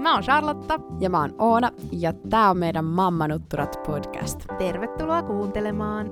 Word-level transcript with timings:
Mä 0.00 0.14
oon 0.14 0.22
Charlotta. 0.22 0.80
Ja 1.00 1.10
mä 1.10 1.20
oon 1.20 1.34
Oona, 1.38 1.70
ja 1.92 2.12
tää 2.12 2.50
on 2.50 2.56
meidän 2.58 2.84
Mammanutturat 2.84 3.76
podcast. 3.86 4.44
Tervetuloa 4.58 5.22
kuuntelemaan. 5.22 6.06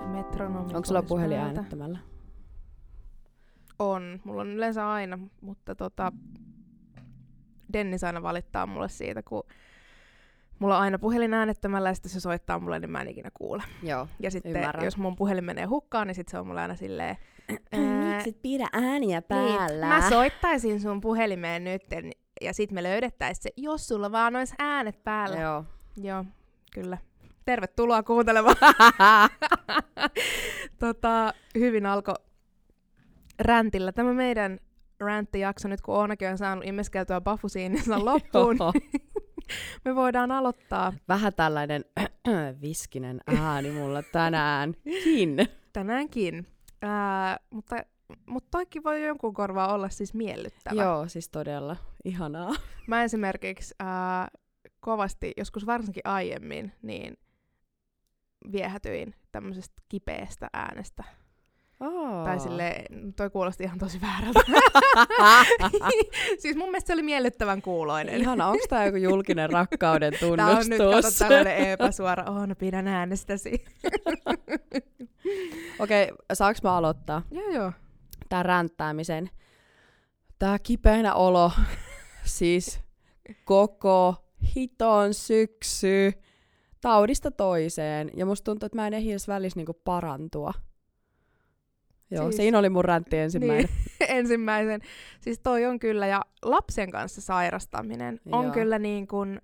Ja 0.00 0.08
metronomi 0.08 0.74
Onko 0.74 0.84
sulla 0.84 1.02
puhelin 1.02 1.38
päältä. 1.38 1.56
äänettämällä? 1.58 1.98
On. 3.78 4.20
Mulla 4.24 4.40
on 4.40 4.50
yleensä 4.50 4.90
aina, 4.90 5.18
mutta 5.40 5.74
tota... 5.74 6.12
Dennis 7.72 8.04
aina 8.04 8.22
valittaa 8.22 8.66
mulle 8.66 8.88
siitä, 8.88 9.22
kun 9.22 9.42
mulla 10.58 10.76
on 10.76 10.82
aina 10.82 10.98
puhelin 10.98 11.34
äänettämällä 11.34 11.88
ja 11.88 11.94
sitten 11.94 12.10
se 12.12 12.20
soittaa 12.20 12.58
mulle, 12.58 12.78
niin 12.78 12.90
mä 12.90 13.00
en 13.00 13.08
ikinä 13.08 13.30
kuule. 13.34 13.62
Joo. 13.82 14.08
Ja 14.20 14.30
sitten 14.30 14.56
Ymmärrän. 14.56 14.84
jos 14.84 14.96
mun 14.96 15.16
puhelin 15.16 15.44
menee 15.44 15.64
hukkaan, 15.64 16.06
niin 16.06 16.14
sitten 16.14 16.30
se 16.30 16.38
on 16.38 16.46
mulle 16.46 16.60
aina 16.60 16.74
silleen... 16.76 17.16
ää, 17.72 18.14
Miksi 18.14 18.30
et 18.30 18.42
pidä 18.42 18.68
ääniä 18.72 19.22
päällä? 19.22 19.88
Niin, 19.88 20.02
mä 20.02 20.08
soittaisin 20.08 20.80
sun 20.80 21.00
puhelimeen 21.00 21.64
nyt 21.64 21.82
ja 22.40 22.52
sit 22.52 22.72
me 22.72 22.82
löydettäis 22.82 23.42
se, 23.42 23.50
jos 23.56 23.88
sulla 23.88 24.12
vaan 24.12 24.36
ois 24.36 24.54
äänet 24.58 25.04
päällä. 25.04 25.40
Joo. 25.40 25.64
Joo, 26.02 26.24
kyllä. 26.74 26.98
Tervetuloa 27.44 28.02
kuuntelemaan. 28.02 28.56
tota, 30.80 31.34
hyvin 31.58 31.86
alkoi 31.86 32.14
räntillä. 33.40 33.92
Tämä 33.92 34.12
meidän 34.12 34.58
ränttijakso 35.00 35.68
nyt, 35.68 35.80
kun 35.80 35.94
Oonakin 35.94 36.28
on 36.28 36.38
saanut 36.38 36.66
imeskeltyä 36.66 37.20
bafusiininsa 37.20 37.98
loppuun, 38.04 38.56
Joo. 38.60 38.72
me 39.84 39.94
voidaan 39.94 40.32
aloittaa 40.32 40.92
Vähän 41.08 41.34
tällainen 41.34 41.84
viskinen 42.62 43.20
ääni 43.26 43.70
mulla 43.70 44.02
tänäänkin. 44.02 45.36
tänäänkin. 45.72 46.46
Ää, 46.84 47.38
mutta, 47.50 47.76
mutta 48.26 48.48
toikin 48.50 48.84
voi 48.84 49.06
jonkun 49.06 49.34
korvaa 49.34 49.74
olla 49.74 49.88
siis 49.88 50.14
miellyttävä. 50.14 50.82
Joo, 50.82 51.08
siis 51.08 51.28
todella. 51.28 51.76
Ihanaa. 52.04 52.54
Mä 52.86 53.02
esimerkiksi 53.02 53.74
ää, 53.78 54.28
kovasti, 54.80 55.32
joskus 55.36 55.66
varsinkin 55.66 56.02
aiemmin, 56.06 56.72
niin 56.82 57.16
viehätyin 58.52 59.14
tämmöisestä 59.32 59.82
kipeästä 59.88 60.50
äänestä. 60.52 61.04
Oh. 61.80 62.24
Tai 62.24 62.40
sille 62.40 62.84
toi 63.16 63.30
kuulosti 63.30 63.64
ihan 63.64 63.78
tosi 63.78 64.00
väärältä. 64.00 64.40
siis 66.42 66.56
mun 66.56 66.68
mielestä 66.68 66.86
se 66.86 66.92
oli 66.92 67.02
miellyttävän 67.02 67.62
kuuloinen. 67.62 68.20
Ihana, 68.20 68.46
onko 68.48 68.64
tää 68.68 68.86
joku 68.86 68.96
julkinen 68.96 69.50
rakkauden 69.50 70.12
Tää 70.36 70.46
on 70.46 70.56
nyt 70.68 70.78
kato 70.78 70.90
tunnustus? 70.90 71.18
tällainen 71.18 71.56
epäsuora, 71.56 72.24
oh 72.24 72.46
no 72.46 72.54
pidän 72.54 72.88
äänestäsi. 72.88 73.50
Okei, 75.78 76.04
okay, 76.04 76.16
saanko 76.32 76.60
mä 76.62 76.76
aloittaa 76.76 77.22
joo 77.30 77.50
joo. 77.50 77.72
tän 78.28 78.44
ränttäämisen? 78.44 79.30
Tää 80.38 80.58
kipeänä 80.58 81.14
olo, 81.14 81.52
siis 82.24 82.80
koko 83.44 84.14
hiton 84.56 85.14
syksy, 85.14 86.12
taudista 86.80 87.30
toiseen. 87.30 88.10
Ja 88.16 88.26
musta 88.26 88.44
tuntuu, 88.44 88.66
että 88.66 88.76
mä 88.76 88.86
en 88.86 88.94
ehdi 88.94 89.10
edes 89.10 89.28
välissä 89.28 89.58
niinku 89.58 89.74
parantua. 89.84 90.52
Joo, 92.14 92.24
Siis- 92.24 92.36
siinä 92.36 92.58
oli 92.58 92.70
mun 92.70 92.84
räntti 92.84 93.18
ensimmäinen. 93.18 93.66
Niin, 93.66 94.10
ensimmäisen. 94.18 94.80
Siis 95.20 95.38
toi 95.42 95.64
on 95.66 95.78
kyllä, 95.78 96.06
ja 96.06 96.22
lapsen 96.42 96.90
kanssa 96.90 97.20
sairastaminen 97.20 98.20
on 98.32 98.44
Joo. 98.44 98.52
kyllä 98.52 98.78
niin 98.78 99.06
kuin, 99.06 99.40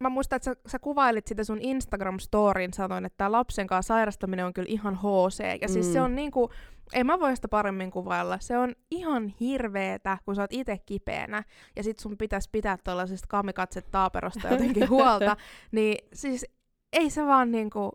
mä 0.00 0.08
muistan, 0.08 0.36
että 0.36 0.44
sä, 0.44 0.56
sä 0.66 0.78
kuvailit 0.78 1.26
sitä 1.26 1.44
sun 1.44 1.58
Instagram-storin, 1.58 2.72
sanoin, 2.74 3.04
että 3.04 3.16
tää 3.16 3.32
lapsen 3.32 3.66
kanssa 3.66 3.94
sairastaminen 3.94 4.46
on 4.46 4.52
kyllä 4.52 4.68
ihan 4.70 4.96
HC. 4.96 5.58
Ja 5.62 5.68
siis 5.68 5.86
Mm. 5.86 5.92
se 5.92 6.00
on 6.00 6.14
niinku, 6.14 6.50
ei 6.92 7.04
mä 7.04 7.20
voi 7.20 7.36
sitä 7.36 7.48
paremmin 7.48 7.90
kuvailla, 7.90 8.38
se 8.40 8.58
on 8.58 8.74
ihan 8.90 9.28
hirveetä, 9.40 10.18
kun 10.24 10.36
sä 10.36 10.42
oot 10.42 10.52
itse 10.52 10.78
kipeänä, 10.86 11.42
ja 11.76 11.82
sit 11.82 11.98
sun 11.98 12.18
pitäisi 12.18 12.48
pitää 12.52 12.78
tuollaisesta 12.84 13.26
kamikatset 13.28 13.86
taaperosta 13.90 14.48
jotenkin 14.48 14.88
huolta, 14.96 15.36
niin 15.72 15.98
siis 16.12 16.46
ei 16.92 17.10
se 17.10 17.26
vaan 17.26 17.50
niinku, 17.50 17.90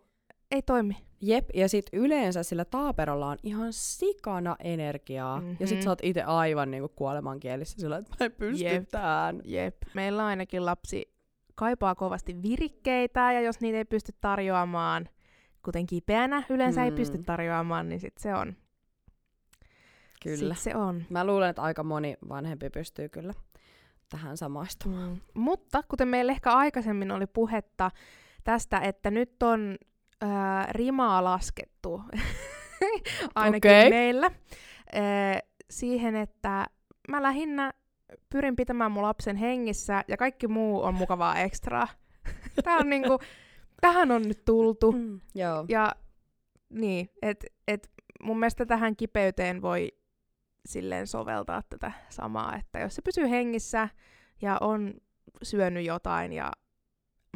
ei 0.50 0.62
toimi. 0.62 0.96
Jep, 1.20 1.48
ja 1.54 1.68
sit 1.68 1.86
yleensä 1.92 2.42
sillä 2.42 2.64
taaperolla 2.64 3.26
on 3.26 3.38
ihan 3.42 3.72
sikana 3.72 4.56
energiaa. 4.64 5.40
Mm-hmm. 5.40 5.56
Ja 5.60 5.66
sit 5.66 5.76
Mhm. 5.78 5.84
sä 5.84 5.90
oot 5.90 5.98
itse 6.02 6.22
aivan 6.22 6.70
niinku 6.70 6.88
kuolemankielissä 6.88 7.80
sillä, 7.80 7.96
että 7.96 8.10
mä 8.20 8.24
en 8.26 8.32
pysty 8.32 8.64
Jep. 8.64 8.88
tähän. 8.88 9.40
Jep. 9.44 9.76
Meillä 9.94 10.26
ainakin 10.26 10.64
lapsi 10.66 11.14
kaipaa 11.54 11.94
kovasti 11.94 12.42
virikkeitä, 12.42 13.32
ja 13.32 13.40
jos 13.40 13.60
niitä 13.60 13.78
ei 13.78 13.84
pysty 13.84 14.12
tarjoamaan, 14.20 15.08
kuten 15.64 15.86
kipeänä 15.86 16.42
yleensä 16.50 16.80
mm. 16.80 16.84
ei 16.84 16.92
pysty 16.92 17.16
Mm. 17.18 17.24
tarjoamaan, 17.24 17.88
niin 17.88 18.00
sit 18.00 18.18
se 18.18 18.34
on. 18.34 18.56
Kyllä. 20.22 20.54
Sit 20.54 20.62
se 20.62 20.76
on. 20.76 21.04
Mä 21.10 21.24
luulen, 21.26 21.50
että 21.50 21.62
aika 21.62 21.82
moni 21.84 22.16
vanhempi 22.28 22.70
pystyy 22.70 23.08
kyllä 23.08 23.34
tähän 24.10 24.36
samaistumaan. 24.36 25.10
Mm. 25.10 25.20
Mutta 25.34 25.82
kuten 25.88 26.08
meillä 26.08 26.32
ehkä 26.32 26.52
aikaisemmin 26.52 27.10
oli 27.10 27.26
puhetta 27.26 27.90
tästä, 28.44 28.78
että 28.78 29.10
nyt 29.10 29.42
on 29.42 29.76
ää, 30.20 30.66
rimaa 30.70 31.24
laskettu, 31.24 32.02
ainakin 33.34 33.70
Okei. 33.70 33.90
meillä, 33.90 34.30
ää, 34.92 35.40
siihen, 35.70 36.16
että 36.16 36.66
mä 37.08 37.22
lähinnä 37.22 37.72
pyrin 38.30 38.56
pitämään 38.56 38.92
mun 38.92 39.02
lapsen 39.02 39.36
hengissä 39.36 40.04
ja 40.08 40.16
kaikki 40.16 40.48
muu 40.48 40.82
on 40.82 40.94
mukavaa 40.94 41.38
ekstraa. 41.38 41.88
Tää 42.64 42.76
on 42.76 42.90
niinku, 42.90 43.18
tähän 43.80 44.10
on 44.10 44.22
nyt 44.22 44.44
tultu. 44.44 44.92
Mm. 44.92 45.20
Joo. 45.34 45.64
Ja 45.68 45.92
niin, 46.70 47.10
että 47.22 47.46
et 47.68 47.90
mun 48.22 48.38
mielestä 48.38 48.66
tähän 48.66 48.96
kipeyteen 48.96 49.62
voi 49.62 49.88
silleen 50.66 51.06
soveltaa 51.06 51.62
tätä 51.62 51.92
samaa, 52.08 52.56
että 52.56 52.78
jos 52.78 52.94
se 52.94 53.02
pysyy 53.02 53.30
hengissä 53.30 53.88
ja 54.42 54.58
on 54.60 54.94
syönyt 55.42 55.84
jotain 55.84 56.32
ja 56.32 56.52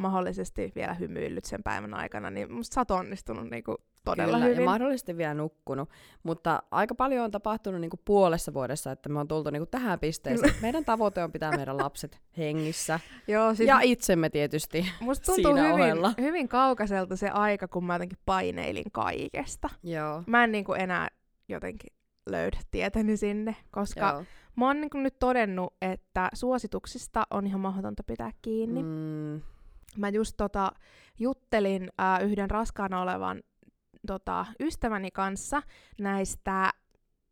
mahdollisesti 0.02 0.72
vielä 0.74 0.94
hymyillyt 0.94 1.44
sen 1.44 1.62
päivän 1.62 1.94
aikana, 1.94 2.30
niin 2.30 2.52
musta 2.52 2.74
sä 2.74 2.80
oot 2.80 2.90
onnistunut 2.90 3.50
niinku 3.50 3.76
todella 4.04 4.32
Kyllä, 4.36 4.44
hyvin. 4.44 4.58
ja 4.60 4.64
mahdollisesti 4.64 5.16
vielä 5.16 5.34
nukkunut. 5.34 5.90
Mutta 6.22 6.62
aika 6.70 6.94
paljon 6.94 7.24
on 7.24 7.30
tapahtunut 7.30 7.80
niinku 7.80 7.98
puolessa 8.04 8.54
vuodessa, 8.54 8.92
että 8.92 9.08
me 9.08 9.20
on 9.20 9.28
tultu 9.28 9.50
niinku 9.50 9.66
tähän 9.66 9.98
pisteeseen. 10.00 10.54
Meidän 10.62 10.84
tavoite 10.84 11.24
on 11.24 11.32
pitää 11.32 11.56
meidän 11.56 11.76
lapset 11.76 12.20
hengissä. 12.38 13.00
Joo, 13.28 13.54
siis 13.54 13.66
ja 13.68 13.80
itsemme 13.80 14.30
tietysti. 14.30 14.86
musta 15.00 15.24
tuntuu 15.24 15.54
siinä 15.54 15.62
hyvin, 15.68 15.74
ohella. 15.74 16.14
hyvin 16.20 16.48
kaukaiselta 16.48 17.16
se 17.16 17.28
aika, 17.28 17.68
kun 17.68 17.84
mä 17.84 17.94
jotenkin 17.94 18.18
paineilin 18.26 18.92
kaikesta. 18.92 19.70
Joo. 19.82 20.22
Mä 20.26 20.44
en 20.44 20.52
niinku 20.52 20.72
enää 20.72 21.08
jotenkin 21.48 21.92
löydä 22.30 22.58
tietäni 22.70 23.16
sinne, 23.16 23.56
koska 23.70 24.10
Joo. 24.12 24.24
Mä 24.56 24.66
oon 24.66 24.80
niin 24.80 24.90
nyt 24.94 25.18
todennut, 25.18 25.74
että 25.82 26.28
suosituksista 26.34 27.26
on 27.30 27.46
ihan 27.46 27.60
mahdotonta 27.60 28.02
pitää 28.02 28.30
kiinni. 28.42 28.82
Mm. 28.82 29.40
Mä 29.96 30.08
just 30.08 30.34
tota, 30.36 30.72
juttelin 31.18 31.90
äh, 32.00 32.22
yhden 32.22 32.50
raskaana 32.50 33.00
olevan 33.02 33.42
tota, 34.06 34.46
ystäväni 34.60 35.10
kanssa 35.10 35.62
näistä, 36.00 36.72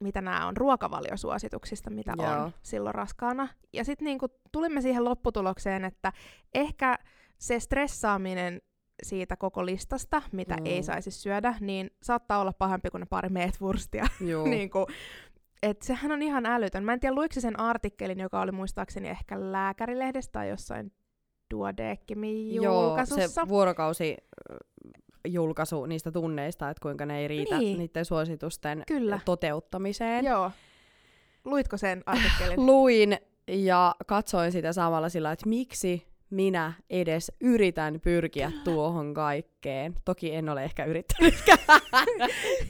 mitä 0.01 0.21
nämä 0.21 0.47
on, 0.47 0.57
ruokavaliosuosituksista, 0.57 1.91
mitä 1.91 2.13
Joo. 2.19 2.33
on 2.33 2.53
silloin 2.63 2.95
raskaana. 2.95 3.49
Ja 3.73 3.85
sitten 3.85 4.05
niinku 4.05 4.27
tulimme 4.53 4.81
siihen 4.81 5.05
lopputulokseen, 5.05 5.85
että 5.85 6.13
ehkä 6.55 6.99
se 7.39 7.61
stressaaminen 7.61 8.61
siitä 9.03 9.37
koko 9.37 9.67
listasta, 9.67 10.23
mitä 10.33 10.57
Mm. 10.57 10.67
ei 10.67 10.83
saisi 10.83 11.11
syödä, 11.11 11.55
niin 11.61 11.91
saattaa 12.03 12.41
olla 12.41 12.53
pahempi 12.53 12.91
kuin 12.91 13.01
ne 13.01 13.07
pari 13.11 13.29
meetwurstia 13.29 14.07
niin 14.51 14.71
kuin, 14.71 14.87
et 15.63 15.83
sehän 15.83 16.13
on 16.13 16.23
ihan 16.23 16.47
älytön. 16.47 16.85
Mä 16.85 16.93
en 16.93 17.01
tiedä, 17.01 17.15
luiksi 17.15 17.41
sen 17.41 17.61
artikkelin, 17.61 18.21
joka 18.21 18.41
oli 18.41 18.53
muistaakseni 18.53 19.09
ehkä 19.09 19.53
lääkärilehdestä 19.53 20.33
tai 20.33 20.49
jossain 20.49 20.93
Duodeckimin 21.51 22.55
Joo, 22.55 22.83
julkaisussa. 22.87 23.29
se 23.29 23.49
vuorokausi 23.49 24.17
ö, 24.53 24.57
julkaisu 25.29 25.87
niistä 25.87 26.13
tunneista, 26.13 26.71
että 26.71 26.83
kuinka 26.83 27.07
ne 27.07 27.19
ei 27.19 27.29
riitä 27.29 27.59
Niin. 27.59 27.79
niiden 27.79 28.05
suositusten 28.05 28.83
Kyllä. 28.87 29.21
toteuttamiseen. 29.25 30.25
Joo. 30.25 30.51
Luitko 31.45 31.77
sen 31.77 32.03
artikkelin? 32.07 32.67
Luin 32.67 33.19
ja 33.49 33.95
katsoin 34.07 34.53
sitä 34.53 34.73
samalla 34.73 35.09
sillä, 35.09 35.33
että 35.33 35.49
miksi 35.49 36.07
minä 36.31 36.73
edes 36.91 37.33
yritän 37.41 38.01
pyrkiä 38.01 38.53
tuohon 38.65 39.15
kaikkeen. 39.15 39.95
Toki 40.05 40.35
en 40.35 40.49
ole 40.49 40.65
ehkä 40.65 40.85
yrittänytkään, 40.85 41.59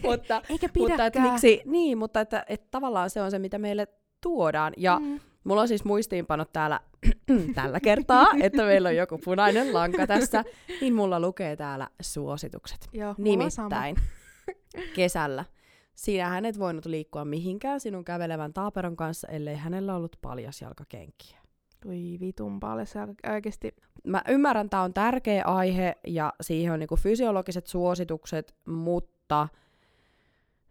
mutta, 0.03 0.41
Eikä 0.49 0.69
mutta 0.77 0.91
että 0.91 1.11
pidäkään. 1.11 1.29
miksi, 1.31 1.61
niin, 1.65 1.97
mutta 1.97 2.21
että, 2.21 2.45
että 2.49 2.67
tavallaan 2.71 3.09
se 3.09 3.21
on 3.21 3.31
se, 3.31 3.39
mitä 3.39 3.59
meille 3.59 3.87
tuodaan. 4.21 4.73
Ja 4.77 4.99
Mm. 4.99 5.19
Mulla 5.43 5.61
on 5.61 5.67
siis 5.67 5.85
muistiinpanot 5.85 6.53
täällä 6.53 6.79
tällä 7.55 7.79
kertaa, 7.79 8.27
että 8.41 8.63
meillä 8.63 8.89
on 8.89 8.95
joku 8.95 9.17
punainen 9.17 9.73
lanka 9.73 10.07
tässä, 10.07 10.43
niin 10.81 10.93
mulla 10.93 11.19
lukee 11.19 11.55
täällä 11.55 11.87
suositukset. 12.01 12.89
Joo. 12.93 13.15
Nimittäin 13.17 13.95
kesällä. 14.95 15.45
Sinähän 15.95 16.45
et 16.45 16.59
voinut 16.59 16.85
liikkua 16.85 17.25
mihinkään 17.25 17.79
sinun 17.79 18.05
kävelevän 18.05 18.53
taaperon 18.53 18.95
kanssa, 18.95 19.27
ellei 19.27 19.55
hänellä 19.55 19.95
ollut 19.95 20.17
paljasjalkakenkiä. 20.21 21.37
Voi 21.85 22.17
vitun 22.19 22.59
paljon 22.59 22.87
se 22.87 22.99
oikeesti. 23.33 23.75
Mä 24.07 24.21
ymmärrän, 24.27 24.69
tämä 24.69 24.83
on 24.83 24.93
tärkeä 24.93 25.43
aihe 25.45 25.95
ja 26.07 26.33
siihen 26.41 26.73
on 26.73 26.79
niinku 26.79 26.95
fysiologiset 26.95 27.67
suositukset, 27.67 28.55
mutta 28.65 29.47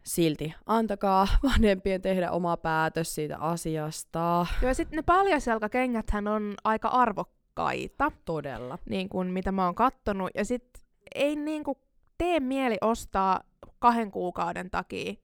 silti 0.02 0.55
antakaa 0.67 1.29
vanhempien 1.50 2.02
tehdä 2.02 2.31
oma 2.31 2.56
päätös 2.56 3.14
siitä 3.14 3.38
asiasta. 3.38 4.47
Joo, 4.62 4.69
ja 4.69 4.75
sitten 4.75 4.97
ne 4.97 5.02
paljasjalkakengäthän 5.02 6.29
on 6.29 6.55
aika 6.64 6.88
arvokkaita, 6.88 8.12
Todella. 8.25 8.79
niin 8.88 9.08
kuin 9.08 9.29
mitä 9.29 9.52
mä 9.52 9.64
oon 9.64 9.75
kattonut. 9.75 10.31
Ja 10.35 10.44
sitten 10.44 10.82
ei 11.14 11.37
niin 11.37 11.64
kuin 11.64 11.79
tee 12.19 12.41
mieli 12.41 12.76
ostaa 12.81 13.41
kahden 13.79 14.11
kuukauden 14.11 14.70
takia 14.70 15.14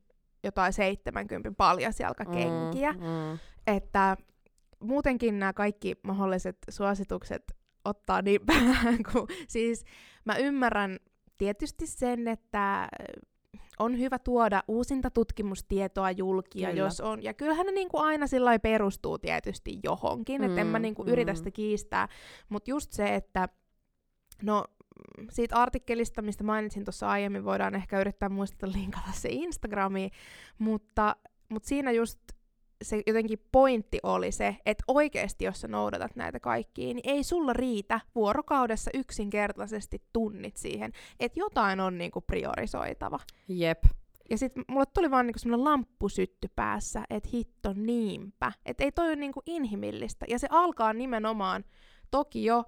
jotain 0.44 0.72
70 0.72 1.50
paljasjalkakenkiä. 1.56 2.92
Mm, 2.92 2.98
mm. 2.98 3.38
Että 3.66 4.16
muutenkin 4.80 5.38
nämä 5.38 5.52
kaikki 5.52 5.94
mahdolliset 6.02 6.56
suositukset 6.70 7.56
ottaa 7.84 8.22
niin 8.22 8.40
päähän, 8.46 8.98
kun 9.12 9.28
siis 9.48 9.84
mä 10.24 10.36
ymmärrän 10.36 10.98
tietysti 11.38 11.86
sen, 11.86 12.28
että 12.28 12.88
on 13.78 13.98
hyvä 13.98 14.18
tuoda 14.18 14.62
uusinta 14.68 15.10
tutkimustietoa 15.10 16.10
julkia, 16.10 16.68
Kyllä. 16.68 16.82
jos 16.82 17.00
on. 17.00 17.22
Ja 17.22 17.34
kyllähän 17.34 17.66
ne 17.66 17.72
niinku 17.72 17.98
aina 17.98 18.26
sillä 18.26 18.58
perustuu 18.58 19.18
tietysti 19.18 19.78
johonkin, 19.82 20.40
mm, 20.40 20.48
että 20.48 20.60
en 20.60 20.66
mä 20.66 20.78
Mm, 20.78 20.82
niinku 20.82 21.04
yritä 21.06 21.32
mm. 21.32 21.36
sitä 21.36 21.50
kiistää. 21.50 22.08
Mutta 22.48 22.70
just 22.70 22.92
se, 22.92 23.14
että 23.14 23.48
no 24.42 24.64
siitä 25.30 25.56
artikkelista, 25.56 26.22
mistä 26.22 26.44
mainitsin 26.44 26.84
tuossa 26.84 27.08
aiemmin, 27.08 27.44
voidaan 27.44 27.74
ehkä 27.74 28.00
yrittää 28.00 28.28
muistella 28.28 28.74
linkata 28.78 29.12
se 29.12 29.28
Instagramiin, 29.32 30.10
mutta, 30.58 31.16
mutta 31.48 31.68
siinä 31.68 31.92
just 31.92 32.20
se 32.82 33.02
jotenkin 33.06 33.38
pointti 33.52 33.98
oli 34.02 34.32
se, 34.32 34.56
että 34.66 34.84
oikeasti 34.88 35.44
jos 35.44 35.60
sä 35.60 35.68
noudatat 35.68 36.16
näitä 36.16 36.40
kaikkia, 36.40 36.94
niin 36.94 37.10
ei 37.10 37.24
sulla 37.24 37.52
riitä 37.52 38.00
vuorokaudessa 38.14 38.90
yksinkertaisesti 38.94 40.02
tunnit 40.12 40.56
siihen, 40.56 40.92
että 41.20 41.40
jotain 41.40 41.80
on 41.80 41.98
niinku 41.98 42.20
priorisoitava. 42.20 43.18
Jep. 43.48 43.84
Ja 44.30 44.38
sitten 44.38 44.64
mulle 44.68 44.86
tuli 44.94 45.10
vaan 45.10 45.26
niinku 45.26 45.38
semmoinen 45.38 45.64
lamppu 45.64 46.08
sytty 46.08 46.48
päässä, 46.56 47.02
että 47.10 47.28
hitto 47.32 47.72
niinpä. 47.72 48.52
Että 48.66 48.84
ei 48.84 48.92
toi 48.92 49.06
ole 49.06 49.16
niinku 49.16 49.42
inhimillistä. 49.46 50.26
Ja 50.28 50.38
se 50.38 50.46
alkaa 50.50 50.92
nimenomaan, 50.92 51.64
toki 52.10 52.44
jo 52.44 52.64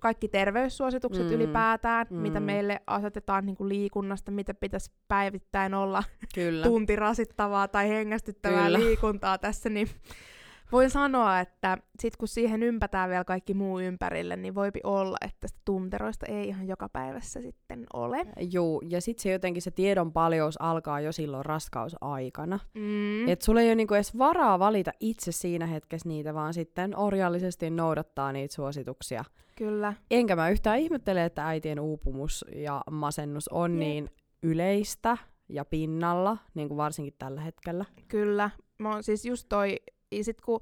kaikki 0.00 0.28
terveyssuositukset 0.28 1.26
Mm, 1.26 1.32
ylipäätään, 1.32 2.06
mm. 2.10 2.16
mitä 2.16 2.40
meille 2.40 2.80
asetetaan 2.86 3.46
niinku 3.46 3.68
liikunnasta, 3.68 4.30
mitä 4.30 4.54
pitäisi 4.54 4.90
päivittäin 5.08 5.74
olla 5.74 6.02
Kyllä. 6.34 6.66
tunti 6.68 6.96
rasittavaa 6.96 7.68
tai 7.68 7.88
hengästyttävää 7.88 8.64
Kyllä. 8.64 8.78
liikuntaa 8.78 9.38
tässä, 9.38 9.68
niin 9.68 9.88
voin 10.72 10.90
sanoa, 10.90 11.40
että 11.40 11.78
sit 12.00 12.16
kun 12.16 12.28
siihen 12.28 12.62
ympätään 12.62 13.10
vielä 13.10 13.24
kaikki 13.24 13.54
muu 13.54 13.80
ympärille, 13.80 14.36
niin 14.36 14.54
voipi 14.54 14.80
olla, 14.84 15.16
että 15.20 15.48
sitä 15.48 15.60
tunteroista 15.64 16.26
ei 16.26 16.48
ihan 16.48 16.68
joka 16.68 16.88
päivässä 16.88 17.40
sitten 17.40 17.86
ole. 17.92 18.26
Juu, 18.52 18.82
ja 18.88 19.00
sitten 19.00 19.22
se 19.22 19.32
jotenkin 19.32 19.62
se 19.62 19.70
tiedon 19.70 20.12
paljous 20.12 20.60
alkaa 20.60 21.00
jo 21.00 21.12
silloin 21.12 21.44
raskausaikana. 21.44 22.60
Mm. 22.74 23.28
Et 23.28 23.42
sulla 23.42 23.60
ei 23.60 23.68
ole 23.68 23.74
niinku 23.74 23.94
edes 23.94 24.18
varaa 24.18 24.58
valita 24.58 24.90
itse 25.00 25.32
siinä 25.32 25.66
hetkessä 25.66 26.08
niitä, 26.08 26.34
vaan 26.34 26.54
sitten 26.54 26.98
orjallisesti 26.98 27.70
noudattaa 27.70 28.32
niitä 28.32 28.54
suosituksia. 28.54 29.24
Kyllä. 29.56 29.94
Enkä 30.10 30.36
mä 30.36 30.50
yhtään 30.50 30.78
ihmettele, 30.78 31.24
että 31.24 31.48
äitien 31.48 31.80
uupumus 31.80 32.44
ja 32.54 32.82
masennus 32.90 33.48
on 33.48 33.72
Jep. 33.72 33.78
niin 33.78 34.10
yleistä 34.42 35.16
ja 35.48 35.64
pinnalla, 35.64 36.36
niin 36.54 36.68
kuin 36.68 36.78
varsinkin 36.78 37.14
tällä 37.18 37.40
hetkellä. 37.40 37.84
Kyllä. 38.08 38.50
Mä 38.78 38.92
oon 38.92 39.02
siis 39.02 39.24
just 39.24 39.46
toi, 39.48 39.76
ja 40.12 40.24
sit 40.24 40.40
kun 40.40 40.60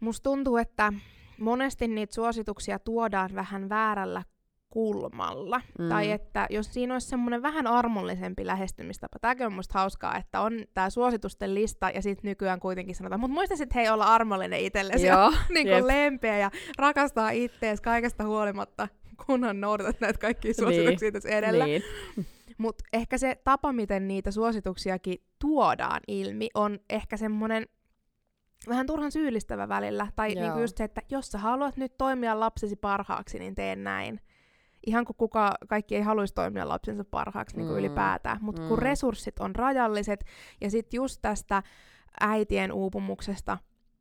musta 0.00 0.22
tuntuu, 0.22 0.56
että 0.56 0.92
monesti 1.38 1.88
niitä 1.88 2.14
suosituksia 2.14 2.78
tuodaan 2.78 3.30
vähän 3.34 3.68
väärällä 3.68 4.22
kulmalla. 4.70 5.60
Mm. 5.78 5.88
Tai 5.88 6.10
että 6.10 6.46
jos 6.50 6.74
siinä 6.74 6.94
olisi 6.94 7.08
semmoinen 7.08 7.42
vähän 7.42 7.66
armollisempi 7.66 8.46
lähestymistapa. 8.46 9.18
Tämäkin 9.18 9.46
on 9.46 9.52
musta 9.52 9.78
hauskaa, 9.78 10.16
että 10.16 10.40
on 10.40 10.64
tämä 10.74 10.90
suositusten 10.90 11.54
lista 11.54 11.90
ja 11.90 12.02
sitten 12.02 12.28
nykyään 12.28 12.60
kuitenkin 12.60 12.94
sanotaan, 12.94 13.20
mutta 13.20 13.34
muista 13.34 13.56
sitten 13.56 13.74
hei 13.74 13.88
olla 13.88 14.04
armollinen 14.04 14.60
itsellesi 14.60 15.06
ja 15.06 15.14
Joo, 15.14 15.32
niin 15.54 15.68
jep. 15.68 15.78
kuin 15.78 15.86
lempeä 15.86 16.38
ja 16.38 16.50
rakastaa 16.78 17.30
ittees 17.30 17.80
kaikesta 17.80 18.24
huolimatta, 18.24 18.88
kunhan 19.26 19.60
noudatat 19.60 20.00
näitä 20.00 20.18
kaikkia 20.18 20.54
suosituksia 20.54 21.12
tässä 21.12 21.28
edellä. 21.28 21.64
Niin. 21.66 21.82
Mutta 22.58 22.84
ehkä 22.92 23.18
se 23.18 23.40
tapa, 23.44 23.72
miten 23.72 24.08
niitä 24.08 24.30
suosituksiakin 24.30 25.18
tuodaan 25.38 26.00
ilmi, 26.08 26.48
on 26.54 26.78
ehkä 26.90 27.16
semmoinen 27.16 27.66
vähän 28.68 28.86
turhan 28.86 29.12
syyllistävä 29.12 29.68
välillä. 29.68 30.08
Tai 30.16 30.32
Joo. 30.32 30.42
niinku 30.42 30.60
just 30.60 30.76
se, 30.76 30.84
että 30.84 31.00
jos 31.10 31.28
sä 31.32 31.38
haluat 31.38 31.76
nyt 31.76 31.96
toimia 31.98 32.40
lapsesi 32.40 32.76
parhaaksi, 32.76 33.38
niin 33.38 33.54
tee 33.54 33.76
näin. 33.76 34.20
Ihan 34.86 35.04
kuin 35.04 35.16
kuka, 35.16 35.54
kaikki 35.68 35.96
ei 35.96 36.02
haluaisi 36.02 36.34
toimia 36.34 36.68
lapsensa 36.68 37.04
parhaaksi 37.04 37.56
niin 37.56 37.68
Mm. 37.68 37.76
ylipäätään. 37.76 38.38
Mutta 38.40 38.62
kun 38.62 38.78
Mm. 38.78 38.82
resurssit 38.82 39.38
on 39.38 39.56
rajalliset, 39.56 40.24
ja 40.60 40.70
sitten 40.70 40.98
just 40.98 41.18
tästä 41.22 41.62
äitien 42.20 42.72
uupumuksesta, 42.72 43.58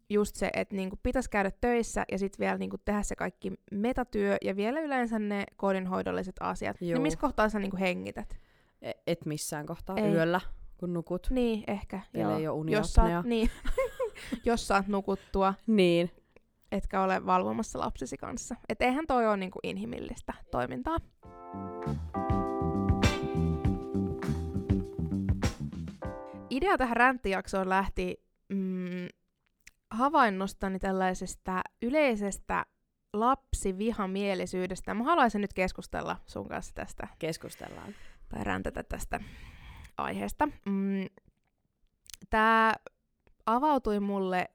just 0.09 0.35
se, 0.35 0.49
että 0.53 0.75
niinku 0.75 0.99
pitäisi 1.03 1.29
käydä 1.29 1.51
töissä 1.61 2.05
ja 2.11 2.19
sitten 2.19 2.39
vielä 2.45 2.57
niinku 2.57 2.77
tehdä 2.77 3.03
se 3.03 3.15
kaikki 3.15 3.53
metatyö 3.71 4.37
ja 4.41 4.55
vielä 4.55 4.79
yleensä 4.79 5.19
ne 5.19 5.43
kodinhoidolliset 5.55 6.35
asiat. 6.39 6.77
Juu. 6.81 6.93
Niin 6.93 7.01
missä 7.01 7.19
kohtaa 7.19 7.49
sä 7.49 7.59
niinku 7.59 7.77
hengität? 7.77 8.39
E- 8.81 8.91
Et 9.07 9.25
missään 9.25 9.65
kohtaa 9.65 9.97
Ei. 9.97 10.11
yöllä, 10.13 10.41
kun 10.77 10.93
nukut. 10.93 11.27
Niin, 11.29 11.63
ehkä. 11.67 11.99
Ellei 12.13 12.43
joo. 12.43 12.53
oo 12.53 12.59
uniapnea. 12.59 12.79
jos, 12.79 12.93
saat, 12.93 13.25
niin, 13.25 13.49
jos 14.45 14.67
saat 14.67 14.87
nukuttua, 14.87 15.53
Niin. 15.67 16.11
etkä 16.71 17.01
ole 17.01 17.25
valvomassa 17.25 17.79
lapsesi 17.79 18.17
kanssa. 18.17 18.55
Et 18.69 18.81
eihän 18.81 19.07
toi 19.07 19.27
ole 19.27 19.37
niinku 19.37 19.59
inhimillistä 19.63 20.33
toimintaa. 20.51 20.97
Idea 26.49 26.77
tähän 26.77 26.97
ränttijaksoon 26.97 27.69
lähti 27.69 28.23
mm, 28.49 29.07
havainnostani 29.91 30.79
tällaisesta 30.79 31.61
yleisestä 31.81 32.65
lapsivihamielisyydestä. 33.13 34.93
Mä 34.93 35.03
haluaisin 35.03 35.41
nyt 35.41 35.53
keskustella 35.53 36.17
sun 36.25 36.47
kanssa 36.49 36.73
tästä 36.75 37.07
Keskustellaan. 37.19 37.95
tai 38.29 38.43
räntätä 38.43 38.83
tästä 38.83 39.19
aiheesta. 39.97 40.45
Mm, 40.65 41.05
Tämä 42.29 42.73
avautui 43.45 43.99
mulle 43.99 44.49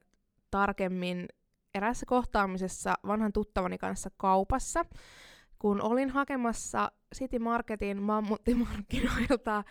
tarkemmin 0.51 1.27
eräässä 1.75 2.05
kohtaamisessa 2.05 2.93
vanhan 3.07 3.33
tuttavani 3.33 3.77
kanssa 3.77 4.09
kaupassa, 4.17 4.85
kun 5.59 5.81
olin 5.81 6.09
hakemassa 6.09 6.91
City 7.15 7.39
Marketin 7.39 8.01
mammuttimarkkinoilta 8.01 9.63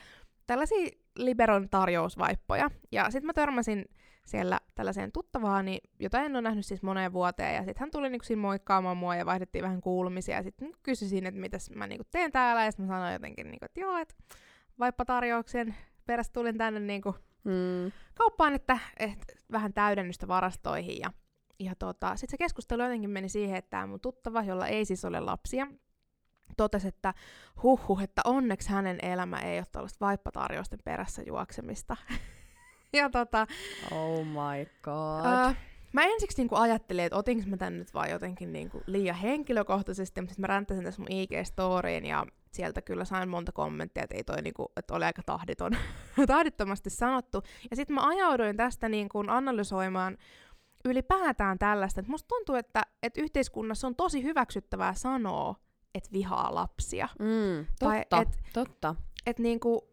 tällaisia 0.46 0.88
Liberon 1.16 1.68
tarjousvaippoja. 1.70 2.70
Ja 2.92 3.10
sitten 3.10 3.26
mä 3.26 3.32
törmäsin 3.32 3.84
siellä 4.26 4.60
tällaiseen 4.74 5.12
tuttavaani, 5.12 5.78
jota 5.98 6.20
en 6.20 6.32
ole 6.32 6.42
nähnyt 6.42 6.66
siis 6.66 6.82
moneen 6.82 7.12
vuoteen, 7.12 7.54
ja 7.54 7.60
sitten 7.64 7.80
hän 7.80 7.90
tuli 7.90 8.10
niinku 8.10 8.24
siinä 8.24 8.42
moikkaamaan 8.42 8.96
mua 8.96 9.16
ja 9.16 9.26
vaihdettiin 9.26 9.64
vähän 9.64 9.80
kuulumisia, 9.80 10.36
ja 10.36 10.42
sitten 10.42 10.72
kysyisin, 10.82 11.26
että 11.26 11.40
mitäs 11.40 11.70
mä 11.70 11.86
niinku 11.86 12.04
teen 12.10 12.32
täällä, 12.32 12.64
ja 12.64 12.70
sitten 12.70 12.86
mä 12.86 12.92
sanoin 12.92 13.12
jotenkin, 13.12 13.50
niinku, 13.50 13.64
että 13.64 13.80
joo, 13.80 13.96
että 13.96 14.14
vaippatarjouksen 14.78 15.74
perästä 16.06 16.32
tulin 16.32 16.58
tänne 16.58 16.80
niinku 16.80 17.14
Mm. 17.44 17.92
kauppaan, 18.14 18.54
että, 18.54 18.78
että 18.96 19.26
vähän 19.52 19.72
täydennystä 19.72 20.28
varastoihin, 20.28 20.98
ja, 20.98 21.12
ja 21.58 21.74
tota, 21.78 22.16
sitten 22.16 22.30
se 22.30 22.38
keskustelu 22.38 22.82
jotenkin 22.82 23.10
meni 23.10 23.28
siihen, 23.28 23.56
että 23.56 23.70
tämä 23.70 23.86
mun 23.86 24.00
tuttava, 24.00 24.42
jolla 24.42 24.66
ei 24.66 24.84
siis 24.84 25.04
ole 25.04 25.20
lapsia, 25.20 25.66
totesi, 26.56 26.88
että 26.88 27.14
huhhuh, 27.62 28.02
että 28.02 28.22
onneksi 28.24 28.68
hänen 28.68 28.98
elämä 29.02 29.38
ei 29.38 29.58
ole 29.58 29.66
tällaista 29.72 30.06
vaippatarjousten 30.06 30.78
perässä 30.84 31.22
juoksemista. 31.22 31.96
ja 32.92 33.10
tota, 33.10 33.46
Oh 33.90 34.24
my 34.26 34.66
god. 34.82 35.24
Ää, 35.24 35.54
mä 35.92 36.02
ensiksi 36.04 36.42
niinku 36.42 36.56
ajattelin, 36.56 37.04
että 37.04 37.16
otinko 37.16 37.44
mä 37.46 37.56
tän 37.56 37.78
nyt 37.78 37.94
vaan 37.94 38.10
jotenkin 38.10 38.52
niinku 38.52 38.82
liian 38.86 39.16
henkilökohtaisesti, 39.16 40.20
mutta 40.20 40.32
sitten 40.32 40.42
mä 40.42 40.54
ränttäsin 40.54 40.84
tässä 40.84 41.02
mun 41.02 41.10
IG-storiin 41.10 42.06
ja 42.06 42.26
sieltä 42.52 42.82
kyllä 42.82 43.04
sain 43.04 43.28
monta 43.28 43.52
kommenttia, 43.52 44.02
että 44.04 44.16
ei 44.16 44.24
toi 44.24 44.42
niinku, 44.42 44.72
että 44.76 44.94
oli 44.94 45.04
aika 45.04 45.22
tahditon, 45.26 45.72
tahdittomasti 46.26 46.90
sanottu. 46.90 47.42
Ja 47.70 47.76
sitten 47.76 47.94
mä 47.94 48.08
ajauduin 48.08 48.56
tästä 48.56 48.88
niinku 48.88 49.24
analysoimaan 49.28 50.18
ylipäätään 50.84 51.58
tällaista, 51.58 52.00
että 52.00 52.10
musta 52.10 52.28
tuntuu, 52.28 52.54
että, 52.54 52.82
että 53.02 53.20
yhteiskunnassa 53.20 53.86
on 53.86 53.96
tosi 53.96 54.22
hyväksyttävää 54.22 54.94
sanoa, 54.94 55.54
että 55.94 56.08
vihaa 56.12 56.54
lapsia. 56.54 57.08
Mm, 57.18 57.66
Tai 57.78 57.98
totta, 58.00 58.20
et- 58.20 58.38
totta. 58.52 58.94
Että 59.26 59.42
niinku, 59.42 59.88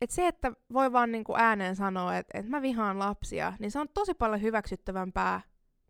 et 0.00 0.10
se, 0.10 0.26
että 0.26 0.52
voi 0.72 0.92
vaan 0.92 1.12
niinku 1.12 1.34
ääneen 1.36 1.76
sanoa, 1.76 2.16
että 2.16 2.38
et 2.38 2.48
mä 2.48 2.62
vihaan 2.62 2.98
lapsia, 2.98 3.52
niin 3.58 3.70
se 3.70 3.78
on 3.80 3.88
tosi 3.94 4.14
paljon 4.14 4.42
hyväksyttävämpää. 4.42 5.40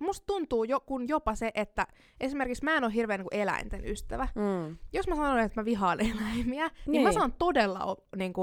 Musta 0.00 0.26
tuntuu 0.26 0.64
jo, 0.64 0.80
kun 0.80 1.08
jopa 1.08 1.34
se, 1.34 1.50
että 1.54 1.86
esimerkiksi 2.20 2.64
mä 2.64 2.76
en 2.76 2.84
ole 2.84 2.94
hirveän 2.94 3.20
niinku 3.20 3.28
eläinten 3.36 3.84
ystävä. 3.86 4.28
Mm. 4.34 4.76
Jos 4.92 5.08
mä 5.08 5.14
sanon, 5.16 5.38
että 5.38 5.60
mä 5.60 5.64
vihaan 5.64 6.00
eläimiä, 6.10 6.44
niin, 6.44 6.70
niin 6.86 7.02
mä 7.02 7.08
Niin. 7.08 7.18
saan 7.18 7.32
todella 7.32 7.84
o- 7.84 8.04
niinku, 8.16 8.42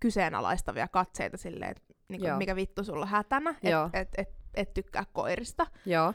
kyseenalaistavia 0.00 0.88
katseita 0.88 1.36
silleen, 1.36 1.70
että 1.70 1.82
niinku, 2.08 2.26
Joo. 2.26 2.36
mikä 2.38 2.56
vittu 2.56 2.84
sulla 2.84 3.06
hätänä, 3.06 3.54
että 3.62 3.90
et, 4.00 4.08
et, 4.18 4.28
et 4.54 4.74
tykkää 4.74 5.04
koirista. 5.12 5.66
Joo. 5.86 6.14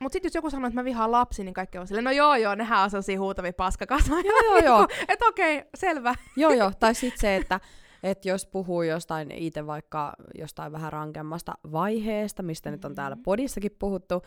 Mut 0.00 0.12
sit 0.12 0.24
jos 0.24 0.34
joku 0.34 0.50
sanoo, 0.50 0.68
että 0.68 0.80
mä 0.80 0.84
vihaan 0.84 1.12
lapsi, 1.12 1.44
niin 1.44 1.54
kaikki 1.54 1.78
on 1.78 1.86
silleen, 1.86 2.04
no 2.04 2.10
joo 2.10 2.36
joo, 2.36 2.54
nehän 2.54 2.82
on 2.82 2.90
sellaisia 2.90 3.20
huutavia 3.20 3.52
paskakasoja. 3.52 4.22
Joo, 4.24 4.42
joo, 4.42 4.58
joo. 4.64 4.88
että 5.08 5.24
okei, 5.26 5.62
selvä. 5.74 6.14
joo, 6.36 6.52
joo. 6.52 6.72
Tai 6.80 6.94
sitten 6.94 7.20
se, 7.20 7.36
että 7.36 7.60
Että 8.04 8.28
jos 8.28 8.46
puhuu 8.46 8.82
jostain 8.82 9.30
itse 9.30 9.66
vaikka 9.66 10.12
jostain 10.38 10.72
vähän 10.72 10.92
rankemmasta 10.92 11.54
vaiheesta, 11.72 12.42
mistä 12.42 12.70
mm-hmm. 12.70 12.76
nyt 12.76 12.84
on 12.84 12.94
täällä 12.94 13.14
Mhm. 13.16 13.22
podissakin 13.22 13.76
puhuttu, 13.78 14.22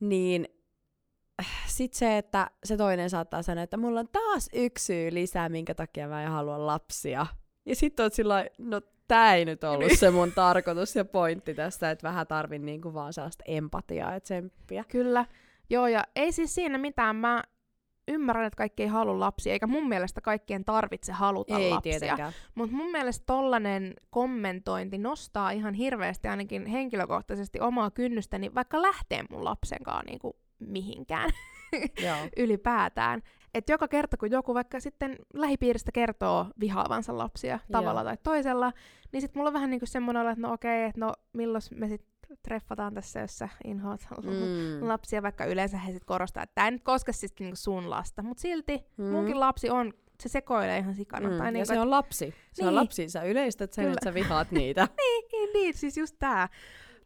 niin 0.00 0.48
sitten 1.66 1.98
se, 1.98 2.18
että 2.18 2.50
se 2.64 2.76
toinen 2.76 3.10
saattaa 3.10 3.42
sanoa, 3.42 3.64
että 3.64 3.76
mulla 3.76 4.00
on 4.00 4.08
taas 4.12 4.48
yksi 4.52 4.84
syy 4.84 5.14
lisää, 5.14 5.48
minkä 5.48 5.74
takia 5.74 6.08
mä 6.08 6.22
en 6.22 6.30
halua 6.30 6.66
lapsia. 6.66 7.26
Ja 7.66 7.76
sitten 7.76 8.02
oot 8.04 8.12
sillä 8.14 8.46
no 8.58 8.80
tää 9.08 9.34
ei 9.34 9.44
nyt 9.44 9.64
ollut 9.64 9.86
Niin. 9.88 9.98
se 9.98 10.10
mun 10.10 10.32
tarkoitus 10.32 10.96
ja 10.96 11.04
pointti 11.04 11.54
tässä, 11.54 11.90
että 11.90 12.08
vähän 12.08 12.26
tarvin 12.26 12.64
niinku 12.66 12.94
vaan 12.94 13.12
sellaista 13.12 13.44
empatiaa 13.46 14.12
ja 14.12 14.20
tsemppiä. 14.20 14.84
Kyllä. 14.88 15.26
Joo, 15.70 15.86
ja 15.86 16.04
ei 16.16 16.32
siis 16.32 16.54
siinä 16.54 16.78
mitään. 16.78 17.16
Mä 17.16 17.42
ymmärrän, 18.08 18.46
että 18.46 18.56
kaikki 18.56 18.82
ei 18.82 18.88
halua 18.88 19.20
lapsia, 19.20 19.52
eikä 19.52 19.66
mun 19.66 19.88
mielestä 19.88 20.20
kaikkien 20.20 20.64
tarvitse 20.64 21.12
haluta 21.12 21.58
ei 21.58 21.70
lapsia. 21.70 22.32
Mutta 22.54 22.76
mun 22.76 22.90
mielestä 22.90 23.24
tollanen 23.26 23.94
kommentointi 24.10 24.98
nostaa 24.98 25.50
ihan 25.50 25.74
hirveästi 25.74 26.28
ainakin 26.28 26.66
henkilökohtaisesti 26.66 27.60
omaa 27.60 27.90
kynnystäni, 27.90 28.54
vaikka 28.54 28.82
lähtee 28.82 29.24
mun 29.30 29.44
lapsenkaan 29.44 30.04
niinku 30.06 30.36
mihinkään 30.58 31.30
Joo. 32.06 32.16
ylipäätään. 32.36 33.22
Että 33.54 33.72
joka 33.72 33.88
kerta, 33.88 34.16
kun 34.16 34.30
joku 34.30 34.54
vaikka 34.54 34.80
sitten 34.80 35.16
lähipiiristä 35.34 35.92
kertoo 35.92 36.46
vihaavansa 36.60 37.18
lapsia 37.18 37.58
tavalla 37.72 38.00
Joo. 38.00 38.04
tai 38.04 38.16
toisella, 38.22 38.72
niin 39.12 39.20
sitten 39.20 39.40
mulla 39.40 39.48
on 39.48 39.54
vähän 39.54 39.70
niinku 39.70 39.86
semmoinen 39.86 40.20
olo, 40.20 40.30
että 40.30 40.42
no 40.42 40.52
okei, 40.52 40.84
että 40.84 41.00
no 41.00 41.12
milloin 41.32 41.62
me 41.74 41.88
sitten 41.88 42.13
treffataan 42.42 42.94
tässä, 42.94 43.20
jos 43.20 43.38
sä 43.38 43.48
inhoat 43.64 44.00
Mm. 44.22 44.88
lapsia, 44.88 45.22
vaikka 45.22 45.44
yleensä 45.44 45.78
he 45.78 45.92
sit 45.92 46.04
korostaa, 46.04 46.42
että 46.42 46.54
tämä 46.54 46.66
ei 46.66 46.70
nyt 46.70 46.82
koske 46.84 47.12
siis 47.12 47.32
niinku 47.40 47.56
sun 47.56 47.90
lasta, 47.90 48.22
mutta 48.22 48.40
silti 48.40 48.84
Mm. 48.96 49.04
munkin 49.04 49.40
lapsi 49.40 49.70
on, 49.70 49.92
se 50.22 50.28
sekoilee 50.28 50.78
ihan 50.78 50.94
sikana. 50.94 51.30
Mm. 51.30 51.36
Tai 51.38 51.46
ja 51.46 51.50
niinku, 51.50 51.66
se 51.74 51.80
on 51.80 51.90
lapsi. 51.90 52.34
Se 52.52 52.62
on 52.62 52.68
Niin. 52.68 52.74
lapsi. 52.74 53.08
Sä 53.08 53.22
yleistät 53.22 53.72
sen, 53.72 53.82
Kyllä. 53.84 53.92
että 53.94 54.10
sä 54.10 54.14
vihaat 54.14 54.50
niitä. 54.60 54.88
niin, 55.32 55.52
niin, 55.52 55.74
siis 55.74 55.96
just 55.96 56.16
tää. 56.18 56.48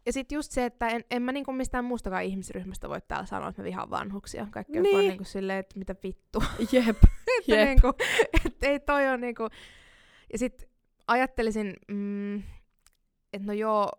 Ja 0.07 0.13
sitten 0.13 0.37
just 0.37 0.53
se, 0.53 0.65
että 0.65 0.89
en, 0.89 1.05
en 1.11 1.23
mä 1.23 1.33
niinku 1.33 1.53
mistään 1.53 1.85
muustakaan 1.85 2.25
ihmisryhmästä 2.25 2.89
voi 2.89 3.01
täällä 3.09 3.27
sanoa, 3.27 3.49
että 3.49 3.63
mä 3.63 3.67
vihaan 3.67 3.91
vanhuksia. 3.91 4.47
Kaikki 4.51 4.79
on 4.79 4.83
Niin. 4.83 4.95
vaan 4.95 5.07
niinku 5.09 5.25
silleen, 5.25 5.59
että 5.59 5.79
mitä 5.79 5.95
vittu. 6.03 6.43
Jep. 6.73 6.89
että 6.89 7.09
Jep. 7.47 7.69
niinku, 7.69 7.93
et 8.47 8.57
ei 8.65 8.81
toi 8.81 9.09
on 9.09 9.21
niinku... 9.21 9.49
Ja 10.33 10.39
sit 10.39 10.69
ajattelisin, 11.07 11.75
mm, 11.89 12.37
että 13.33 13.47
no 13.47 13.53
joo, 13.53 13.93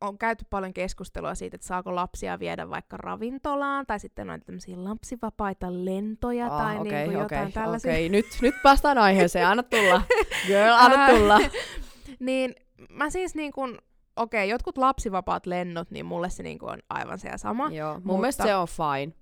on 0.00 0.18
käyty 0.18 0.44
paljon 0.50 0.72
keskustelua 0.74 1.34
siitä, 1.34 1.54
että 1.54 1.66
saako 1.66 1.94
lapsia 1.94 2.38
viedä 2.38 2.70
vaikka 2.70 2.96
ravintolaan, 2.96 3.86
tai 3.86 4.00
sitten 4.00 4.30
on 4.30 4.40
tämmöisiä 4.40 4.84
lapsivapaita 4.84 5.66
lentoja, 5.84 6.46
Ah, 6.46 6.62
tai 6.62 6.78
okei, 6.78 6.92
niinku 6.92 7.20
jotain 7.22 7.42
okei, 7.42 7.52
tällaisia. 7.52 7.92
okei. 7.92 8.08
Nyt, 8.16 8.26
nyt 8.42 8.54
päästään 8.62 8.98
aiheeseen. 8.98 9.46
Anna 9.46 9.62
tulla. 9.62 10.02
Girl, 10.46 10.72
anna 10.76 11.08
tulla. 11.08 11.38
niin 12.20 12.54
mä 12.90 13.10
siis 13.10 13.34
niin 13.34 13.52
kuin, 13.52 13.78
okei, 14.16 14.48
jotkut 14.48 14.78
lapsivapaat 14.78 15.46
lennot, 15.46 15.90
niin 15.90 16.06
mulle 16.06 16.30
se 16.30 16.42
niin 16.42 16.58
kuin 16.58 16.72
on 16.72 16.78
aivan 16.90 17.18
se 17.18 17.30
sama. 17.36 17.70
Joo, 17.70 17.94
mun 17.94 18.02
Mutta- 18.04 18.20
mielestä 18.20 18.44
se 18.44 18.54
on 18.54 18.68
fine. 18.68 19.12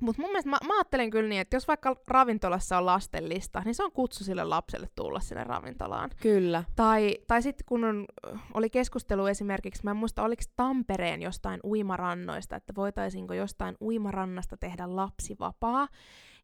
Mutta 0.00 0.22
mun 0.22 0.30
mielestä 0.30 0.50
mä, 0.50 0.58
mä 0.66 0.76
ajattelen 0.76 1.10
kyllä 1.10 1.28
niin, 1.28 1.40
että 1.40 1.56
jos 1.56 1.68
vaikka 1.68 1.96
ravintolassa 2.08 2.78
on 2.78 2.86
lastenlista, 2.86 3.62
niin 3.64 3.74
se 3.74 3.82
on 3.84 3.92
kutsu 3.92 4.24
sille 4.24 4.44
lapselle 4.44 4.88
tulla 4.96 5.20
sinne 5.20 5.44
ravintolaan. 5.44 6.10
Kyllä. 6.22 6.64
Tai, 6.76 7.16
tai 7.26 7.42
sitten 7.42 7.64
kun 7.68 7.84
on, 7.84 8.06
oli 8.54 8.70
keskustelu 8.70 9.26
esimerkiksi, 9.26 9.84
mä 9.84 9.90
en 9.90 9.96
muista 9.96 10.22
oliko 10.22 10.42
Tampereen 10.56 11.22
jostain 11.22 11.60
uimarannoista, 11.64 12.56
että 12.56 12.72
voitaisiinko 12.76 13.34
jostain 13.34 13.76
uimarannasta 13.80 14.56
tehdä 14.56 14.96
lapsivapaa. 14.96 15.88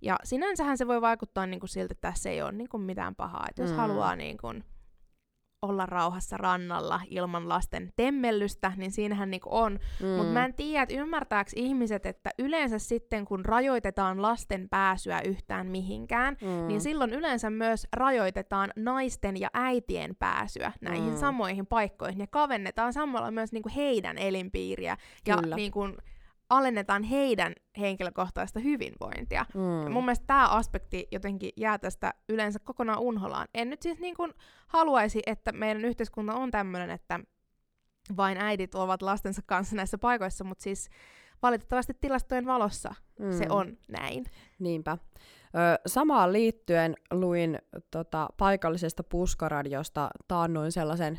Ja 0.02 0.16
sinänsähän 0.25 0.78
se 0.78 0.86
voi 0.86 1.00
vaikuttaa 1.00 1.46
niin 1.46 1.60
kuin 1.60 1.68
siltä, 1.70 1.92
että 1.92 2.08
tässä 2.08 2.30
ei 2.30 2.42
ole 2.42 2.52
niin 2.52 2.68
kuin 2.68 2.82
mitään 2.82 3.14
pahaa. 3.14 3.46
Että 3.48 3.62
jos 3.62 3.70
Mm. 3.70 3.76
haluaa 3.76 4.16
niin 4.16 4.36
kuin 4.38 4.64
olla 5.62 5.86
rauhassa 5.86 6.36
rannalla 6.36 7.00
ilman 7.10 7.48
lasten 7.48 7.92
temmellystä, 7.96 8.72
niin 8.76 8.90
siinähän 8.90 9.30
niin 9.30 9.40
kuin 9.40 9.52
on. 9.52 9.78
Mm. 10.02 10.08
Mutta 10.08 10.32
mä 10.32 10.44
en 10.44 10.54
tiedä, 10.54 10.82
että 10.82 10.94
ymmärtääkö 10.94 11.50
ihmiset, 11.56 12.06
että 12.06 12.30
yleensä 12.38 12.78
sitten 12.78 13.25
kun 13.25 13.44
rajoitetaan 13.44 14.22
lasten 14.22 14.68
pääsyä 14.68 15.20
yhtään 15.20 15.66
mihinkään, 15.66 16.36
mm. 16.42 16.68
niin 16.68 16.80
silloin 16.80 17.12
yleensä 17.12 17.50
myös 17.50 17.86
rajoitetaan 17.92 18.72
naisten 18.76 19.40
ja 19.40 19.48
äitien 19.54 20.16
pääsyä 20.16 20.72
näihin 20.80 21.10
Mm. 21.12 21.16
samoihin 21.16 21.66
paikkoihin 21.66 22.20
ja 22.20 22.26
kavennetaan 22.26 22.92
samalla 22.92 23.30
myös 23.30 23.52
niinku 23.52 23.70
heidän 23.76 24.18
elinpiiriä 24.18 24.96
ja 25.26 25.36
Kyllä. 25.36 25.56
niinku 25.56 25.88
alennetaan 26.50 27.02
heidän 27.02 27.54
henkilökohtaista 27.78 28.60
hyvinvointia. 28.60 29.46
Mm. 29.54 29.60
Mm. 29.60 29.92
Mun 29.92 30.04
mielestä 30.04 30.26
tämä 30.26 30.48
aspekti 30.48 31.08
jotenkin 31.12 31.50
jää 31.56 31.78
tästä 31.78 32.14
yleensä 32.28 32.58
kokonaan 32.58 33.00
unholaan. 33.00 33.48
En 33.54 33.70
nyt 33.70 33.82
siis 33.82 33.98
niinku 33.98 34.28
haluaisi, 34.66 35.22
että 35.26 35.52
meidän 35.52 35.84
yhteiskunta 35.84 36.34
on 36.34 36.50
tämmöinen, 36.50 36.90
että 36.90 37.20
vain 38.16 38.38
äidit 38.38 38.74
ovat 38.74 39.02
lastensa 39.02 39.42
kanssa 39.46 39.76
näissä 39.76 39.98
paikoissa, 39.98 40.44
mutta 40.44 40.62
siis 40.62 40.88
valitettavasti 41.42 41.94
tilastojen 42.00 42.46
valossa 42.46 42.94
mm. 43.18 43.32
se 43.32 43.46
on 43.48 43.78
näin. 43.88 44.24
Niinpä. 44.58 44.98
Ö, 45.46 45.80
samaan 45.86 46.32
liittyen 46.32 46.94
luin 47.10 47.58
tota, 47.90 48.28
paikallisesta 48.36 49.02
puskaradiosta 49.02 50.10
taannoin 50.28 50.72
sellaisen 50.72 51.18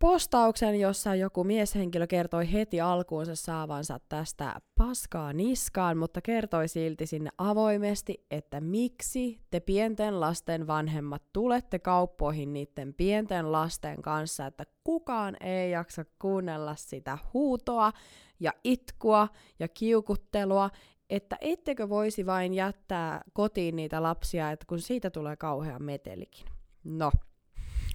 postauksen, 0.00 0.80
jossa 0.80 1.14
joku 1.14 1.44
mieshenkilö 1.44 2.06
kertoi 2.06 2.52
heti 2.52 2.80
alkuunsa 2.80 3.34
saavansa 3.34 4.00
tästä 4.08 4.54
paskaa 4.74 5.32
niskaan, 5.32 5.96
mutta 5.96 6.20
kertoi 6.20 6.68
silti 6.68 7.06
sinne 7.06 7.30
avoimesti, 7.38 8.26
että 8.30 8.60
miksi 8.60 9.40
te 9.50 9.60
pienten 9.60 10.20
lasten 10.20 10.66
vanhemmat 10.66 11.22
tulette 11.32 11.78
kauppoihin 11.78 12.52
niiden 12.52 12.94
pienten 12.94 13.52
lasten 13.52 14.02
kanssa, 14.02 14.46
että 14.46 14.64
kukaan 14.84 15.36
ei 15.40 15.70
jaksa 15.70 16.04
kuunnella 16.18 16.74
sitä 16.76 17.18
huutoa 17.34 17.92
ja 18.40 18.52
itkua 18.64 19.28
ja 19.58 19.68
kiukuttelua, 19.68 20.70
että 21.10 21.36
ettekö 21.40 21.88
voisi 21.88 22.26
vain 22.26 22.54
jättää 22.54 23.22
kotiin 23.32 23.76
niitä 23.76 24.02
lapsia, 24.02 24.50
että 24.50 24.66
kun 24.68 24.80
siitä 24.80 25.10
tulee 25.10 25.36
kauhea 25.36 25.78
metelikin. 25.78 26.46
No, 26.84 27.12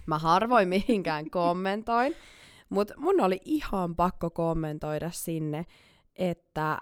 mä 0.07 0.19
harvoin 0.19 0.67
mihinkään 0.67 1.29
kommentoin, 1.29 2.15
mutta 2.69 2.93
mun 2.97 3.21
oli 3.21 3.41
ihan 3.45 3.95
pakko 3.95 4.29
kommentoida 4.29 5.09
sinne, 5.11 5.65
että 6.15 6.77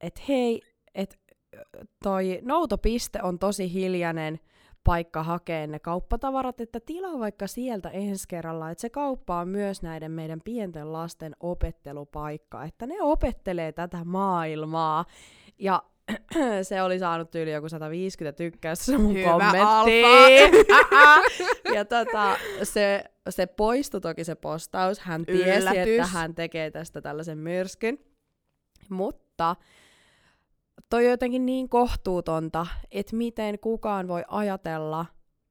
et 0.00 0.28
hei, 0.28 0.62
että 0.94 1.16
toi 2.02 2.40
noutopiste 2.42 3.22
on 3.22 3.38
tosi 3.38 3.72
hiljainen 3.72 4.40
paikka 4.84 5.22
hakea 5.22 5.66
ne 5.66 5.78
kauppatavarat, 5.78 6.60
että 6.60 6.80
tilaa 6.80 7.18
vaikka 7.18 7.46
sieltä 7.46 7.88
ensi 7.88 8.28
kerralla, 8.28 8.70
että 8.70 8.80
se 8.82 8.90
kauppa 8.90 9.40
on 9.40 9.48
myös 9.48 9.82
näiden 9.82 10.12
meidän 10.12 10.40
pienten 10.40 10.92
lasten 10.92 11.36
opettelupaikka, 11.40 12.64
että 12.64 12.86
ne 12.86 13.02
opettelee 13.02 13.72
tätä 13.72 14.04
maailmaa. 14.04 15.04
Ja 15.58 15.82
se 16.62 16.82
oli 16.82 16.98
saanut 16.98 17.34
yli 17.34 17.52
joku 17.52 17.68
150 17.68 18.36
tykkäystä 18.36 18.84
se 18.84 18.98
mun 18.98 19.14
Hyvä 19.14 19.30
kommenttiin. 19.30 20.66
ja 21.76 21.84
tota, 21.84 22.36
se, 22.62 23.04
se 23.28 23.46
poistui 23.46 24.00
toki 24.00 24.24
se 24.24 24.34
postaus. 24.34 24.98
Hän 24.98 25.26
tiesi, 25.26 25.60
Yllätys. 25.60 26.00
että 26.00 26.06
hän 26.06 26.34
tekee 26.34 26.70
tästä 26.70 27.00
tällaisen 27.00 27.38
myrskyn. 27.38 27.98
Mutta 28.88 29.56
toi 30.90 31.04
on 31.04 31.10
jotenkin 31.10 31.46
niin 31.46 31.68
kohtuutonta, 31.68 32.66
että 32.90 33.16
miten 33.16 33.58
kukaan 33.58 34.08
voi 34.08 34.24
ajatella, 34.28 35.06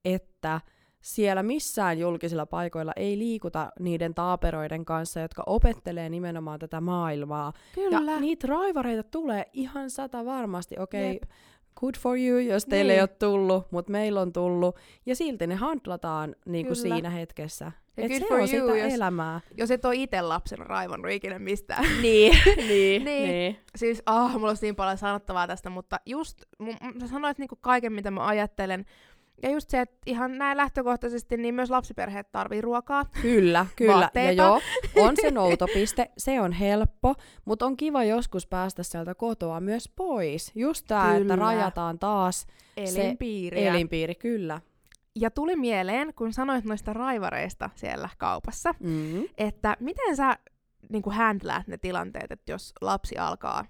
että 0.06 0.62
siellä 1.02 1.44
missään 1.44 2.00
julkisilla 2.00 2.46
paikoilla 2.46 2.94
ei 2.96 3.18
liikuta 3.18 3.70
niiden 3.80 4.14
taaperoiden 4.14 4.86
kanssa, 4.86 5.20
jotka 5.20 5.44
opettelee 5.46 6.10
nimenomaan 6.10 6.60
tätä 6.60 6.82
maailmaa. 6.82 7.54
Kyllä. 7.76 8.12
Ja 8.12 8.20
niitä 8.20 8.48
raivareita 8.48 9.04
tulee 9.04 9.46
ihan 9.54 9.90
sata 9.90 10.26
varmasti. 10.26 10.76
Okei, 10.80 11.16
okay, 11.16 11.30
good 11.80 11.94
for 12.00 12.18
you, 12.18 12.40
jos 12.40 12.66
teille 12.66 12.92
Niin. 12.94 12.98
ei 12.98 13.02
ole 13.02 13.08
tullut, 13.08 13.72
mutta 13.72 13.92
meillä 13.92 14.22
on 14.22 14.34
tullut. 14.34 14.76
Ja 15.06 15.16
silti 15.16 15.48
ne 15.48 15.56
handlataan 15.56 16.36
niinku 16.46 16.74
Kyllä. 16.74 16.82
siinä 16.96 17.10
hetkessä. 17.10 17.72
Ja 17.98 18.04
Et 18.06 18.12
good 18.12 18.20
se 18.22 18.26
for 18.28 18.34
on 18.34 18.40
you, 18.40 18.48
sitä 18.48 18.78
jos- 18.78 18.94
elämää. 18.94 19.42
Jos 19.58 19.72
et 19.72 19.86
ole 19.86 19.96
itse 19.96 20.22
lapsen 20.22 20.58
raivannut 20.60 21.12
ikinä 21.12 21.40
mistään. 21.40 21.84
Niin, 22.02 22.34
niin, 22.58 23.04
Niin. 23.06 23.30
niin. 23.30 23.58
siis, 23.76 24.04
ah, 24.06 24.34
mulla 24.34 24.48
olisi 24.48 24.66
niin 24.66 24.76
paljon 24.76 24.98
sanottavaa 24.98 25.48
tästä, 25.48 25.70
mutta 25.70 26.00
just, 26.06 26.42
mu- 26.64 27.00
sä 27.00 27.08
sanoit 27.08 27.38
niinku 27.38 27.56
kaiken, 27.62 27.94
mitä 27.94 28.12
mä 28.12 28.28
ajattelen. 28.28 28.86
Ja 29.44 29.50
just 29.52 29.70
se, 29.70 29.82
että 29.82 29.98
ihan 30.06 30.38
näin 30.38 30.58
lähtökohtaisesti, 30.58 31.38
niin 31.38 31.56
myös 31.56 31.70
lapsiperheet 31.70 32.32
tarvii 32.32 32.62
ruokaa. 32.62 33.06
Kyllä, 33.22 33.66
kyllä. 33.76 33.92
Ja 33.92 33.98
Vaatteita. 34.00 34.44
joo, 34.44 34.62
on 34.96 35.16
se 35.22 35.32
noutopiste, 35.42 36.12
se 36.18 36.42
on 36.42 36.52
helppo, 36.52 37.16
mutta 37.46 37.66
on 37.66 37.78
kiva 37.78 38.04
joskus 38.04 38.48
päästä 38.48 38.84
sieltä 38.84 39.16
kotoa 39.16 39.60
myös 39.60 39.90
pois. 39.96 40.52
Just 40.56 40.86
tää, 40.88 41.16
että 41.18 41.36
rajataan 41.36 42.00
taas 42.00 42.48
Elinpiiriä. 42.78 43.70
elinpiiri, 43.74 44.16
kyllä. 44.16 44.62
Ja 45.16 45.32
tuli 45.32 45.56
mieleen, 45.56 46.14
kun 46.14 46.34
sanoit 46.34 46.66
noista 46.66 46.94
raivareista 46.94 47.70
siellä 47.76 48.10
kaupassa, 48.18 48.74
Mm. 48.80 49.24
että 49.38 49.78
miten 49.80 50.16
sä 50.16 50.38
niin 50.90 51.02
kuin 51.02 51.16
handlaat 51.16 51.68
ne 51.68 51.78
tilanteet, 51.78 52.32
että 52.32 52.52
jos 52.52 52.74
lapsi 52.82 53.18
alkaa 53.18 53.66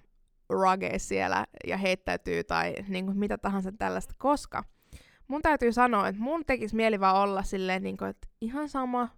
ragea 0.60 0.98
siellä 0.98 1.46
ja 1.66 1.76
heittäytyy 1.76 2.44
tai 2.44 2.74
niin 2.88 3.06
kuin 3.06 3.18
mitä 3.18 3.38
tahansa 3.38 3.72
tällaista, 3.78 4.14
koska 4.18 4.64
mun 5.30 5.42
täytyy 5.42 5.72
sanoa, 5.72 6.08
että 6.08 6.22
mun 6.22 6.44
tekisi 6.46 6.76
mieli 6.76 7.00
vaan 7.00 7.16
olla 7.16 7.42
silleen, 7.42 7.82
niin 7.82 7.96
kuin, 7.96 8.10
että 8.10 8.28
ihan 8.40 8.68
sama, 8.68 9.08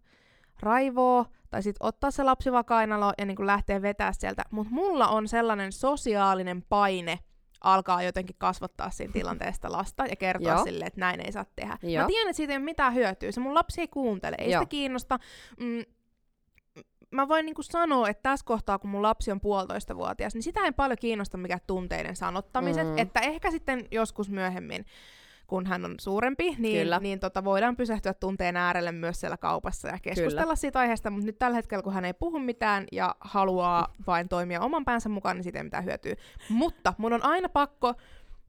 raivoo, 0.61 1.26
tai 1.50 1.62
sitten 1.62 1.87
ottaa 1.87 2.11
se 2.11 2.23
lapsi 2.23 2.52
vaan 2.52 2.64
kainalo 2.64 3.12
ja 3.19 3.25
niin 3.26 3.37
kuin 3.37 3.47
lähteä 3.47 3.83
vetää 3.83 4.12
sieltä. 4.12 4.42
Mutta 4.50 4.73
mulla 4.75 5.09
on 5.09 5.28
sellainen 5.28 5.73
sosiaalinen 5.73 6.62
paine 6.69 7.19
alkaa 7.61 8.02
jotenkin 8.02 8.37
kasvattaa 8.38 8.90
siinä 8.90 9.12
tilanteesta 9.12 9.73
lasta 9.73 10.07
ja 10.07 10.16
kertoa 10.16 10.52
Joo. 10.52 10.64
sille, 10.64 10.85
että 10.85 11.00
näin 11.00 11.21
ei 11.21 11.33
saa 11.33 11.45
tehdä. 11.57 11.78
Joo. 11.83 12.02
Mä 12.02 12.07
tiedän, 12.07 12.28
että 12.28 12.37
siitä 12.37 12.52
ei 12.52 12.57
ole 12.57 12.64
mitään 12.64 12.95
hyötyä. 12.95 13.33
Se 13.33 13.40
mun 13.40 13.54
lapsi 13.54 13.81
ei 13.81 13.88
kuuntele, 13.88 14.37
ei 14.38 14.50
Joo. 14.50 14.61
sitä 14.62 14.69
kiinnosta. 14.71 15.19
Mm, 15.61 15.83
mä 17.11 17.28
voin 17.28 17.47
niinku 17.47 17.62
sanoa, 17.62 18.09
että 18.09 18.23
tässä 18.23 18.47
kohtaa, 18.47 18.78
kun 18.78 18.90
mun 18.90 19.02
lapsi 19.02 19.33
on 19.33 19.40
puolitoista 19.40 19.97
vuotias, 19.97 20.35
niin 20.35 20.42
sitä 20.42 20.61
ei 20.61 20.73
paljon 20.73 20.99
kiinnosta 21.00 21.38
mikä 21.38 21.59
tunteiden 21.66 22.16
sanottamiset, 22.16 22.87
Mm. 22.88 22.99
että 22.99 23.21
ehkä 23.21 23.50
sitten 23.50 23.88
joskus 23.90 24.31
myöhemmin, 24.31 24.85
kun 25.52 25.66
hän 25.66 25.85
on 25.85 25.94
suurempi, 26.00 26.56
niin, 26.59 26.82
Kyllä. 26.82 26.99
niin 26.99 27.21
tota, 27.21 27.44
voidaan 27.44 27.76
pysähtyä 27.76 28.14
tunteen 28.14 28.56
äärelle 28.56 28.92
myös 28.92 29.21
siellä 29.21 29.37
kaupassa 29.37 29.88
ja 29.88 29.99
keskustella 30.02 30.42
Kyllä. 30.42 30.56
siitä 30.56 30.78
aiheesta, 30.78 31.11
mutta 31.11 31.26
nyt 31.26 31.38
tällä 31.38 31.56
hetkellä, 31.56 31.82
kun 31.82 31.92
hän 31.92 32.04
ei 32.04 32.12
puhu 32.12 32.38
mitään 32.38 32.87
ja 32.92 33.14
haluaa 33.21 33.94
vain 34.06 34.28
toimia 34.28 34.61
oman 34.61 34.85
päänsä 34.85 35.09
mukaan, 35.09 35.37
niin 35.37 35.42
siitä 35.42 35.59
ei 35.59 35.64
mitään 35.64 35.85
hyötyä. 35.85 36.14
Mutta 36.49 36.94
mun 36.99 37.12
on 37.12 37.25
aina 37.25 37.49
pakko 37.49 37.94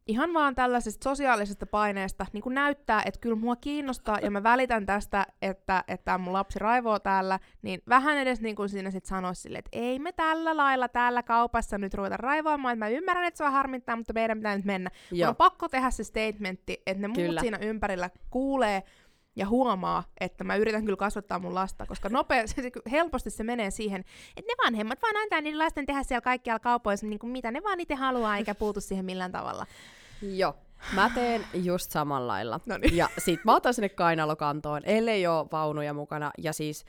ihan 0.07 0.33
vaan 0.33 0.55
tällaisesta 0.55 1.10
sosiaalisesta 1.10 1.65
paineesta 1.65 2.25
niin 2.33 2.41
kuin 2.41 2.55
näyttää, 2.55 3.01
että 3.05 3.19
kyllä 3.19 3.36
mua 3.36 3.55
kiinnostaa 3.55 4.19
ja 4.19 4.31
mä 4.31 4.43
välitän 4.43 4.86
tästä, 4.86 5.25
että, 5.41 5.83
että 5.88 6.17
mun 6.17 6.33
lapsi 6.33 6.60
raivoo 6.60 7.00
täällä, 7.00 7.39
niin 7.62 7.81
vähän 7.89 8.17
edes 8.17 8.41
niin 8.41 8.55
kuin 8.55 8.69
siinä 8.69 8.91
sit 8.91 9.05
sanoisi 9.05 9.41
sille, 9.41 9.57
että 9.57 9.69
ei 9.72 10.00
me 10.00 10.12
tällä 10.12 10.57
lailla 10.57 10.88
täällä 10.88 11.24
kaupassa 11.24 11.77
nyt 11.77 11.93
ruveta 11.93 12.17
raivoamaan, 12.17 12.74
että 12.74 12.86
mä 12.86 12.89
ymmärrän, 12.89 13.25
että 13.25 13.38
se 13.38 13.43
on 13.43 13.51
harmittaa, 13.51 13.95
mutta 13.95 14.13
meidän 14.13 14.38
pitää 14.38 14.55
nyt 14.55 14.65
mennä. 14.65 14.91
Mun 15.12 15.19
Joo. 15.19 15.29
on 15.29 15.36
pakko 15.36 15.69
tehdä 15.69 15.91
se 15.91 16.03
statementti, 16.03 16.81
että 16.88 17.01
ne 17.01 17.07
muut 17.07 17.17
Kyllä. 17.17 17.41
siinä 17.41 17.57
ympärillä 17.57 18.10
kuulee 18.29 18.83
ja 19.36 19.48
huomaa, 19.48 20.04
että 20.20 20.44
mä 20.44 20.56
yritän 20.56 20.86
kyllä 20.86 20.98
kasvattaa 20.98 21.40
mun 21.40 21.56
lasta, 21.56 21.86
koska 21.86 22.10
nopea, 22.10 22.48
se, 22.48 22.72
helposti 22.92 23.30
se 23.30 23.44
menee 23.44 23.72
siihen, 23.72 24.04
että 24.38 24.52
ne 24.52 24.66
vanhemmat 24.66 25.02
vaan 25.02 25.18
antaa 25.18 25.42
niiden 25.42 25.60
lasten 25.60 25.86
tehdä 25.86 26.04
siellä 26.04 26.22
kaikkialla 26.22 26.60
kaupoissa 26.60 27.08
niin 27.08 27.20
kuin 27.20 27.32
mitä 27.32 27.52
ne 27.52 27.63
vaan 27.63 27.80
itse 27.80 27.96
haluaa, 27.96 28.38
eikä 28.38 28.56
puutu 28.56 28.82
siihen 28.82 29.06
millään 29.06 29.32
tavalla. 29.32 29.66
Joo. 30.22 30.56
Mä 30.96 31.10
teen 31.16 31.46
just 31.54 31.92
samalla 31.92 32.28
lailla. 32.28 32.60
Noniin. 32.66 32.98
Ja 32.98 33.10
sit 33.18 33.46
mä 33.46 33.56
otan 33.56 33.74
sinne 33.74 33.90
kainalokantoon, 33.90 34.82
ellei 34.86 35.28
ole 35.28 35.48
vaunuja 35.52 35.94
mukana. 35.94 36.32
Ja 36.38 36.54
siis 36.54 36.86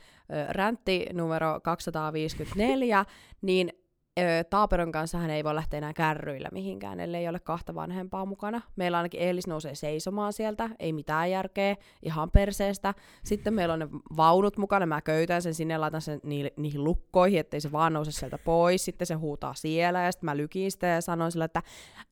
räntti 0.49 1.05
numero 1.13 1.59
254, 1.63 3.05
niin 3.41 3.84
ö, 4.19 4.43
Taaperon 4.49 4.91
kanssa 4.91 5.17
hän 5.17 5.29
ei 5.29 5.43
voi 5.43 5.55
lähteä 5.55 5.77
enää 5.77 5.93
kärryillä 5.93 6.49
mihinkään, 6.51 6.99
ellei 6.99 7.27
ole 7.27 7.39
kahta 7.39 7.75
vanhempaa 7.75 8.25
mukana. 8.25 8.61
Meillä 8.75 8.97
ainakin 8.97 9.21
Eelis 9.21 9.47
nousee 9.47 9.75
seisomaan 9.75 10.33
sieltä, 10.33 10.69
ei 10.79 10.93
mitään 10.93 11.31
järkeä, 11.31 11.75
ihan 12.01 12.31
perseestä. 12.31 12.93
Sitten 13.23 13.53
meillä 13.53 13.73
on 13.73 13.79
ne 13.79 13.87
vaunut 14.17 14.57
mukana, 14.57 14.85
mä 14.85 15.01
köytän 15.01 15.41
sen 15.41 15.53
sinne 15.53 15.73
ja 15.73 15.81
laitan 15.81 16.01
sen 16.01 16.19
niihin, 16.23 16.51
niihin 16.57 16.83
lukkoihin, 16.83 17.39
ettei 17.39 17.61
se 17.61 17.71
vaan 17.71 17.93
nouse 17.93 18.11
sieltä 18.11 18.37
pois. 18.37 18.85
Sitten 18.85 19.07
se 19.07 19.13
huutaa 19.13 19.53
siellä 19.53 20.01
ja 20.01 20.11
sitten 20.11 20.25
mä 20.25 20.37
lykin 20.37 20.71
sitä 20.71 20.87
ja 20.87 21.01
sanon 21.01 21.31
sille, 21.31 21.45
että 21.45 21.63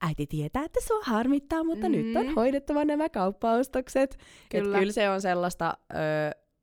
äiti 0.02 0.28
tietää, 0.28 0.64
että 0.64 0.80
se 0.84 0.94
on 0.94 1.04
harmittaa, 1.06 1.64
mutta 1.64 1.86
mm. 1.90 1.92
nyt 1.92 2.16
on 2.16 2.24
Mm. 2.28 2.36
hoidettava 2.36 2.86
nämä 2.86 3.10
kauppaostokset. 3.10 4.18
Kyllä. 4.50 4.64
Kyllä. 4.64 4.80
kyllä 4.80 4.94
se 4.94 5.10
on 5.10 5.22
sellaista 5.22 5.78
ö, 5.94 5.96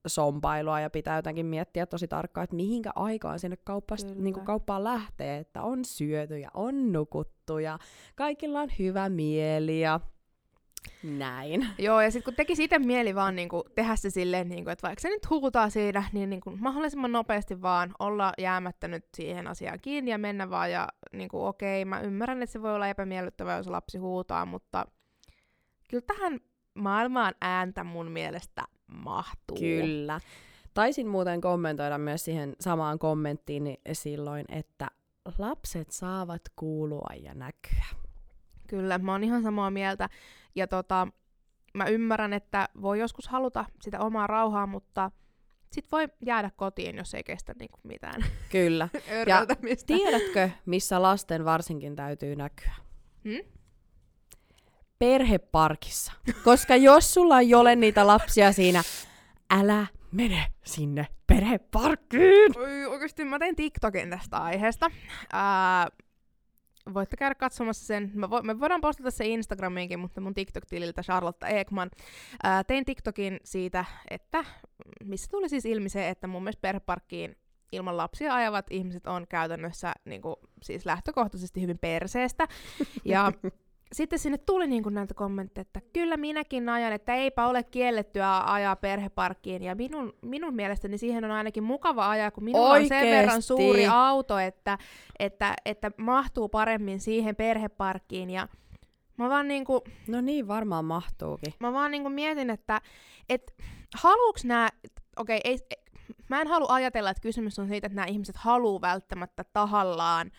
sompailua 0.07 0.81
ja 0.81 0.91
pitää 0.91 1.19
jotenkin 1.19 1.47
miettiä 1.47 1.87
tosi 1.87 2.09
tarkkaan, 2.09 2.45
että 2.45 2.57
mihinkä 2.57 2.91
aikaan 2.95 3.39
sinne 3.39 3.57
kauppasta, 3.65 4.15
niin 4.15 4.35
kauppaan 4.35 4.85
lähtee, 4.85 5.39
että 5.39 5.63
on 5.63 5.85
syöty 5.85 6.39
ja 6.39 6.51
on 6.55 6.93
nukuttu 6.93 7.59
ja 7.59 7.79
kaikilla 8.15 8.61
on 8.61 8.69
hyvä 8.79 9.09
mieli 9.09 9.81
ja 9.81 10.01
näin. 11.03 11.67
Joo, 11.79 12.01
ja 12.01 12.11
sitten 12.11 12.25
kun 12.25 12.37
tekisi 12.37 12.65
itse 12.65 12.79
mieli 12.79 13.15
vaan 13.15 13.37
niinku 13.37 13.65
tehdä 13.75 13.97
se 13.97 14.11
silleen, 14.11 14.49
niinku, 14.49 14.71
että 14.71 14.87
vaikka 14.87 15.01
se 15.01 15.09
nyt 15.09 15.31
huutaa 15.31 15.71
siinä, 15.71 16.05
niin 16.13 16.31
niinku 16.31 16.57
mahdollisimman 16.57 17.13
nopeasti 17.13 17.63
vaan 17.63 17.95
olla 17.99 18.33
jäämättä 18.39 18.89
nyt 18.89 19.05
siihen 19.17 19.47
asiaan 19.47 19.79
kiinni 19.83 20.11
ja 20.11 20.19
mennä 20.19 20.51
vaan. 20.51 20.71
Ja 20.71 20.89
niinku, 21.13 21.45
okei, 21.45 21.85
mä 21.85 22.01
ymmärrän, 22.01 22.43
että 22.43 22.53
se 22.53 22.63
voi 22.63 22.75
olla 22.75 22.89
epämiellyttävää, 22.89 23.57
jos 23.57 23.67
lapsi 23.67 23.99
huutaa, 23.99 24.47
mutta 24.47 24.87
kyllä 25.91 26.05
tähän 26.07 26.41
maailmaan 26.75 27.35
ääntä 27.41 27.85
mun 27.85 28.11
mielestä 28.11 28.63
mahtuu. 28.91 29.57
Kyllä. 29.59 30.21
Taisin 30.75 31.09
muuten 31.09 31.41
kommentoida 31.41 31.99
myös 31.99 32.25
siihen 32.25 32.57
samaan 32.61 32.99
kommenttiin 32.99 33.77
silloin, 33.93 34.45
että 34.49 34.89
lapset 35.39 35.91
saavat 35.91 36.43
kuulua 36.57 37.15
ja 37.23 37.35
näkyä. 37.35 37.85
Kyllä, 38.67 38.99
mä 38.99 39.13
oon 39.13 39.25
ihan 39.25 39.43
samaa 39.43 39.71
mieltä. 39.71 40.09
Ja 40.55 40.67
tota, 40.67 41.09
mä 41.75 41.85
ymmärrän, 41.85 42.33
että 42.33 42.69
voi 42.83 42.99
joskus 42.99 43.29
haluta 43.29 43.65
sitä 43.81 44.01
omaa 44.01 44.27
rauhaa, 44.27 44.67
mutta 44.67 45.11
sit 45.73 45.93
voi 45.93 46.09
jäädä 46.27 46.51
kotiin, 46.57 46.97
jos 46.97 47.15
ei 47.15 47.23
kestä 47.23 47.55
niinku 47.59 47.79
mitään 47.85 48.25
Kyllä. 48.53 48.89
örveltämistä. 49.21 49.87
Tiedätkö, 49.87 50.51
missä 50.67 51.03
lasten 51.03 51.45
varsinkin 51.45 51.97
täytyy 51.97 52.37
näkyä? 52.37 52.75
Hmm? 53.25 53.60
Perheparkissa. 55.01 56.13
Koska 56.45 56.77
jos 56.77 57.15
sulla 57.15 57.41
ei 57.41 57.55
ole 57.55 57.77
niitä 57.77 58.07
lapsia 58.07 58.53
siinä, 58.53 58.83
älä 59.51 59.87
mene 60.13 60.47
sinne 60.65 61.07
perheparkkiin. 61.27 62.59
Oi, 62.59 62.87
oikeasti 62.87 63.25
mä 63.25 63.39
tein 63.39 63.57
TikTokin 63.57 64.11
tästä 64.11 64.37
aiheesta. 64.37 64.91
Ää, 65.33 65.89
voitte 66.95 67.17
käydä 67.17 67.35
katsomassa 67.35 67.87
sen. 67.87 68.11
Mä 68.15 68.31
vo, 68.31 68.43
me 68.43 68.61
voidaan 68.61 68.81
postata 68.81 69.11
se 69.11 69.27
Instagramiinkin, 69.27 69.99
mutta 69.99 70.21
mun 70.21 70.35
TikTok-tililtä 70.35 71.03
Charlotte 71.03 71.61
Ekman. 71.61 71.91
Ää, 72.43 72.65
tein 72.65 72.85
TikTokin 72.85 73.41
siitä, 73.45 73.85
että 74.11 74.45
missä 75.05 75.29
tuli 75.31 75.49
siis 75.49 75.65
ilmi 75.65 75.89
se, 75.89 76.09
että 76.09 76.27
mun 76.27 76.43
mielestä 76.43 76.61
perheparkkiin 76.61 77.37
ilman 77.73 77.97
lapsia 77.97 78.35
ajavat 78.35 78.67
ihmiset 78.71 79.07
on 79.07 79.27
käytännössä 79.29 79.93
niin 80.05 80.23
kuin, 80.23 80.37
siis 80.63 80.87
lähtökohtaisesti 80.87 81.61
hyvin 81.61 81.79
perseestä. 81.79 82.49
Ja 83.05 83.33
sitten 83.93 84.19
sinne 84.19 84.39
tuli 84.39 84.67
niin 84.67 84.83
kuin 84.83 84.95
näitä 84.95 85.15
kommentteja, 85.15 85.63
että 85.63 85.81
kyllä 85.93 86.17
minäkin 86.17 86.69
ajan, 86.69 86.93
että 86.93 87.15
eipä 87.15 87.47
ole 87.47 87.63
kiellettyä 87.63 88.53
ajaa 88.53 88.77
perheparkkiin. 88.77 89.63
Ja 89.63 89.75
minun, 89.75 90.13
minun 90.23 90.55
mielestäni 90.55 90.99
siihen 90.99 91.25
on 91.25 91.31
ainakin 91.31 91.63
mukava 91.65 92.11
ajaa, 92.11 92.31
kun 92.31 92.45
minulla 92.45 92.69
on 92.69 92.75
sen 92.77 92.83
Oikeesti? 92.83 93.11
verran 93.11 93.43
suuri 93.43 93.87
auto, 93.87 94.39
että, 94.39 94.79
että, 95.19 95.55
että 95.65 95.91
mahtuu 95.97 96.49
paremmin 96.49 97.01
siihen 97.01 97.37
perheparkkiin. 97.37 98.31
Ja 98.31 98.49
mä 99.17 99.29
vaan 99.29 99.49
niinku, 99.49 99.85
No 100.09 100.21
niin, 100.21 100.49
varmaan 100.49 100.85
mahtuukin. 100.85 101.55
mä 101.61 101.73
vaan 101.73 101.91
niinku 101.91 102.09
mietin, 102.09 102.51
että 102.51 102.81
et, 103.29 103.55
haluuks 103.95 104.45
nää, 104.45 104.69
okei, 105.17 105.41
ei, 105.45 105.59
ei, 105.71 105.85
mä 106.29 106.41
en 106.41 106.47
halua 106.49 106.75
ajatella, 106.75 107.11
että 107.11 107.21
kysymys 107.23 107.59
on 107.59 107.69
siitä, 107.69 107.87
että 107.87 107.97
nämä 107.97 108.07
ihmiset 108.07 108.37
haluaa 108.37 108.81
välttämättä 108.81 109.45
tahallaan 109.53 110.31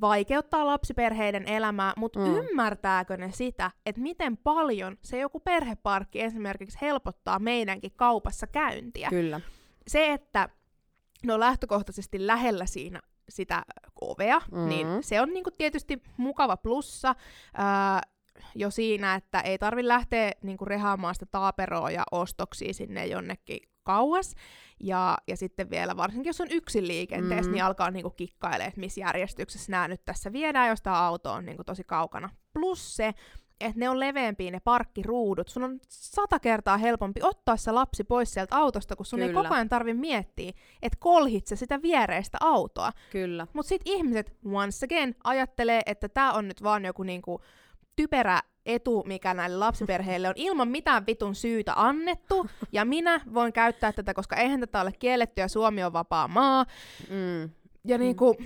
vaikeuttaa 0.00 0.66
lapsiperheiden 0.66 1.48
elämää, 1.48 1.92
mutta 1.96 2.18
Mm. 2.18 2.26
mm. 2.26 2.34
ymmärtääkö 2.36 3.16
ne 3.16 3.32
sitä, 3.32 3.70
että 3.86 4.00
miten 4.00 4.36
paljon 4.36 4.96
se 5.02 5.18
joku 5.18 5.40
perheparkki 5.40 6.20
esimerkiksi 6.22 6.78
helpottaa 6.80 7.38
meidänkin 7.38 7.92
kaupassa 7.96 8.46
käyntiä. 8.46 9.08
Kyllä. 9.10 9.40
Se, 9.86 10.12
että 10.12 10.48
ne 11.26 11.32
on 11.34 11.40
lähtökohtaisesti 11.40 12.26
lähellä 12.26 12.66
siinä 12.66 13.00
sitä 13.28 13.62
ovea, 14.00 14.40
mm. 14.52 14.68
niin 14.68 14.86
se 15.00 15.20
on 15.20 15.28
niinku 15.32 15.50
tietysti 15.50 16.02
mukava 16.16 16.56
plussa 16.56 17.14
ää, 17.54 18.00
jo 18.54 18.70
siinä, 18.70 19.14
että 19.14 19.40
ei 19.40 19.58
tarvi 19.58 19.88
lähteä 19.88 20.32
niinku 20.42 20.64
rehaamaan 20.64 21.14
sitä 21.14 21.26
taaperoa 21.26 21.90
ja 21.90 22.02
ostoksia 22.12 22.74
sinne 22.74 23.06
jonnekin 23.06 23.58
kauas. 23.84 24.34
Ja, 24.80 25.18
ja 25.28 25.36
sitten 25.36 25.70
vielä, 25.70 25.96
varsinkin 25.96 26.28
jos 26.28 26.40
on 26.40 26.50
yksin 26.50 26.88
liikenteessä, 26.88 27.50
Mm. 27.50 27.54
niin 27.54 27.64
alkaa 27.64 27.90
niinku 27.90 28.10
kikkailemaan, 28.10 28.68
että 28.68 28.80
missä 28.80 29.00
järjestyksessä 29.00 29.72
nämä 29.72 29.88
nyt 29.88 30.04
tässä 30.04 30.32
viedään, 30.32 30.68
jos 30.68 30.82
tämä 30.82 31.06
auto 31.06 31.32
on 31.32 31.44
niinku 31.44 31.64
tosi 31.64 31.84
kaukana. 31.84 32.28
Plus 32.52 32.96
se, 32.96 33.14
että 33.60 33.80
ne 33.80 33.88
on 33.88 34.00
leveämpiä 34.00 34.50
ne 34.50 34.60
parkkiruudut. 34.60 35.48
Sun 35.48 35.64
on 35.64 35.80
sata 35.88 36.38
kertaa 36.38 36.76
helpompi 36.76 37.20
ottaa 37.22 37.56
se 37.56 37.72
lapsi 37.72 38.04
pois 38.04 38.34
sieltä 38.34 38.56
autosta, 38.56 38.96
kun 38.96 39.06
sun 39.06 39.18
Kyllä. 39.18 39.30
ei 39.30 39.34
koko 39.34 39.54
ajan 39.54 39.68
tarvi 39.68 39.94
miettiä, 39.94 40.52
että 40.82 40.98
kolhitse 41.00 41.56
sitä 41.56 41.82
viereistä 41.82 42.38
autoa. 42.40 42.92
Kyllä. 43.10 43.46
Mutta 43.52 43.68
sitten 43.68 43.92
ihmiset, 43.92 44.36
once 44.44 44.84
again, 44.86 45.14
ajattelee, 45.24 45.80
että 45.86 46.08
tämä 46.08 46.32
on 46.32 46.48
nyt 46.48 46.62
vaan 46.62 46.84
joku 46.84 47.02
niinku 47.02 47.40
typerä 47.96 48.40
etu, 48.66 49.04
mikä 49.06 49.34
näille 49.34 49.56
lapsiperheille 49.56 50.28
on 50.28 50.34
ilman 50.36 50.68
mitään 50.68 51.06
vitun 51.06 51.34
syytä 51.34 51.72
annettu, 51.76 52.46
ja 52.72 52.84
minä 52.84 53.20
voin 53.34 53.52
käyttää 53.52 53.92
tätä, 53.92 54.14
koska 54.14 54.36
eihän 54.36 54.60
tätä 54.60 54.80
ole 54.80 54.92
kielletty, 54.98 55.40
ja 55.40 55.48
Suomi 55.48 55.84
on 55.84 55.92
vapaa 55.92 56.28
maa. 56.28 56.66
Mm. 57.10 57.50
Ja 57.84 57.98
niinku, 57.98 58.36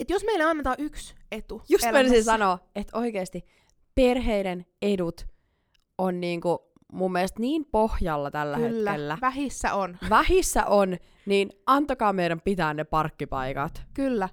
et 0.00 0.10
jos 0.10 0.24
meille 0.24 0.44
annetaan 0.44 0.76
yksi 0.78 1.14
etu 1.32 1.62
Just 1.68 1.84
elämässä- 1.84 2.22
sanoa, 2.22 2.58
että 2.76 2.98
oikeasti 2.98 3.44
perheiden 3.94 4.66
edut 4.82 5.26
on 5.98 6.20
niinku 6.20 6.68
mun 6.92 7.12
mielestä 7.12 7.40
niin 7.40 7.64
pohjalla 7.64 8.30
tällä 8.30 8.56
Kyllä, 8.56 8.90
hetkellä. 8.90 9.18
vähissä 9.20 9.74
on. 9.74 9.98
Vähissä 10.10 10.66
on, 10.66 10.96
niin 11.26 11.50
antakaa 11.66 12.12
meidän 12.12 12.40
pitää 12.40 12.74
ne 12.74 12.84
parkkipaikat. 12.84 13.82
Kyllä. 13.94 14.28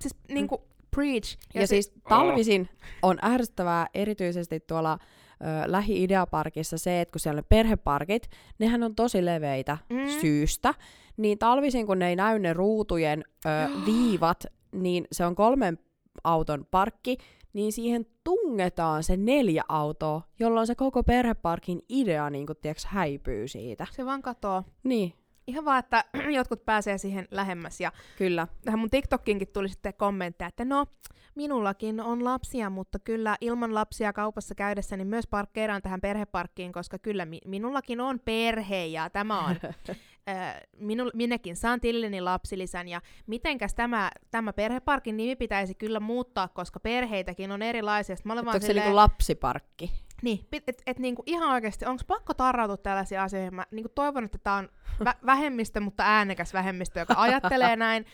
Siis 0.00 0.14
niinku, 0.28 0.68
preach. 0.96 1.36
Ja, 1.54 1.60
ja 1.60 1.66
se- 1.66 1.70
siis 1.70 1.92
talvisin 2.08 2.68
on 3.02 3.18
ärsyttävää 3.24 3.86
erityisesti 3.94 4.60
tuolla 4.60 4.98
ö, 5.02 5.70
lähi-ideaparkissa 5.70 6.78
se, 6.78 7.00
että 7.00 7.12
kun 7.12 7.20
siellä 7.20 7.38
on 7.38 7.44
perheparkit, 7.48 8.28
nehän 8.58 8.82
on 8.82 8.94
tosi 8.94 9.24
leveitä 9.24 9.78
Mm. 9.90 10.08
syystä, 10.20 10.74
niin 11.16 11.38
talvisin 11.38 11.86
kun 11.86 11.98
ne 11.98 12.08
ei 12.08 12.16
näy 12.16 12.38
ne 12.38 12.52
ruutujen 12.52 13.24
ö, 13.46 13.48
viivat, 13.86 14.44
niin 14.72 15.06
se 15.12 15.26
on 15.26 15.34
kolmen 15.34 15.78
auton 16.24 16.66
parkki, 16.70 17.16
niin 17.52 17.72
siihen 17.72 18.06
tungetaan 18.24 19.02
se 19.02 19.16
neljä 19.16 19.62
autoa, 19.68 20.22
jolloin 20.40 20.66
se 20.66 20.74
koko 20.74 21.02
perheparkin 21.02 21.82
idea 21.88 22.30
niin 22.30 22.46
kun, 22.46 22.56
tiiäks, 22.62 22.84
häipyy 22.84 23.48
siitä. 23.48 23.86
Se 23.90 24.04
vaan 24.04 24.22
katoo. 24.22 24.62
Niin, 24.84 25.12
Ihan 25.50 25.64
vaan, 25.64 25.78
että 25.78 26.04
jotkut 26.38 26.64
pääsee 26.64 26.98
siihen 26.98 27.28
lähemmäs. 27.30 27.80
Ja 27.80 27.92
kyllä. 28.18 28.48
tähän 28.64 28.78
mun 28.78 28.90
TikTokkiinkin 28.90 29.48
tuli 29.48 29.68
sitten 29.68 29.94
kommentteja, 29.94 30.48
että 30.48 30.64
no, 30.64 30.86
minullakin 31.34 32.00
on 32.00 32.24
lapsia, 32.24 32.70
mutta 32.70 32.98
kyllä 32.98 33.36
ilman 33.40 33.74
lapsia 33.74 34.12
kaupassa 34.12 34.54
käydessä 34.54 34.96
niin 34.96 35.08
myös 35.08 35.26
parkkeeraan 35.26 35.82
tähän 35.82 36.00
perheparkkiin, 36.00 36.72
koska 36.72 36.98
kyllä 36.98 37.24
mi- 37.24 37.40
minullakin 37.46 38.00
on 38.00 38.20
perhe 38.20 38.86
ja 38.86 39.10
tämä 39.10 39.40
on, 39.40 39.56
äh, 40.28 40.60
minu- 40.76 41.10
minäkin 41.14 41.56
saan 41.56 41.80
tillini 41.80 42.20
lapsilisän 42.20 42.88
ja 42.88 43.00
mitenkäs 43.26 43.74
tämä, 43.74 44.10
tämä 44.30 44.52
perheparkin 44.52 45.16
nimi 45.16 45.36
pitäisi 45.36 45.74
kyllä 45.74 46.00
muuttaa, 46.00 46.48
koska 46.48 46.80
perheitäkin 46.80 47.52
on 47.52 47.62
erilaisia. 47.62 48.16
Mä 48.24 48.32
olen 48.32 48.44
vaan 48.44 48.54
Onko 48.54 48.62
se 48.62 48.66
silleen, 48.66 48.84
niinku 48.86 48.96
lapsiparkki? 48.96 49.92
Niin, 50.22 50.38
pit- 50.56 50.64
et, 50.66 50.82
et 50.86 50.98
niinku 50.98 51.22
ihan 51.26 51.52
oikeasti, 51.52 51.84
onko 51.84 52.02
pakko 52.06 52.34
tarrautua 52.34 52.76
tällaisiin 52.76 53.20
asioihin? 53.20 53.54
Mä 53.54 53.66
niinku 53.70 53.88
toivon, 53.94 54.24
että 54.24 54.38
tämä 54.38 54.56
on 54.56 54.68
vä- 55.04 55.18
vähemmistö, 55.26 55.80
mutta 55.80 56.02
äänekäs 56.06 56.54
vähemmistö, 56.54 57.00
joka 57.00 57.14
ajattelee 57.16 57.76
näin. 57.86 58.06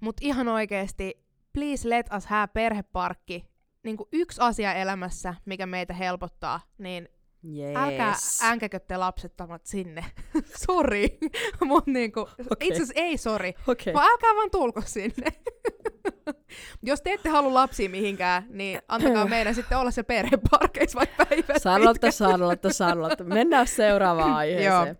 Mutta 0.00 0.20
ihan 0.24 0.48
oikeasti, 0.48 1.26
please 1.52 1.88
let 1.88 2.06
us 2.16 2.26
have 2.26 2.46
perheparkki. 2.46 3.52
Niinku 3.82 4.08
yksi 4.12 4.40
asia 4.40 4.74
elämässä, 4.74 5.34
mikä 5.44 5.66
meitä 5.66 5.94
helpottaa, 5.94 6.60
niin 6.78 7.08
Yes. 7.44 7.76
älkää 7.76 8.14
änkäkö 8.42 8.78
te 8.78 8.96
lapsettomat 8.96 9.66
sinne. 9.66 10.04
sori. 10.66 11.18
Mut 11.64 11.86
niinku, 11.86 12.20
Okei. 12.20 12.68
itse 12.68 12.82
asiassa 12.82 12.92
ei 12.96 13.16
sori. 13.18 13.54
Okei. 13.68 13.94
Vaan 13.94 14.10
älkää 14.10 14.34
vaan 14.34 14.50
tulko 14.50 14.82
sinne. 14.86 15.26
Jos 16.82 17.02
te 17.02 17.12
ette 17.12 17.28
halua 17.28 17.54
lapsia 17.54 17.88
mihinkään, 17.88 18.46
niin 18.48 18.80
antakaa 18.88 19.26
meidän 19.36 19.54
sitten 19.54 19.78
olla 19.78 19.90
se 19.90 20.02
perheparkeissa 20.02 20.98
vaikka 20.98 21.24
päivät 21.26 21.62
Sanotta, 21.62 21.92
pitkät. 21.92 22.14
sanotta, 22.14 22.72
sanotta. 22.72 23.24
Mennään 23.24 23.66
seuraavaan 23.66 24.32
aiheeseen. 24.32 24.98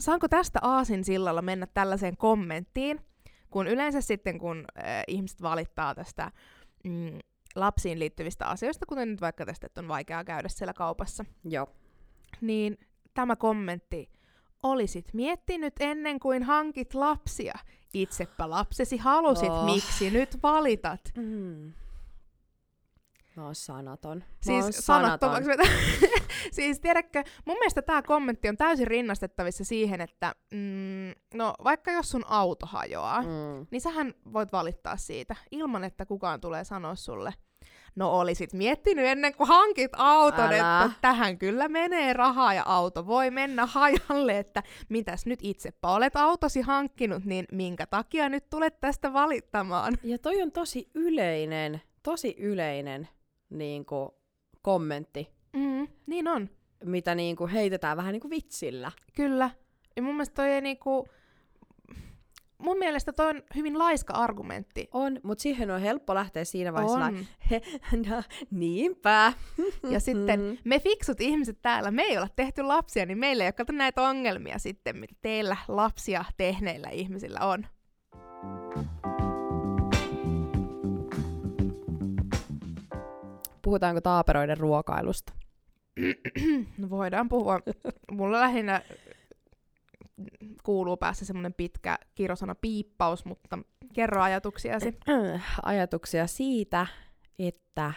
Saanko 0.00 0.28
tästä 0.28 0.58
aasin 0.62 1.04
sillalla 1.04 1.42
mennä 1.42 1.66
tällaiseen 1.74 2.16
kommenttiin, 2.16 3.00
kun 3.50 3.66
yleensä 3.66 4.00
sitten 4.00 4.38
kun 4.38 4.64
äh, 4.78 5.04
ihmiset 5.08 5.42
valittaa 5.42 5.94
tästä 5.94 6.30
mm, 6.84 7.18
lapsiin 7.56 7.98
liittyvistä 7.98 8.46
asioista, 8.46 8.86
kuten 8.86 9.10
nyt 9.10 9.20
vaikka 9.20 9.46
tästä, 9.46 9.66
että 9.66 9.80
on 9.80 9.88
vaikeaa 9.88 10.24
käydä 10.24 10.48
siellä 10.48 10.72
kaupassa, 10.72 11.24
Joo. 11.44 11.66
Niin 12.40 12.78
tämä 13.14 13.36
kommentti, 13.36 14.10
olisit 14.62 15.14
miettinyt 15.14 15.74
ennen 15.80 16.20
kuin 16.20 16.42
hankit 16.42 16.94
lapsia. 16.94 17.54
Itsepä 17.94 18.50
lapsesi 18.50 18.96
halusit, 18.96 19.50
Oh. 19.50 19.64
miksi 19.64 20.10
nyt 20.10 20.42
valitat? 20.42 21.00
Mm. 21.16 21.72
Mä 23.36 23.44
oon 23.44 23.54
sanaton. 23.54 24.18
Mä 24.18 24.24
Siis 24.40 24.64
oon 24.64 24.72
vetä. 25.46 25.62
siis 26.56 26.80
tiedätkö, 26.80 27.24
mun 27.44 27.56
mielestä 27.56 27.82
tämä 27.82 28.02
kommentti 28.02 28.48
on 28.48 28.56
täysin 28.56 28.86
rinnastettavissa 28.86 29.64
siihen, 29.64 30.00
että 30.00 30.34
mm, 30.50 31.14
no 31.34 31.54
vaikka 31.64 31.90
jos 31.90 32.10
sun 32.10 32.24
auto 32.26 32.66
hajoaa. 32.66 33.22
Mm. 33.22 33.66
niin 33.70 33.80
sähän 33.80 34.14
voit 34.32 34.52
valittaa 34.52 34.96
siitä 34.96 35.36
ilman, 35.50 35.84
että 35.84 36.06
kukaan 36.06 36.40
tulee 36.40 36.64
sanoa 36.64 36.94
sulle. 36.94 37.34
No 37.96 38.18
olisit 38.20 38.52
miettinyt 38.52 39.04
ennen 39.06 39.34
kuin 39.34 39.48
hankit 39.48 39.90
auton, 39.96 40.44
Älä. 40.44 40.84
että 40.84 40.90
tähän 41.00 41.38
kyllä 41.38 41.68
menee 41.68 42.12
rahaa 42.12 42.54
ja 42.54 42.62
auto 42.66 43.06
voi 43.06 43.30
mennä 43.30 43.66
hajalle, 43.66 44.38
että 44.38 44.62
mitäs 44.88 45.26
nyt 45.26 45.38
itsepä 45.42 45.88
olet 45.88 46.16
autosi 46.16 46.60
hankkinut, 46.60 47.24
niin 47.24 47.44
minkä 47.52 47.86
takia 47.86 48.28
nyt 48.28 48.50
tulet 48.50 48.80
tästä 48.80 49.12
valittamaan? 49.12 49.94
Ja 50.02 50.18
toi 50.18 50.42
on 50.42 50.52
tosi 50.52 50.90
yleinen, 50.94 51.82
tosi 52.02 52.34
yleinen 52.38 53.08
niin 53.50 53.84
kuin, 53.86 54.08
kommentti, 54.62 55.28
Mm, 55.52 55.88
niin 56.06 56.28
on. 56.28 56.50
mitä 56.84 57.14
niin 57.14 57.36
kuin, 57.36 57.50
heitetään 57.50 57.96
vähän 57.96 58.12
niin 58.12 58.20
kuin 58.20 58.30
vitsillä. 58.30 58.92
Kyllä. 59.16 59.50
Ja 59.96 60.02
mun 60.02 60.14
mielestä 60.14 60.34
toi 60.34 60.48
ei 60.48 60.60
niinku... 60.60 61.08
Mun 62.62 62.78
mielestä 62.78 63.12
toi 63.12 63.26
on 63.30 63.42
hyvin 63.56 63.78
laiska 63.78 64.12
argumentti. 64.12 64.88
On, 64.92 65.20
mutta 65.22 65.42
siihen 65.42 65.70
on 65.70 65.80
helppo 65.80 66.14
lähteä 66.14 66.44
siinä 66.44 66.72
vaiheessa. 66.72 66.98
On. 67.04 67.26
He, 67.50 67.62
no, 68.10 68.22
niinpä. 68.50 69.32
Ja 69.90 70.00
sitten 70.00 70.40
Mm. 70.52 70.56
me 70.64 70.78
fiksut 70.78 71.20
ihmiset 71.20 71.58
täällä, 71.62 71.90
me 71.90 72.02
ei 72.02 72.16
olla 72.16 72.28
tehty 72.36 72.62
lapsia, 72.62 73.06
niin 73.06 73.18
meillä 73.18 73.44
ei 73.44 73.46
ole 73.46 73.52
kato 73.52 73.72
näitä 73.72 74.02
ongelmia 74.02 74.58
sitten, 74.58 74.96
mitä 74.96 75.14
teillä 75.22 75.56
lapsia 75.68 76.24
tehneillä 76.36 76.88
ihmisillä 76.88 77.40
on. 77.40 77.66
Puhutaanko 83.62 84.00
taaperoiden 84.00 84.58
ruokailusta? 84.58 85.32
No 86.78 86.90
voidaan 86.90 87.28
puhua. 87.28 87.60
Mulla 88.12 88.40
lähinnä 88.40 88.82
kuuluu 90.62 90.96
päässä 90.96 91.24
semmoinen 91.24 91.54
pitkä 91.54 91.98
kirosana 92.14 92.54
piippaus, 92.54 93.24
mutta 93.24 93.58
kerro 93.92 94.22
ajatuksiasi. 94.22 94.98
Ajatuksia 95.62 96.26
siitä, 96.26 96.86
että 97.38 97.92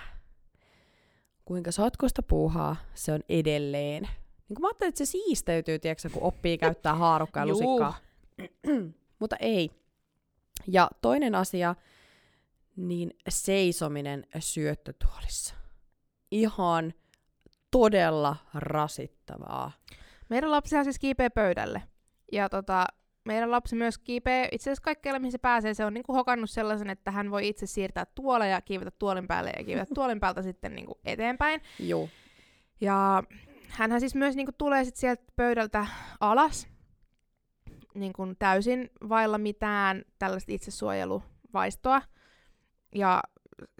kuinka 1.45 1.71
sotkusta 1.71 2.23
puuhaa 2.23 2.75
se 2.93 3.11
on 3.13 3.21
edelleen. 3.29 4.03
Niin 4.49 4.61
mä 4.61 4.67
ajattelin, 4.67 4.89
että 4.89 5.05
se 5.05 5.11
siisteytyy, 5.11 5.79
tiedätkö, 5.79 6.09
kun 6.09 6.23
oppii 6.23 6.57
käyttää 6.57 6.95
haarukkaa 6.95 7.43
ja 7.43 7.47
lusikkaa. 7.47 7.97
Mutta 9.19 9.35
ei. 9.39 9.71
Ja 10.67 10.89
toinen 11.01 11.35
asia, 11.35 11.75
niin 12.75 13.11
seisominen 13.29 14.27
syöttötuolissa. 14.39 15.55
Ihan 16.31 16.93
todella 17.71 18.35
rasittavaa. 18.53 19.71
Meidän 20.29 20.51
lapsihan 20.51 20.83
siis 20.83 20.99
kiipee 20.99 21.29
pöydälle. 21.29 21.81
Ja 22.31 22.49
tota, 22.49 22.85
meidän 23.25 23.51
lapsi 23.51 23.75
myös 23.75 23.97
kiipee 23.97 24.49
itse 24.51 24.69
asiassa 24.69 24.83
kaikkialle, 24.83 25.19
mihin 25.19 25.31
se 25.31 25.37
pääsee. 25.37 25.73
Se 25.73 25.85
on 25.85 25.93
niinku 25.93 26.13
hokannut 26.13 26.49
sellaisen, 26.49 26.89
että 26.89 27.11
hän 27.11 27.31
voi 27.31 27.47
itse 27.47 27.65
siirtää 27.65 28.05
tuolla 28.15 28.45
ja 28.45 28.61
kiivetä 28.61 28.91
tuolin 28.91 29.27
päälle 29.27 29.51
ja 29.57 29.63
kiivetä 29.63 29.93
tuolin 29.95 30.19
päältä 30.19 30.41
sitten 30.41 30.75
niinku 30.75 30.99
eteenpäin. 31.05 31.61
Joo. 31.79 32.09
Ja 32.81 33.23
hänhän 33.69 33.99
siis 33.99 34.15
myös 34.15 34.35
niinku 34.35 34.51
tulee 34.57 34.83
sit 34.83 34.95
sieltä 34.95 35.23
pöydältä 35.35 35.85
alas 36.19 36.67
niinku 37.95 38.27
täysin 38.39 38.89
vailla 39.09 39.37
mitään 39.37 40.03
tällaista 40.19 40.51
itsesuojeluvaistoa. 40.51 42.01
Ja 42.95 43.23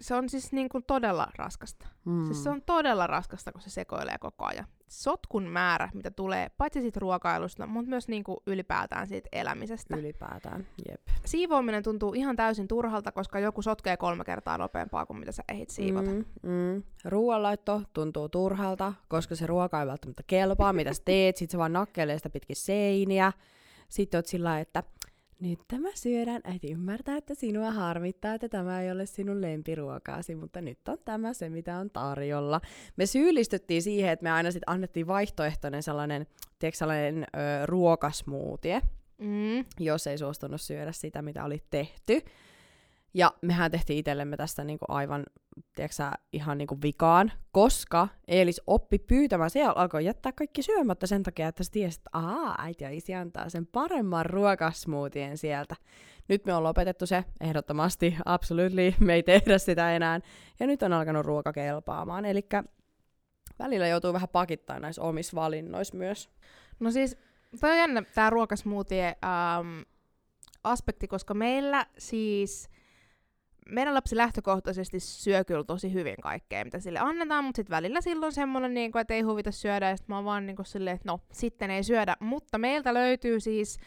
se 0.00 0.14
on 0.14 0.28
siis 0.28 0.52
niinku 0.52 0.80
todella 0.80 1.28
raskasta. 1.38 1.88
Mm. 2.04 2.24
Siis 2.24 2.44
se 2.44 2.50
on 2.50 2.62
todella 2.62 3.06
raskasta, 3.06 3.52
kun 3.52 3.60
se 3.60 3.70
sekoilee 3.70 4.18
koko 4.18 4.44
ajan. 4.44 4.66
Sotkun 4.88 5.42
määrä, 5.42 5.88
mitä 5.94 6.10
tulee 6.10 6.48
paitsi 6.48 6.80
siitä 6.80 7.00
ruokailusta, 7.00 7.66
mutta 7.66 7.88
myös 7.88 8.08
niinku 8.08 8.42
ylipäätään 8.46 9.06
siitä 9.06 9.28
elämisestä. 9.32 9.96
Ylipäätään, 9.96 10.66
jep. 10.88 11.00
Siivoaminen 11.24 11.82
tuntuu 11.82 12.14
ihan 12.14 12.36
täysin 12.36 12.68
turhalta, 12.68 13.12
koska 13.12 13.38
joku 13.38 13.62
sotkee 13.62 13.96
kolme 13.96 14.24
kertaa 14.24 14.58
nopeampaa 14.58 15.06
kuin 15.06 15.18
mitä 15.18 15.32
sä 15.32 15.42
ehdit 15.48 15.70
siivota. 15.70 16.10
Mm. 16.10 16.24
Mm. 16.42 16.82
Ruoanlaitto 17.04 17.82
tuntuu 17.92 18.28
turhalta, 18.28 18.92
koska 19.08 19.34
se 19.34 19.46
ruoka 19.46 19.80
ei 19.80 19.86
välttämättä 19.86 20.22
kelpaa, 20.26 20.72
mitä 20.72 20.92
sä 20.92 21.02
teet, 21.04 21.36
sit 21.36 21.50
se 21.50 21.58
vaan 21.58 21.72
nakkelee 21.72 22.16
sitä 22.16 22.30
pitkin 22.30 22.56
seiniä. 22.56 23.32
Sitten 23.88 24.18
oot 24.18 24.26
sillä 24.26 24.60
että 24.60 24.82
nyt 25.40 25.58
tämä 25.68 25.88
syödään. 25.94 26.40
Äiti 26.44 26.72
ymmärtää, 26.72 27.16
että 27.16 27.34
sinua 27.34 27.70
harmittaa, 27.70 28.34
että 28.34 28.48
tämä 28.48 28.82
ei 28.82 28.90
ole 28.90 29.06
sinun 29.06 29.40
lempiruokaasi, 29.42 30.34
mutta 30.34 30.60
nyt 30.60 30.88
on 30.88 30.98
tämä 31.04 31.32
se, 31.32 31.48
mitä 31.48 31.78
on 31.78 31.90
tarjolla. 31.90 32.60
Me 32.96 33.06
syyllistyttiin 33.06 33.82
siihen, 33.82 34.10
että 34.12 34.22
me 34.22 34.30
aina 34.30 34.50
sitten 34.50 34.70
annettiin 34.74 35.06
vaihtoehtoinen 35.06 35.82
sellainen, 35.82 36.26
tiedätkö, 36.58 36.78
sellainen 36.78 37.24
ö, 37.24 37.66
ruokasmoothie, 37.66 38.82
Mm. 39.18 39.64
jos 39.80 40.06
ei 40.06 40.18
suostunut 40.18 40.60
syödä 40.60 40.92
sitä, 40.92 41.22
mitä 41.22 41.44
oli 41.44 41.62
tehty. 41.70 42.20
Ja 43.16 43.32
mehän 43.42 43.70
tehtiin 43.70 43.98
itsellemme 43.98 44.36
tästä 44.36 44.64
niinku 44.64 44.84
aivan, 44.88 45.24
tiedätkö 45.74 46.02
ihan 46.32 46.58
niinku 46.58 46.78
vikaan, 46.82 47.32
koska 47.52 48.08
Eelis 48.28 48.60
oppi 48.66 48.98
pyytämään, 48.98 49.50
se 49.50 49.64
alkoi 49.64 50.04
jättää 50.04 50.32
kaikki 50.32 50.62
syömättä 50.62 51.06
sen 51.06 51.22
takia, 51.22 51.48
että 51.48 51.64
se 51.64 51.70
tiesi, 51.70 51.98
että 51.98 52.10
aa, 52.12 52.54
äiti 52.58 52.84
ja 52.84 52.90
isi 52.90 53.14
antaa 53.14 53.48
sen 53.48 53.66
paremman 53.66 54.26
ruokasmoothien 54.26 55.38
sieltä. 55.38 55.76
Nyt 56.28 56.44
me 56.44 56.54
on 56.54 56.62
lopetettu 56.62 57.06
se, 57.06 57.24
ehdottomasti, 57.40 58.16
absolutely, 58.24 58.94
me 59.00 59.14
ei 59.14 59.22
tehdä 59.22 59.58
sitä 59.58 59.96
enää. 59.96 60.20
Ja 60.60 60.66
nyt 60.66 60.82
on 60.82 60.92
alkanut 60.92 61.26
ruoka 61.26 61.52
kelpaamaan, 61.52 62.24
eli 62.24 62.46
välillä 63.58 63.88
joutuu 63.88 64.12
vähän 64.12 64.28
pakittaa 64.28 64.78
näissä 64.78 65.02
omissa 65.02 65.34
valinnoissa 65.34 65.96
myös. 65.96 66.30
No 66.80 66.90
siis, 66.90 67.16
toi 67.60 67.70
on 67.70 67.76
jännä 67.76 68.02
tää 68.14 68.30
ruokasmoothie 68.30 69.06
ähm, 69.06 69.80
aspekti, 70.64 71.08
koska 71.08 71.34
meillä 71.34 71.86
siis 71.98 72.75
meidän 73.70 73.94
lapsi 73.94 74.16
lähtökohtaisesti 74.16 75.00
syö 75.00 75.44
kyllä 75.44 75.64
tosi 75.64 75.92
hyvin 75.92 76.16
kaikkea, 76.22 76.64
mitä 76.64 76.80
sille 76.80 76.98
annetaan, 76.98 77.44
mutta 77.44 77.56
sitten 77.56 77.76
välillä 77.76 78.00
silloin 78.00 78.32
semmoinen, 78.32 78.74
niin 78.74 78.92
kuin, 78.92 79.00
että 79.00 79.14
ei 79.14 79.20
huvita 79.20 79.50
syödä, 79.50 79.88
ja 79.88 79.96
sitten 79.96 80.12
mä 80.12 80.16
oon 80.16 80.24
vaan 80.24 80.46
niin 80.46 80.56
silleen, 80.62 80.96
että 80.96 81.12
no, 81.12 81.20
sitten 81.32 81.70
ei 81.70 81.82
syödä. 81.82 82.16
Mutta 82.20 82.58
meiltä 82.58 82.94
löytyy 82.94 83.40
siis 83.40 83.78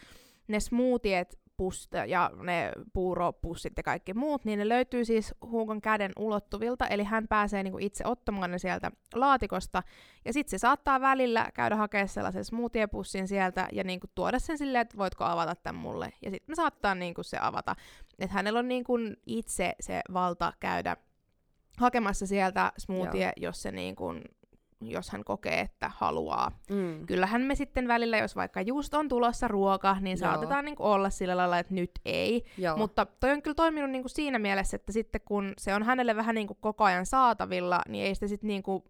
ne 0.47 0.59
smoothiet 0.59 1.39
pust 1.59 1.91
ja 2.07 2.31
ne 2.43 2.71
puuropussit 2.93 3.73
ja 3.77 3.83
kaikki 3.83 4.13
muut, 4.13 4.45
niin 4.45 4.59
ne 4.59 4.69
löytyy 4.69 5.05
siis 5.05 5.35
Huukon 5.41 5.81
käden 5.81 6.11
ulottuvilta, 6.19 6.87
eli 6.87 7.03
hän 7.03 7.27
pääsee 7.27 7.63
niinku 7.63 7.77
itse 7.81 8.03
ottamaan 8.07 8.51
ne 8.51 8.57
sieltä 8.57 8.91
laatikosta, 9.15 9.83
ja 10.25 10.33
sitten 10.33 10.51
se 10.51 10.57
saattaa 10.57 11.01
välillä 11.01 11.49
käydä 11.53 11.75
hakemaan 11.75 12.07
sellaisen 12.07 12.45
smoothie-pussin 12.45 13.27
sieltä 13.27 13.67
ja 13.71 13.83
niinku 13.83 14.07
tuoda 14.15 14.39
sen 14.39 14.57
silleen, 14.57 14.81
että 14.81 14.97
voitko 14.97 15.23
avata 15.23 15.55
tämän 15.55 15.81
mulle, 15.81 16.13
ja 16.21 16.31
sitten 16.31 16.51
me 16.51 16.55
saattaa 16.55 16.95
niinku 16.95 17.23
se 17.23 17.37
avata. 17.41 17.75
Että 18.19 18.33
hänellä 18.33 18.59
on 18.59 18.67
niinku 18.67 18.93
itse 19.25 19.75
se 19.79 20.01
valta 20.13 20.53
käydä 20.59 20.97
hakemassa 21.77 22.27
sieltä 22.27 22.71
smoothie, 22.77 23.25
Joo. 23.25 23.49
jos 23.49 23.61
se 23.61 23.71
niinku 23.71 24.13
jos 24.81 25.09
hän 25.09 25.23
kokee, 25.23 25.59
että 25.59 25.91
haluaa. 25.95 26.51
Mm. 26.69 27.05
Kyllähän 27.05 27.41
me 27.41 27.55
sitten 27.55 27.87
välillä, 27.87 28.17
jos 28.17 28.35
vaikka 28.35 28.61
just 28.61 28.93
on 28.93 29.07
tulossa 29.07 29.47
ruoka, 29.47 29.97
niin 30.01 30.17
Joo. 30.21 30.31
saatetaan 30.31 30.65
niin 30.65 30.75
olla 30.79 31.09
sillä 31.09 31.37
lailla, 31.37 31.59
että 31.59 31.73
nyt 31.73 31.91
ei. 32.05 32.45
Joo. 32.57 32.77
Mutta 32.77 33.05
toi 33.05 33.31
on 33.31 33.41
kyllä 33.41 33.55
toiminut 33.55 33.89
niin 33.89 34.03
kuin 34.03 34.11
siinä 34.11 34.39
mielessä, 34.39 34.75
että 34.75 34.91
sitten 34.91 35.21
kun 35.25 35.53
se 35.57 35.75
on 35.75 35.83
hänelle 35.83 36.15
vähän 36.15 36.35
niin 36.35 36.47
kuin 36.47 36.57
koko 36.61 36.83
ajan 36.83 37.05
saatavilla, 37.05 37.81
niin 37.87 38.05
ei 38.05 38.15
sitä 38.15 38.27
sitten 38.27 38.47
niin 38.47 38.63
kuin 38.63 38.83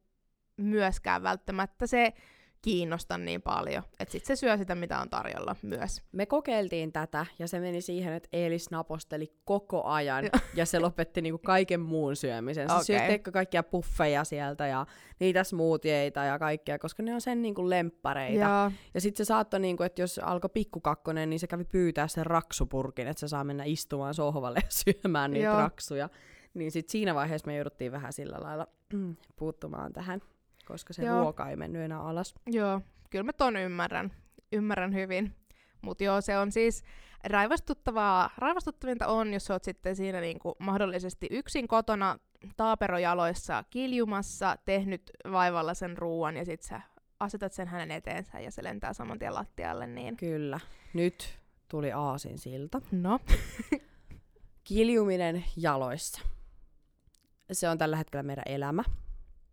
myöskään 0.58 1.23
välttämättä 1.23 1.88
se 1.88 2.13
kiinnosta 2.62 3.17
niin 3.17 3.41
paljon. 3.41 3.84
Että 4.00 4.12
sitten 4.12 4.38
se 4.38 4.39
syö 4.39 4.58
sitä, 4.58 4.76
mitä 4.76 5.00
on 5.00 5.10
tarjolla 5.10 5.56
myös. 5.62 6.02
Me 6.12 6.26
kokeiltiin 6.26 6.91
tätä, 6.91 7.26
ja 7.39 7.48
se 7.48 7.60
meni 7.60 7.82
siihen, 7.82 8.13
että 8.13 8.30
Eelis 8.34 8.72
naposteli 8.72 9.34
koko 9.45 9.84
ajan, 9.84 10.26
ja 10.56 10.65
se 10.65 10.80
lopetti 10.80 11.22
niinku 11.22 11.38
kaiken 11.45 11.80
muun 11.80 12.15
syömisen. 12.15 12.69
Se 12.69 12.74
okay. 12.74 12.86
syötti 12.86 13.32
kaikkia 13.32 13.63
puffeja 13.63 14.24
sieltä, 14.24 14.67
ja 14.67 14.86
niitä 15.19 15.43
smoothieita 15.43 16.24
ja 16.24 16.39
kaikkea, 16.39 16.80
koska 16.80 17.04
ne 17.04 17.13
on 17.13 17.22
sen 17.22 17.41
niinku 17.41 17.69
lemppareita. 17.69 18.39
Ja, 18.39 18.72
ja 18.93 19.02
sitten 19.02 19.26
se 19.26 19.28
saattoi, 19.28 19.60
niinku, 19.60 19.84
että 19.84 20.02
jos 20.02 20.19
alkoi 20.24 20.50
pikkukakkonen, 20.54 21.30
niin 21.30 21.39
se 21.39 21.48
kävi 21.48 21.63
pyytää 21.63 22.08
sen 22.08 22.26
raksupurkin, 22.26 23.08
että 23.08 23.19
se 23.19 23.28
saa 23.28 23.43
mennä 23.43 23.63
istumaan 23.63 24.13
sohvalle 24.13 24.60
ja 24.65 24.69
syömään 24.69 25.32
niitä 25.32 25.45
Joo. 25.45 25.58
raksuja. 25.58 26.10
Niin 26.54 26.72
sitten 26.72 26.91
siinä 26.91 27.15
vaiheessa 27.15 27.48
me 27.48 27.56
jouduttiin 27.56 27.91
vähän 27.91 28.13
sillä 28.13 28.38
lailla 28.41 28.67
puuttumaan 29.39 29.93
tähän 29.93 30.22
koska 30.69 30.93
se 30.93 31.05
joo. 31.05 31.21
ruoka 31.21 31.49
ei 31.49 31.55
mennyt 31.55 31.82
enää 31.82 32.01
alas. 32.01 32.36
Joo, 32.47 32.82
kyllä 33.10 33.23
mä 33.23 33.34
ton 33.34 33.58
ymmärrän. 33.58 34.12
Ymmärrän 34.51 34.93
hyvin. 34.93 35.36
Mutta 35.82 36.03
joo, 36.03 36.21
se 36.21 36.38
on 36.38 36.51
siis 36.51 36.84
raivostuttavaa. 37.23 38.29
Raivostuttavinta 38.38 39.08
on, 39.08 39.34
jos 39.34 39.51
oot 39.51 39.63
sitten 39.63 39.95
siinä 39.95 40.21
niinku 40.21 40.55
mahdollisesti 40.60 41.27
yksin 41.32 41.67
kotona 41.67 42.19
taaperojaloissa 42.58 43.63
kiljumassa, 43.69 44.58
tehnyt 44.65 45.12
vaivalla 45.32 45.73
sen 45.73 45.97
ruuan 45.97 46.38
ja 46.38 46.45
sit 46.45 46.62
sä 46.62 46.82
asetat 47.19 47.53
sen 47.53 47.67
hänen 47.67 47.91
eteensä 47.91 48.39
ja 48.39 48.51
se 48.51 48.63
lentää 48.63 48.93
saman 48.93 49.19
tien 49.19 49.34
lattialle. 49.34 49.88
Niin... 49.88 50.17
Kyllä. 50.17 50.60
Nyt 50.93 51.39
tuli 51.67 51.91
aasin 51.91 52.38
silta. 52.38 52.82
No. 52.91 53.19
Kiljuminen 54.63 55.45
jaloissa. 55.58 56.21
Se 57.51 57.69
on 57.69 57.77
tällä 57.77 57.97
hetkellä 57.97 58.23
meidän 58.23 58.43
elämä. 58.45 58.84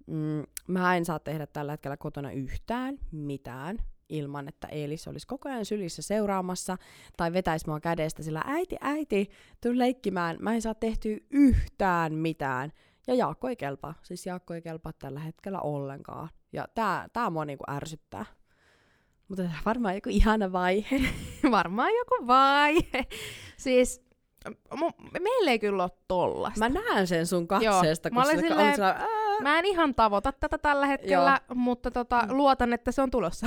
Mm, 0.06 0.42
mä 0.66 0.96
en 0.96 1.04
saa 1.04 1.18
tehdä 1.18 1.46
tällä 1.46 1.72
hetkellä 1.72 1.96
kotona 1.96 2.30
yhtään 2.30 2.98
mitään 3.12 3.78
ilman, 4.08 4.48
että 4.48 4.68
Eelis 4.68 5.08
olisi 5.08 5.26
koko 5.26 5.48
ajan 5.48 5.64
sylissä 5.64 6.02
seuraamassa 6.02 6.76
tai 7.16 7.32
vetäisi 7.32 7.68
mua 7.68 7.80
kädestä 7.80 8.22
sillä 8.22 8.42
äiti, 8.46 8.76
äiti, 8.80 9.30
tuu 9.60 9.78
leikkimään. 9.78 10.36
Mä 10.40 10.54
en 10.54 10.62
saa 10.62 10.74
tehtyä 10.74 11.16
yhtään 11.30 12.14
mitään. 12.14 12.72
Ja 13.06 13.14
Jaakko 13.14 13.48
ei 13.48 13.56
kelpaa. 13.56 13.94
Siis 14.02 14.26
Jaakko 14.26 14.54
ei 14.54 14.62
kelpaa 14.62 14.92
tällä 14.92 15.20
hetkellä 15.20 15.60
ollenkaan. 15.60 16.28
Ja 16.52 16.68
tää, 16.74 17.08
tää 17.12 17.30
mua 17.30 17.44
niinku 17.44 17.64
ärsyttää. 17.70 18.26
Mutta 19.28 19.42
varmaan 19.66 19.94
joku 19.94 20.08
ihana 20.08 20.52
vaihe. 20.52 21.00
varmaan 21.50 21.90
joku 21.94 22.26
vaihe. 22.26 23.06
Siis 23.56 24.05
meillä 25.20 25.50
ei 25.50 25.58
kyllä 25.58 25.82
ole 25.82 25.90
tollasta. 26.08 26.60
Mä 26.60 26.68
näen 26.68 27.06
sen 27.06 27.26
sun 27.26 27.48
katseesta, 27.48 28.08
Joo. 28.08 28.10
kun 28.10 28.22
mä 28.22 28.24
olen 28.24 28.40
silleen, 28.40 28.74
sillä, 28.74 29.08
Mä 29.40 29.58
en 29.58 29.64
ihan 29.64 29.94
tavoita 29.94 30.32
tätä 30.32 30.58
tällä 30.58 30.86
hetkellä, 30.86 31.40
Joo. 31.48 31.54
mutta 31.54 31.90
tota, 31.90 32.22
mm. 32.22 32.36
luotan, 32.36 32.72
että 32.72 32.92
se 32.92 33.02
on 33.02 33.10
tulossa. 33.10 33.46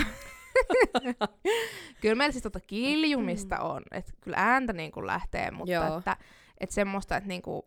kyllä 2.02 2.16
meillä 2.16 2.32
siis 2.32 2.44
tota 2.44 2.60
kiljumista 2.68 3.56
mm. 3.56 3.66
on, 3.66 3.84
että 3.92 4.12
kyllä 4.22 4.38
ääntä 4.40 4.74
niin 4.74 4.92
kuin 4.92 5.08
lähtee, 5.08 5.52
mutta 5.52 5.74
Joo. 5.74 5.98
että, 5.98 6.18
että 6.60 6.76
semmoista, 6.76 7.18
että 7.18 7.28
niin 7.28 7.42
kuin, 7.42 7.62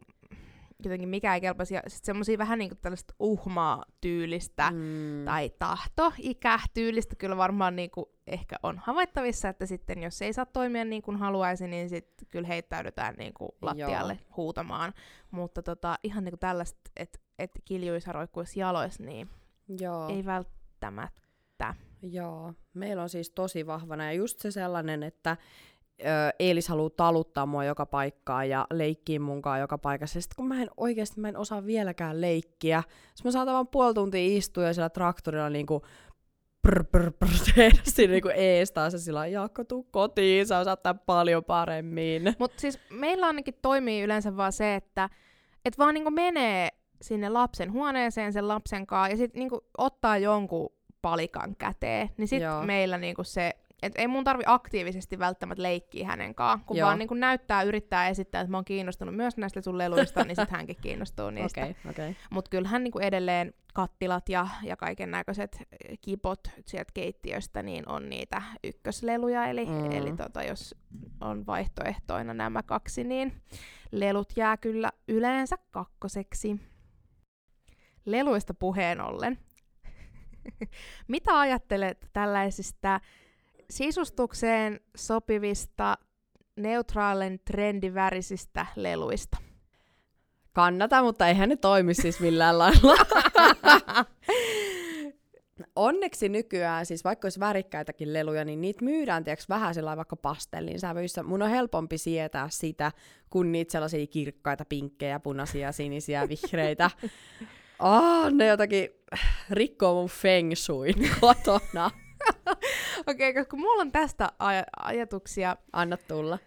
jotenkin 0.84 1.08
mikä 1.08 1.34
ei 1.34 1.40
kelpaisi. 1.40 1.74
Ja 1.74 1.82
sitten 1.86 2.06
semmoisia 2.06 2.38
vähän 2.38 2.58
niinku 2.58 2.74
tällaista 2.74 3.14
uhmaa 3.18 3.84
tyylistä 4.00 4.70
mm. 4.70 5.24
tai 5.24 5.50
tahto 5.58 6.12
ikä 6.18 6.58
tyylistä 6.74 7.16
kyllä 7.16 7.36
varmaan 7.36 7.76
niinku 7.76 8.12
ehkä 8.26 8.56
on 8.62 8.78
havaittavissa, 8.78 9.48
että 9.48 9.66
sitten 9.66 10.02
jos 10.02 10.22
ei 10.22 10.32
saa 10.32 10.46
toimia 10.46 10.84
niin 10.84 11.02
kuin 11.02 11.16
haluaisi, 11.16 11.68
niin 11.68 11.88
sitten 11.88 12.28
kyllä 12.30 12.48
heittäydytään 12.48 13.14
niinku 13.18 13.48
lattialle 13.62 14.12
Joo. 14.12 14.32
huutamaan. 14.36 14.92
Mutta 15.30 15.62
tota, 15.62 15.98
ihan 16.02 16.24
niinku 16.24 16.36
tällaista, 16.36 16.90
että 16.96 17.18
et 17.38 17.50
kiljuisa 17.64 18.12
roikkuisi 18.12 18.60
jaloissa, 18.60 19.02
niin 19.02 19.28
Joo. 19.80 20.08
ei 20.08 20.24
välttämättä. 20.24 21.74
Joo, 22.02 22.54
meillä 22.74 23.02
on 23.02 23.08
siis 23.08 23.30
tosi 23.30 23.66
vahvana 23.66 24.04
ja 24.04 24.12
just 24.12 24.38
se 24.38 24.50
sellainen, 24.50 25.02
että 25.02 25.36
Eelis 26.38 26.68
haluaa 26.68 26.90
taluttaa 26.90 27.46
mua 27.46 27.64
joka 27.64 27.86
paikkaan 27.86 28.48
ja 28.48 28.66
leikkiä 28.72 29.20
munkaan 29.20 29.60
joka 29.60 29.78
paikassa. 29.78 30.20
Sitten 30.20 30.36
kun 30.36 30.48
mä 30.48 30.62
en 30.62 30.70
oikeasti 30.76 31.20
mä 31.20 31.28
en 31.28 31.36
osaa 31.36 31.66
vieläkään 31.66 32.20
leikkiä, 32.20 32.82
sitten 33.14 33.28
mä 33.28 33.32
saatan 33.32 33.54
vaan 33.54 33.68
puoli 33.68 33.94
tuntia 33.94 34.36
istua 34.36 34.64
ja 34.64 34.74
siellä 34.74 34.88
traktorilla 34.88 35.50
niinku 35.50 35.82
prr, 36.62 36.84
prr, 36.84 37.12
prr, 37.18 37.28
tehdä 37.54 37.78
siinä 37.84 38.12
niinku 38.12 38.30
ees 38.34 38.72
taas 38.72 38.92
ja 38.92 38.98
sillä 38.98 39.26
Jaakko, 39.26 39.64
tuu 39.64 39.82
kotiin, 39.90 40.46
sä 40.46 40.58
osaat 40.58 40.80
paljon 41.06 41.44
paremmin. 41.44 42.34
Mutta 42.38 42.60
siis 42.60 42.78
meillä 42.90 43.26
ainakin 43.26 43.54
toimii 43.62 44.02
yleensä 44.02 44.36
vaan 44.36 44.52
se, 44.52 44.74
että 44.74 45.08
et 45.64 45.78
vaan 45.78 45.94
niinku 45.94 46.10
menee 46.10 46.68
sinne 47.02 47.28
lapsen 47.28 47.72
huoneeseen 47.72 48.32
sen 48.32 48.48
lapsen 48.48 48.86
kanssa 48.86 49.10
ja 49.10 49.16
sitten 49.16 49.38
niinku 49.38 49.64
ottaa 49.78 50.18
jonkun 50.18 50.72
palikan 51.02 51.56
käteen, 51.56 52.10
niin 52.16 52.28
sitten 52.28 52.66
meillä 52.66 52.98
niinku 52.98 53.24
se 53.24 53.52
et 53.82 53.92
ei 53.96 54.08
mun 54.08 54.24
tarvi 54.24 54.42
aktiivisesti 54.46 55.18
välttämättä 55.18 55.62
leikkiä 55.62 56.06
hänen 56.06 56.34
kanssaan, 56.34 56.66
kun 56.66 56.76
Joo. 56.76 56.86
vaan 56.86 56.98
niin 56.98 57.08
kun 57.08 57.20
näyttää, 57.20 57.62
yrittää 57.62 58.08
esittää, 58.08 58.40
että 58.40 58.50
mä 58.50 58.56
oon 58.56 58.64
kiinnostunut 58.64 59.14
myös 59.14 59.36
näistä 59.36 59.60
sun 59.60 59.78
leluista, 59.78 60.24
niin 60.24 60.36
sitten 60.36 60.56
hänkin 60.56 60.76
kiinnostuu 60.80 61.30
niistä. 61.40 61.60
Okay, 61.60 61.74
okay. 61.90 62.14
Mutta 62.30 62.48
kyllähän 62.48 62.84
niin 62.84 63.02
edelleen 63.02 63.54
kattilat 63.74 64.28
ja, 64.28 64.48
ja 64.62 64.76
kaiken 64.76 65.10
näköiset 65.10 65.62
kipot 66.00 66.40
sieltä 66.66 66.90
keittiöstä, 66.94 67.62
niin 67.62 67.88
on 67.88 68.08
niitä 68.08 68.42
ykkösleluja, 68.64 69.46
eli, 69.46 69.66
mm. 69.66 69.92
eli 69.92 70.16
tota, 70.16 70.42
jos 70.42 70.74
on 71.20 71.46
vaihtoehtoina 71.46 72.34
nämä 72.34 72.62
kaksi, 72.62 73.04
niin 73.04 73.32
lelut 73.92 74.32
jää 74.36 74.56
kyllä 74.56 74.92
yleensä 75.08 75.56
kakkoseksi. 75.70 76.60
Leluista 78.04 78.54
puheen 78.54 79.00
ollen. 79.00 79.38
Mitä 81.08 81.40
ajattelet 81.40 82.10
tällaisista 82.12 83.00
sisustukseen 83.72 84.80
sopivista 84.96 85.98
neutraalin 86.56 87.40
trendivärisistä 87.44 88.66
leluista. 88.76 89.37
Kannata, 90.52 91.02
mutta 91.02 91.28
eihän 91.28 91.48
ne 91.48 91.56
toimi 91.56 91.94
siis 91.94 92.20
millään 92.20 92.58
lailla. 92.58 92.94
Onneksi 95.76 96.28
nykyään, 96.28 96.87
siis 96.87 97.04
vaikka 97.04 97.26
olisi 97.26 97.40
värikkäitäkin 97.40 98.12
leluja, 98.12 98.44
niin 98.44 98.61
niitä 98.61 98.85
myydään 98.85 99.24
tiiäks, 99.24 99.48
vähän 99.48 99.74
sellainen 99.74 99.96
vaikka 99.96 100.16
pastellin 100.16 100.80
sävyissä. 100.80 101.22
Mun 101.22 101.42
on 101.42 101.50
helpompi 101.50 101.98
sietää 101.98 102.48
sitä, 102.50 102.92
kuin 103.30 103.52
niitä 103.52 103.72
sellaisia 103.72 104.06
kirkkaita, 104.06 104.64
pinkkejä, 104.64 105.20
punaisia, 105.20 105.72
sinisiä, 105.72 106.28
vihreitä. 106.28 106.90
Ah, 107.78 108.32
ne 108.32 108.46
jotakin 108.46 108.88
rikkoo 109.50 109.94
mun 109.94 110.08
feng 110.08 110.52
shuin 110.54 111.11
kotona. 111.20 111.90
Okei, 113.06 113.30
okay, 113.30 113.32
koska 113.35 113.56
mulla 113.56 113.80
on 113.80 113.92
tästä 113.92 114.32
aj- 114.32 114.70
ajatuksia. 114.82 115.56
Anna 115.72 115.96
tulla. 115.96 116.38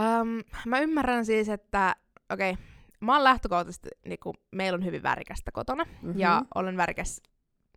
Um, 0.00 0.42
mä 0.66 0.80
ymmärrän 0.80 1.26
siis, 1.26 1.48
että 1.48 1.96
okei, 2.32 2.50
okay, 2.50 2.64
mä 3.00 3.12
oon 3.12 3.24
lähtökohtaisesti, 3.24 3.88
niinku, 4.04 4.34
meillä 4.52 4.76
on 4.76 4.84
hyvin 4.84 5.02
värikästä 5.02 5.50
kotona, 5.52 5.84
mm-hmm. 5.84 6.20
ja 6.20 6.42
olen 6.54 6.76
värikäs, 6.76 7.22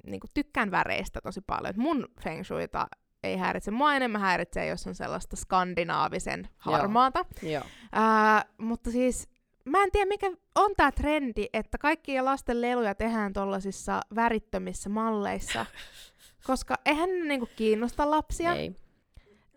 niinku, 0.08 0.28
tykkään 0.34 0.72
väreistä 0.72 1.22
tosi 1.22 1.42
paljon. 1.42 1.70
Et 1.70 1.78
mun 1.78 2.08
feng 2.24 2.44
shuita 2.44 2.88
ei 3.24 3.38
häiritse. 3.38 3.72
Mua 3.72 3.94
enemmän 3.96 4.22
häiritsee, 4.22 4.68
jos 4.68 4.88
on 4.88 4.96
sellaista 4.96 5.36
skandinaavisen 5.36 6.50
harmaata. 6.58 7.26
Joo. 7.42 7.52
Joo. 7.52 7.64
Uh, 7.64 8.66
mutta 8.66 8.92
siis 8.92 9.30
mä 9.66 9.84
en 9.84 9.92
tiedä, 9.92 10.06
mikä 10.06 10.32
on 10.56 10.72
tämä 10.78 10.92
trendi, 10.92 11.46
että 11.54 11.78
kaikkia 11.78 12.26
lasten 12.26 12.62
leluja 12.62 12.96
tehdään 12.96 13.34
tuollaisissa 13.34 14.02
värittömissä 14.16 14.90
malleissa. 14.90 15.66
Koska 16.48 16.76
eihän 16.86 17.10
ne 17.10 17.26
niinku 17.26 17.50
kiinnosta 17.56 18.12
lapsia. 18.12 18.54
Ei. 18.54 18.76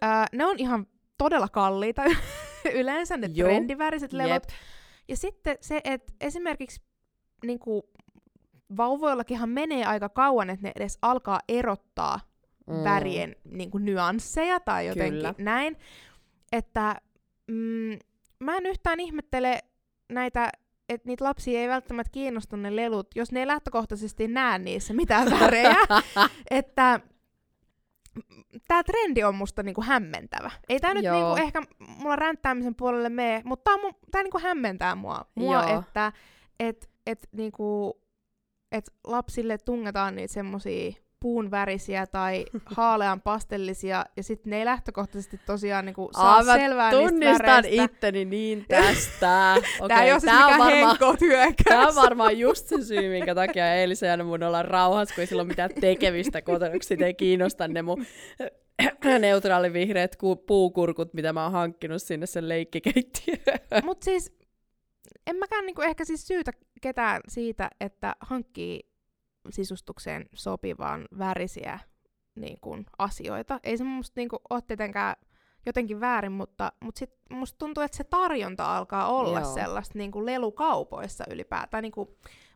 Öö, 0.05 0.11
ne 0.33 0.47
on 0.47 0.59
ihan 0.59 0.87
todella 1.18 1.49
kalliita 1.49 2.03
yleensä, 2.75 3.16
ne 3.16 3.31
Joo. 3.35 3.49
trendiväriset 3.49 4.12
lelut. 4.12 4.33
Jep. 4.33 4.44
Ja 5.09 5.16
sitten 5.16 5.59
se, 5.61 5.81
että 5.85 6.12
esimerkiksi 6.20 6.83
niin 7.47 7.59
kuin, 7.59 7.83
vauvoillakinhan 8.77 9.49
menee 9.49 9.85
aika 9.85 10.09
kauan, 10.09 10.51
että 10.51 10.66
ne 10.66 10.73
edes 10.77 10.99
alkaa 11.03 11.40
erottaa 11.49 12.20
mm. 12.66 12.85
värien 12.85 13.37
niin 13.44 13.70
kuin, 13.70 13.85
nyansseja 13.85 14.61
tai 14.61 14.87
jotenkin 14.87 15.14
Kyllä. 15.14 15.35
näin. 15.38 15.77
Että 16.53 17.01
mm, 17.47 17.99
mä 18.40 18.57
en 18.57 18.66
yhtään 18.66 19.01
ihmettele 19.01 19.61
näitä 20.12 20.51
että 20.88 21.09
niitä 21.09 21.25
lapsia 21.25 21.61
ei 21.61 21.68
välttämättä 21.68 22.11
kiinnosta 22.12 22.57
ne 22.57 22.77
lelut, 22.77 23.07
jos 23.14 23.33
ne 23.33 23.40
ei 23.40 23.47
lähtökohtaisesti 23.47 24.29
näe 24.29 24.59
niissä 24.59 24.94
mitään 24.94 25.31
värejä. 25.31 25.77
että 26.51 27.01
tämä 28.68 28.83
trendi 28.85 29.25
on 29.25 29.35
musta 29.35 29.62
niinku 29.62 29.83
hämmentävä. 29.83 30.51
Ei 30.68 30.81
tämä 30.81 30.94
nyt 30.94 31.05
niinku 31.05 31.37
ehkä 31.37 31.62
mulla 31.99 32.16
ränttäämisen 32.16 32.75
puolelle 32.75 33.09
mene, 33.09 33.42
mutta 33.44 33.70
tämä 34.11 34.23
niinku 34.23 34.38
hämmentää 34.38 34.94
mua, 34.94 35.25
mua 35.35 35.64
että 35.79 36.12
et, 36.61 36.90
et, 37.07 37.29
niinku, 37.33 38.01
et 38.73 38.85
lapsille 39.05 39.59
tungetaan 39.59 40.16
niitä 40.16 40.35
semmosia 40.35 40.92
puun 41.24 41.50
värisiä 41.50 42.06
tai 42.06 42.44
haalean 42.76 43.20
pastellisia, 43.20 44.04
ja 44.16 44.22
sitten 44.22 44.50
ne 44.50 44.58
ei 44.58 44.64
lähtökohtaisesti 44.64 45.40
tosiaan 45.46 45.84
niinku 45.84 46.10
saa 46.12 46.34
Aa, 46.34 46.44
selvää 46.44 46.90
tunnistan 46.90 47.64
itteni 47.66 48.24
niin 48.24 48.64
tästä. 48.68 49.54
okay, 49.80 49.88
Tämä 49.88 50.02
ei 50.02 50.12
ole 50.12 50.20
siis 50.20 50.32
mikään 50.32 50.58
varmaan, 50.58 50.96
Tämä 51.64 51.88
on 51.88 51.94
varmaan 51.94 52.38
just 52.38 52.66
se 52.66 52.82
syy, 52.82 53.10
minkä 53.10 53.34
takia 53.34 53.74
eilisen 53.74 54.26
mun 54.26 54.42
olla 54.42 54.62
rauhassa, 54.62 55.14
kun 55.14 55.22
ei 55.22 55.26
sillä 55.26 55.42
ole 55.42 55.48
mitään 55.48 55.70
tekemistä 55.80 56.42
kotona, 56.42 56.70
kun 56.70 56.82
sitä 56.82 57.06
ei 57.06 57.14
kiinnosta 57.14 57.68
ne 57.68 57.82
mun 57.82 58.06
neutraalivihreät 59.20 60.16
puukurkut, 60.46 61.14
mitä 61.14 61.32
mä 61.32 61.42
oon 61.42 61.52
hankkinut 61.52 62.02
sinne 62.02 62.26
sen 62.26 62.48
leikkikeittiöön. 62.48 63.84
Mut 63.84 64.02
siis, 64.02 64.32
en 65.26 65.37
mäkään 65.37 65.66
niinku 65.66 65.82
ehkä 65.82 66.04
siis 66.04 66.26
syytä 66.26 66.52
ketään 66.80 67.20
siitä, 67.28 67.70
että 67.80 68.16
hankkii 68.20 68.93
sisustukseen 69.50 70.26
sopivaan 70.35 71.04
värisiä 71.18 71.78
niin 72.35 72.59
kuin, 72.61 72.87
asioita. 72.98 73.61
Ei 73.62 73.78
se 73.78 73.85
musta 73.85 74.20
niin 74.20 74.28
kuin, 74.28 74.40
ole 74.50 74.62
tietenkään 74.62 75.16
jotenkin 75.66 76.00
väärin, 76.00 76.33
mutta, 76.33 76.72
mutta 76.80 76.98
sit 76.98 77.11
musta 77.30 77.59
tuntuu, 77.59 77.83
että 77.83 77.96
se 77.96 78.04
tarjonta 78.04 78.76
alkaa 78.76 79.09
olla 79.09 79.40
Joo. 79.40 79.54
sellaista 79.54 79.98
niin 79.98 80.12
kuin 80.12 80.26
lelukaupoissa 80.26 81.24
ylipäätään. 81.30 81.83
Niin 81.83 81.92
kuin, 81.92 82.09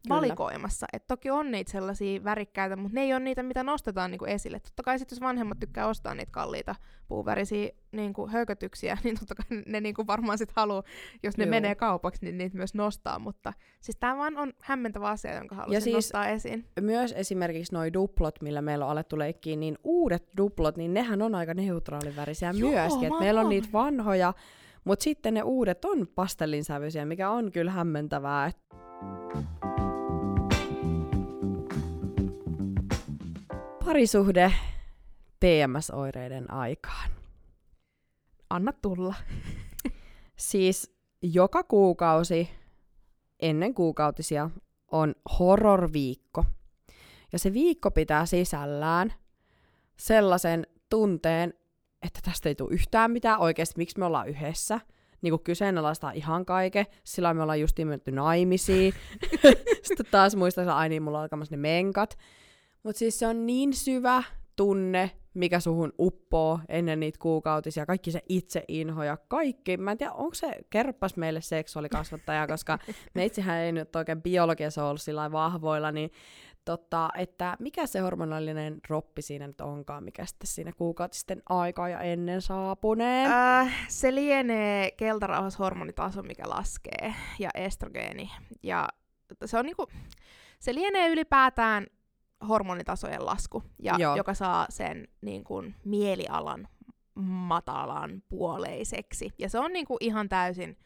valikoimassa. 0.09 0.87
Et 0.93 1.07
toki 1.07 1.31
on 1.31 1.51
niitä 1.51 1.73
sellaisia 1.73 2.25
värikkäitä, 2.25 2.77
mutta 2.77 2.95
ne 2.95 3.01
ei 3.01 3.13
ole 3.13 3.21
niitä, 3.21 3.43
mitä 3.43 3.63
nostetaan 3.63 4.11
niinku 4.11 4.25
esille. 4.25 4.61
Totta 4.61 4.83
kai 4.83 4.99
sit, 4.99 5.11
jos 5.11 5.21
vanhemmat 5.21 5.59
tykkää 5.61 5.87
ostaa 5.87 6.15
niitä 6.15 6.33
kalliita 6.33 6.75
puuvärisiä 7.09 7.71
niinku 7.93 8.27
hökötyksiä, 8.29 8.99
niin 9.05 9.19
totta 9.19 9.35
kai 9.35 9.63
ne 9.67 9.81
niinku 9.81 10.07
varmaan 10.07 10.39
sit 10.39 10.53
haluaa, 10.57 10.83
jos 11.23 11.37
ne 11.37 11.45
Joo. 11.45 11.51
menee 11.51 11.75
kaupaksi, 11.75 12.25
niin 12.25 12.39
niitä 12.39 12.57
myös 12.57 12.75
nostaa. 12.75 13.19
Mutta 13.19 13.53
siis 13.81 13.97
tämä 14.01 14.17
vaan 14.17 14.37
on 14.37 14.53
hämmentävä 14.63 15.09
asia, 15.09 15.35
jonka 15.35 15.55
haluaisin 15.55 15.75
ja 15.75 15.81
siis 15.81 15.95
nostaa 15.95 16.29
esiin. 16.29 16.65
Myös 16.81 17.15
esimerkiksi 17.17 17.75
nuo 17.75 17.93
duplot, 17.93 18.43
millä 18.43 18.63
meillä 18.63 18.85
on 18.85 18.91
alettu 18.91 19.19
leikkiä, 19.19 19.57
niin 19.57 19.79
uudet 19.85 20.29
duplot, 20.37 20.77
niin 20.77 20.95
nehän 20.95 21.23
on 21.23 21.35
aika 21.35 21.55
neutraalivärisiä 21.55 22.51
Joo, 22.57 22.71
myöskin. 22.71 23.13
Et 23.13 23.21
meillä 23.21 23.41
on 23.41 23.49
niitä 23.49 23.69
vanhoja, 23.73 24.35
mutta 24.85 25.03
sitten 25.03 25.35
ne 25.35 25.43
uudet 25.43 25.85
on 25.85 26.07
pastellinsävyisiä, 26.15 27.05
mikä 27.05 27.31
on 27.31 27.53
kyllä 27.53 27.71
hämmentävää. 27.71 28.47
Että 28.47 28.77
Parisuhde 33.89 34.53
PMS-oireiden 35.41 36.51
aikaan. 36.51 37.11
Anna 38.51 38.73
tulla. 38.83 39.15
siis 40.37 40.97
joka 41.23 41.63
kuukausi 41.63 42.51
ennen 43.41 43.75
kuukautisia 43.75 44.51
on 44.93 45.15
horror-viikko. 45.39 46.45
Ja 47.33 47.39
se 47.39 47.53
viikko 47.53 47.91
pitää 47.91 48.27
sisällään 48.27 49.13
sellaisen 49.97 50.67
tunteen, 50.91 51.55
että 52.03 52.21
tästä 52.23 52.49
ei 52.49 52.55
tule 52.55 52.75
yhtään 52.75 53.11
mitään 53.11 53.41
oikeasti, 53.41 53.75
miksi 53.77 53.99
me 53.99 54.05
ollaan 54.05 54.29
yhdessä. 54.29 54.81
Niin 55.23 55.33
kuin 55.33 55.43
kyseenalaistaa 55.45 56.11
ihan 56.11 56.47
kaiken. 56.47 56.87
Sillä 57.05 57.35
me 57.35 57.43
ollaan 57.43 57.61
just 57.61 57.79
menty 57.85 58.13
naimisiin. 58.13 58.95
Sitten 59.89 60.07
taas 60.11 60.37
muistaa, 60.37 60.63
että 60.63 60.77
aina 60.77 60.89
niin, 60.89 61.03
mulla 61.03 61.19
on 61.19 61.23
alkamassa 61.23 61.57
ne 61.57 61.61
menkat. 61.61 62.19
Mutta 62.83 62.99
siis 62.99 63.19
se 63.19 63.27
on 63.27 63.47
niin 63.47 63.75
syvä 63.75 64.23
tunne, 64.57 65.11
mikä 65.35 65.61
suhun 65.61 65.93
uppoo 65.99 66.61
ennen 66.69 67.01
niitä 67.01 67.19
kuukautisia, 67.23 67.87
kaikki 67.87 68.11
se 68.11 68.23
itseinho 68.29 69.05
ja 69.05 69.17
kaikki. 69.17 69.77
Mä 69.77 69.91
en 69.91 69.99
tiedä, 69.99 70.13
onko 70.13 70.35
se, 70.35 70.53
kerppas 70.71 71.17
meille 71.17 71.41
seksuaalikasvattaja, 71.41 72.47
koska 72.47 72.79
meitsihän 73.15 73.59
ei 73.59 73.73
nyt 73.73 73.97
oikein 73.97 74.23
biologiassa 74.23 74.85
ollut 74.85 75.03
sillä 75.03 75.33
vahvoilla, 75.33 75.93
niin 75.93 76.11
totta, 76.65 77.09
että 77.15 77.57
mikä 77.59 77.87
se 77.87 77.99
hormonallinen 77.99 78.81
roppi 78.89 79.23
siinä 79.23 79.47
nyt 79.47 79.61
onkaan, 79.61 80.05
mikä 80.05 80.27
sitten 80.27 80.47
siinä 80.47 80.73
kuukautisten 80.73 81.43
aikaa 81.49 81.89
ja 81.89 82.01
ennen 82.01 82.43
saapunee? 82.43 83.27
Äh, 83.27 83.87
se 83.89 84.15
lienee 84.15 84.91
keltarauhashormonitaso, 84.91 86.23
mikä 86.23 86.49
laskee, 86.49 87.15
ja 87.39 87.51
estrogeeni. 87.55 88.31
Ja 88.63 88.89
se 89.45 89.59
on 89.59 89.65
niinku, 89.65 89.87
se 90.59 90.75
lienee 90.75 91.09
ylipäätään 91.09 91.87
hormonitasojen 92.49 93.27
lasku, 93.27 93.63
ja 93.83 93.97
joka 94.17 94.35
saa 94.35 94.67
sen 94.71 95.09
niin 95.21 95.45
kuin, 95.45 95.75
mielialan 95.85 96.69
matalan 97.25 98.23
puoleiseksi. 98.29 99.31
Ja 99.39 99.49
se 99.49 99.59
on 99.59 99.73
niin 99.73 99.87
kuin, 99.87 99.99
ihan 100.01 100.29
täysin 100.29 100.79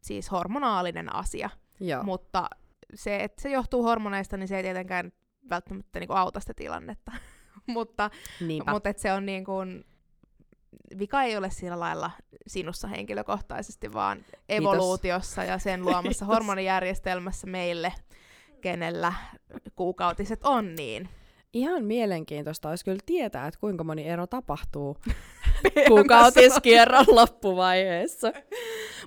siis 0.00 0.30
hormonaalinen 0.30 1.14
asia. 1.14 1.50
Joo. 1.80 2.02
Mutta 2.02 2.50
se, 2.94 3.16
että 3.16 3.42
se 3.42 3.50
johtuu 3.50 3.82
hormoneista, 3.82 4.36
niin 4.36 4.48
se 4.48 4.56
ei 4.56 4.62
tietenkään 4.62 5.12
välttämättä 5.50 6.00
niin 6.00 6.08
kuin, 6.08 6.16
auta 6.16 6.40
sitä 6.40 6.54
tilannetta. 6.54 7.12
mutta 7.66 8.10
mutta 8.72 8.88
että 8.88 9.02
se 9.02 9.12
on 9.12 9.26
niin 9.26 9.44
kuin, 9.44 9.84
vika 10.98 11.22
ei 11.22 11.36
ole 11.36 11.50
sillä 11.50 11.80
lailla 11.80 12.10
sinussa 12.46 12.88
henkilökohtaisesti, 12.88 13.92
vaan 13.92 14.24
evoluutiossa 14.48 15.44
ja 15.44 15.58
sen 15.58 15.82
luomassa 15.82 16.24
hormonijärjestelmässä 16.34 17.46
meille 17.46 17.92
kenellä 18.60 19.12
kuukautiset 19.76 20.40
on 20.44 20.74
niin. 20.74 21.08
Ihan 21.52 21.84
mielenkiintoista 21.84 22.68
olisi 22.68 22.84
kyllä 22.84 22.98
tietää, 23.06 23.46
että 23.46 23.60
kuinka 23.60 23.84
moni 23.84 24.08
ero 24.08 24.26
tapahtuu 24.26 24.96
kuukautiskierron 25.88 27.04
loppuvaiheessa. 27.08 28.32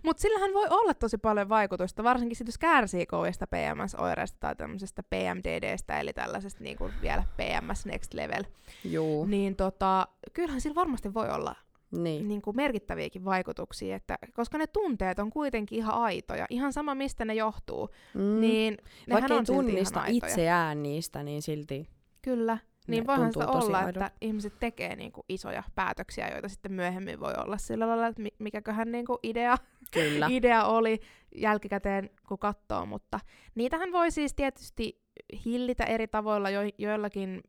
Mutta 0.04 0.22
sillähän 0.22 0.54
voi 0.54 0.68
olla 0.70 0.94
tosi 0.94 1.18
paljon 1.18 1.50
vaikutusta, 1.50 2.04
varsinkin 2.04 2.36
sit, 2.36 2.48
jos 2.48 2.58
kärsii 2.58 3.06
kovista 3.06 3.48
PMS-oireista 3.48 4.38
tai 4.40 4.56
tämmöisestä 4.56 5.04
PMDDstä, 5.04 6.00
eli 6.00 6.14
tällaisesta 6.14 6.64
niin 6.64 6.78
kuin 6.78 6.94
vielä 7.02 7.24
PMS 7.38 7.86
Next 7.86 8.14
Level. 8.14 8.44
Juu. 8.84 9.26
Niin 9.26 9.56
tota, 9.56 10.08
kyllähän 10.34 10.62
sillä 10.62 10.76
varmasti 10.76 11.14
voi 11.14 11.30
olla 11.30 11.56
niin. 11.92 12.28
Niin 12.28 12.42
kuin 12.42 12.56
merkittäviäkin 12.56 13.26
vaikutuksia, 13.26 13.96
että 13.96 14.18
koska 14.34 14.58
ne 14.58 14.68
tunteet 14.68 15.20
on 15.20 15.30
kuitenkin 15.30 15.78
ihan 15.78 15.96
aitoja, 15.96 16.46
ihan 16.50 16.74
sama 16.74 16.96
mistä 16.96 17.26
ne 17.26 17.34
johtuu, 17.34 17.90
mm. 18.14 18.40
niin 18.40 18.78
Vaikka 19.10 19.34
ei 19.34 19.40
on 19.40 19.46
tunnista 19.46 20.04
itseään 20.08 20.84
niistä, 20.84 21.24
niin 21.24 21.42
silti 21.42 21.90
Kyllä. 22.22 22.58
Niin 22.88 23.08
voihan 23.08 23.34
sitä 23.34 23.48
olla, 23.48 23.80
aidot. 23.80 23.90
että 24.04 24.12
ihmiset 24.22 24.54
tekee 24.60 24.96
niinku 24.96 25.26
isoja 25.30 25.64
päätöksiä, 25.76 26.30
joita 26.30 26.50
sitten 26.50 26.72
myöhemmin 26.72 27.20
voi 27.20 27.34
olla 27.38 27.58
sillä 27.58 27.88
lailla, 27.88 28.08
että 28.08 28.24
mikäköhän 28.40 28.92
niinku 28.92 29.20
idea, 29.24 29.58
Kyllä. 29.92 30.28
idea 30.32 30.66
oli 30.66 31.00
jälkikäteen, 31.36 32.10
kun 32.28 32.40
katsoo. 32.40 32.86
Mutta 32.86 33.20
niitähän 33.56 33.92
voi 33.92 34.12
siis 34.12 34.34
tietysti 34.34 35.02
hillitä 35.46 35.84
eri 35.84 36.08
tavoilla, 36.08 36.50
jo, 36.50 36.60
joillakin, 36.78 37.44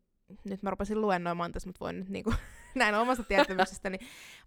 nyt 0.44 0.62
mä 0.62 0.70
rupesin 0.70 1.00
luennoimaan 1.00 1.52
tässä, 1.52 1.68
mutta 1.68 1.84
voin 1.84 1.98
nyt 1.98 2.08
niinku 2.08 2.34
näin 2.78 2.94
omasta 2.94 3.24
tietämyksestäni, 3.24 3.98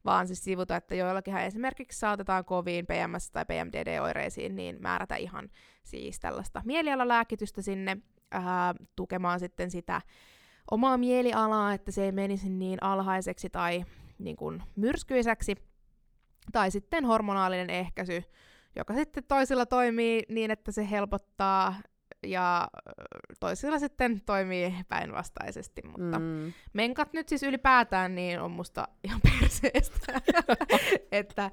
vaan 0.06 0.28
siis 0.28 0.44
sivuta, 0.44 0.76
että 0.76 0.96
joillakin 0.96 1.38
esimerkiksi 1.38 2.00
saatetaan 2.00 2.46
koviin 2.46 2.86
PMS- 2.86 3.32
tai 3.34 3.46
PMDD-oireisiin, 3.46 4.56
niin 4.56 4.78
määrätä 4.80 5.16
ihan 5.16 5.50
siis 5.84 6.20
tällaista 6.20 6.62
mielialalääkitystä 6.66 7.62
sinne 7.62 7.98
ää, 8.32 8.74
tukemaan 8.96 9.40
sitten 9.40 9.72
sitä 9.72 10.02
omaa 10.72 10.98
mielialaa, 10.98 11.74
että 11.74 11.92
se 11.92 12.06
ei 12.06 12.12
menisi 12.12 12.50
niin 12.50 12.84
alhaiseksi 12.84 13.50
tai 13.50 13.86
niin 14.20 14.36
kuin 14.36 14.64
myrskyiseksi. 14.76 15.56
Tai 16.52 16.72
sitten 16.72 17.06
hormonaalinen 17.06 17.70
ehkäisy, 17.70 18.24
joka 18.76 18.94
sitten 18.94 19.24
toisilla 19.28 19.66
toimii 19.66 20.24
niin, 20.30 20.52
että 20.52 20.72
se 20.72 20.90
helpottaa 20.90 21.76
ja 22.24 22.68
toisilla 23.40 23.80
sitten 23.80 24.22
toimii 24.26 24.76
päinvastaisesti, 24.90 25.82
mutta 25.98 26.20
mm. 26.20 26.54
menkat 26.74 27.14
nyt 27.14 27.30
siis 27.30 27.44
ylipäätään 27.44 28.16
niin 28.16 28.40
on 28.40 28.52
musta 28.52 28.88
ihan 29.04 29.22
perseestä, 29.40 30.22
että 31.12 31.52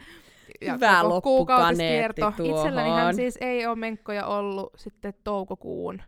ja 0.61 0.73
Hyvä 0.73 1.03
kuukautiskierto. 1.23 2.29
Itselläni 2.29 3.14
siis 3.14 3.39
ei 3.41 3.67
ole 3.67 3.77
menkkoja 3.77 4.27
ollut 4.27 4.73
sitten 4.77 5.14
toukokuun 5.25 6.03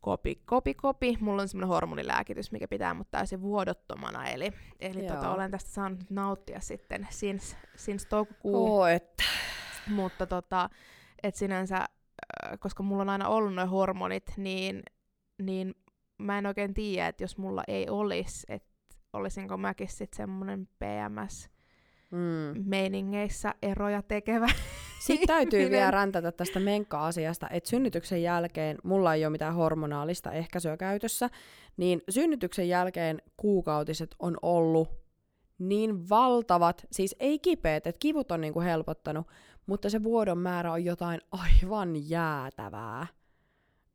kopi, 0.00 0.42
kopi, 0.44 0.74
kopi. 0.74 1.18
Mulla 1.20 1.42
on 1.42 1.48
semmoinen 1.48 1.68
hormonilääkitys, 1.68 2.52
mikä 2.52 2.68
pitää 2.68 2.94
mut 2.94 3.10
täysin 3.10 3.42
vuodottomana, 3.42 4.28
eli, 4.28 4.52
eli 4.80 5.02
tota, 5.02 5.30
olen 5.30 5.50
tästä 5.50 5.70
saanut 5.70 6.00
nauttia 6.10 6.60
sitten 6.60 7.08
since, 7.10 7.56
since 7.76 8.08
toukokuun. 8.08 8.70
Oh, 8.70 8.88
että. 8.88 9.24
Mutta 9.86 10.26
tota, 10.26 10.70
et 11.22 11.34
sinänsä, 11.34 11.86
koska 12.58 12.82
mulla 12.82 13.02
on 13.02 13.08
aina 13.08 13.28
ollut 13.28 13.54
noin 13.54 13.68
hormonit, 13.68 14.32
niin, 14.36 14.82
niin 15.42 15.74
mä 16.18 16.38
en 16.38 16.46
oikein 16.46 16.74
tiedä, 16.74 17.08
että 17.08 17.24
jos 17.24 17.38
mulla 17.38 17.64
ei 17.68 17.88
olisi, 17.88 18.46
että 18.48 18.70
olisinko 19.12 19.56
mäkin 19.56 19.88
sitten 19.88 20.16
semmoinen 20.16 20.66
PMS 20.66 21.50
mm. 22.10 22.64
meiningeissä 22.64 23.54
eroja 23.62 24.02
tekevä. 24.02 24.48
Sitten 25.06 25.26
täytyy 25.26 25.70
vielä 25.70 25.90
räntätä 25.90 26.32
tästä 26.32 26.60
menkka-asiasta, 26.60 27.48
että 27.50 27.70
synnytyksen 27.70 28.22
jälkeen, 28.22 28.78
mulla 28.84 29.14
ei 29.14 29.24
ole 29.24 29.30
mitään 29.30 29.54
hormonaalista 29.54 30.32
ehkäisyä 30.32 30.76
käytössä, 30.76 31.30
niin 31.76 32.02
synnytyksen 32.08 32.68
jälkeen 32.68 33.22
kuukautiset 33.36 34.14
on 34.18 34.36
ollut 34.42 34.88
niin 35.58 36.08
valtavat, 36.08 36.86
siis 36.92 37.16
ei 37.20 37.38
kipeät, 37.38 37.86
että 37.86 37.98
kivut 37.98 38.32
on 38.32 38.40
niinku 38.40 38.60
helpottanut, 38.60 39.26
mutta 39.70 39.90
se 39.90 40.02
vuodon 40.02 40.38
määrä 40.38 40.72
on 40.72 40.84
jotain 40.84 41.20
aivan 41.32 42.10
jäätävää. 42.10 43.06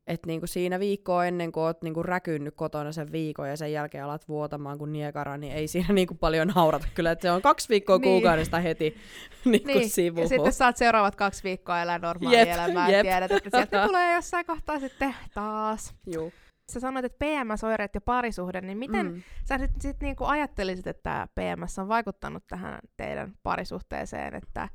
Että 0.06 0.26
niinku 0.26 0.46
siinä 0.46 0.80
viikkoa 0.80 1.24
ennen 1.24 1.52
kuin 1.52 1.64
oot 1.64 1.82
niinku 1.82 2.02
räkynnyt 2.02 2.54
kotona 2.54 2.92
sen 2.92 3.12
viikon 3.12 3.48
ja 3.48 3.56
sen 3.56 3.72
jälkeen 3.72 4.04
alat 4.04 4.28
vuotamaan 4.28 4.78
kuin 4.78 4.92
niekara, 4.92 5.36
niin 5.36 5.52
ei 5.52 5.68
siinä 5.68 5.94
niinku 5.94 6.14
paljon 6.14 6.48
naurata 6.48 6.86
kyllä. 6.94 7.10
Että 7.10 7.22
se 7.22 7.30
on 7.30 7.42
kaksi 7.42 7.68
viikkoa 7.68 7.96
niin. 7.96 8.02
kuukaudesta 8.02 8.60
heti 8.60 8.96
niinku 9.44 9.68
niin. 9.68 9.90
sivuun. 9.90 10.22
Ja 10.22 10.28
sitten 10.28 10.52
saat 10.52 10.76
seuraavat 10.76 11.16
kaksi 11.16 11.44
viikkoa 11.44 11.82
elää 11.82 11.98
normaalia 11.98 12.38
jep, 12.38 12.48
elämää 12.48 12.90
jep. 12.90 13.02
tiedät, 13.02 13.32
että 13.32 13.50
sieltä 13.50 13.84
tulee 13.88 14.14
jossain 14.14 14.46
kohtaa 14.46 14.80
sitten 14.80 15.14
taas. 15.34 15.94
Juu. 16.06 16.32
Sä 16.72 16.80
sanoit, 16.80 17.04
että 17.04 17.24
PMS-oireet 17.24 17.94
ja 17.94 18.00
parisuhde, 18.00 18.60
niin 18.60 18.78
miten 18.78 19.06
mm. 19.06 19.22
sä 19.44 19.58
sitten 19.58 19.80
sit 19.80 20.00
niinku 20.00 20.24
ajattelisit, 20.24 20.86
että 20.86 21.28
PMS 21.34 21.78
on 21.78 21.88
vaikuttanut 21.88 22.46
tähän 22.46 22.78
teidän 22.96 23.34
parisuhteeseen, 23.42 24.34
että 24.34 24.68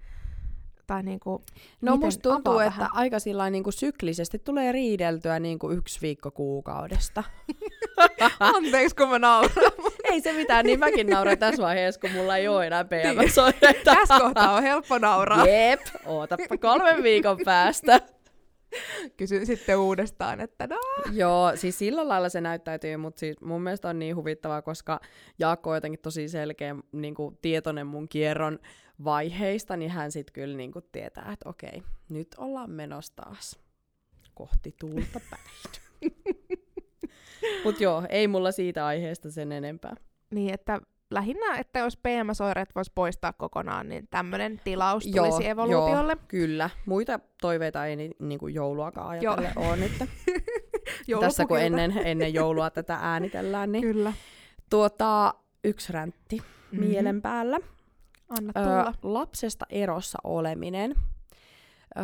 tai 0.92 1.04
niinku, 1.04 1.44
no 1.82 1.98
musta 1.98 2.30
tuntuu, 2.30 2.60
että 2.60 2.80
vähän. 2.80 2.90
aika 2.94 3.20
sillä 3.20 3.50
niinku 3.50 3.72
syklisesti 3.72 4.40
tulee 4.40 4.72
riideltyä 4.72 5.40
niinku 5.40 5.72
yksi 5.72 6.02
viikko 6.02 6.32
kuukaudesta. 6.32 7.24
Anteeksi, 8.40 8.96
kun 8.96 9.10
mä 9.10 9.20
nauran. 9.20 9.52
ei 10.12 10.22
se 10.22 10.34
mitään, 10.34 10.66
niin 10.66 10.80
mäkin 10.80 11.08
nauran 11.08 11.38
tässä 11.38 11.64
vaiheessa, 11.64 12.02
kun 12.02 12.12
mulla 12.12 12.38
ei 12.38 12.48
ole 12.48 12.68
enää 12.68 12.86
PMS-oireita. 12.86 13.96
Tässä 13.96 14.20
kohtaa 14.20 14.54
on 14.54 14.64
helppo 14.64 14.98
nauraa. 14.98 15.46
Jep, 15.48 15.80
ootappa 16.06 16.58
kolmen 16.58 17.04
viikon 17.04 17.38
päästä. 17.46 18.00
Kysyn 19.18 19.46
sitten 19.46 19.78
uudestaan, 19.78 20.42
että 20.42 20.68
no. 20.68 20.80
Joo, 21.12 21.52
siis 21.56 21.80
sillä 21.80 22.08
lailla 22.08 22.30
se 22.30 22.42
näyttäytyy, 22.42 22.98
mutta 22.98 23.20
siis 23.20 23.42
mun 23.42 23.62
mielestä 23.62 23.90
on 23.90 24.00
niin 24.00 24.16
huvittavaa, 24.16 24.62
koska 24.62 25.00
Jaakko 25.40 25.70
on 25.70 25.78
jotenkin 25.78 26.00
tosi 26.00 26.30
selkeä 26.30 26.76
niin 26.92 27.16
kuin, 27.16 27.38
tietoinen 27.42 27.88
mun 27.88 28.10
kierron 28.10 28.60
vaiheista, 29.04 29.78
niin 29.78 29.92
hän 29.92 30.12
sitten 30.12 30.34
kyllä 30.34 30.58
niin 30.58 30.72
kuin, 30.72 30.86
tietää, 30.92 31.30
että 31.34 31.50
okei, 31.50 31.84
nyt 32.10 32.28
ollaan 32.38 32.72
menossa 32.72 33.14
taas 33.16 33.60
kohti 34.34 34.76
tuulta 34.80 35.20
päin. 35.30 35.44
Mutta 37.64 37.84
joo, 37.84 38.04
ei 38.10 38.28
mulla 38.28 38.52
siitä 38.52 38.86
aiheesta 38.86 39.32
sen 39.32 39.52
enempää. 39.52 39.96
Niin, 40.32 40.54
että 40.54 40.82
lähinnä, 41.12 41.58
että 41.58 41.80
jos 41.80 41.98
PMS-oireet 41.98 42.70
voisi 42.76 42.92
poistaa 42.96 43.34
kokonaan, 43.34 43.90
niin 43.90 44.08
tämmöinen 44.10 44.62
tilaus 44.64 45.06
joo, 45.06 45.26
tulisi 45.26 45.50
evoluutiolle. 45.50 46.14
Joo, 46.14 46.26
kyllä. 46.28 46.70
Muita 46.86 47.20
toiveita 47.42 47.86
ei 47.86 47.96
ni, 47.96 48.12
niin 48.20 48.40
kuin 48.40 48.54
jouluakaan 48.54 49.10
ajatelle 49.10 49.52
ole 49.68 49.78
nyt. 49.78 49.92
Tässä 51.20 51.46
kun 51.46 51.60
ennen, 51.60 51.94
ennen 52.06 52.34
joulua 52.34 52.70
tätä 52.70 52.98
äänitellään, 53.02 53.72
niin 53.72 53.82
kyllä. 53.82 54.14
Tuota, 54.70 55.34
yksi 55.64 55.94
räntti 55.94 56.38
mm-hmm. 56.38 56.86
mielen 56.86 57.22
päällä. 57.22 57.60
Anna 58.40 58.54
tulla. 58.54 58.88
Ö, 58.88 58.94
lapsesta 59.04 59.66
erossa 59.70 60.18
oleminen. 60.24 60.96
Ö, 61.98 62.02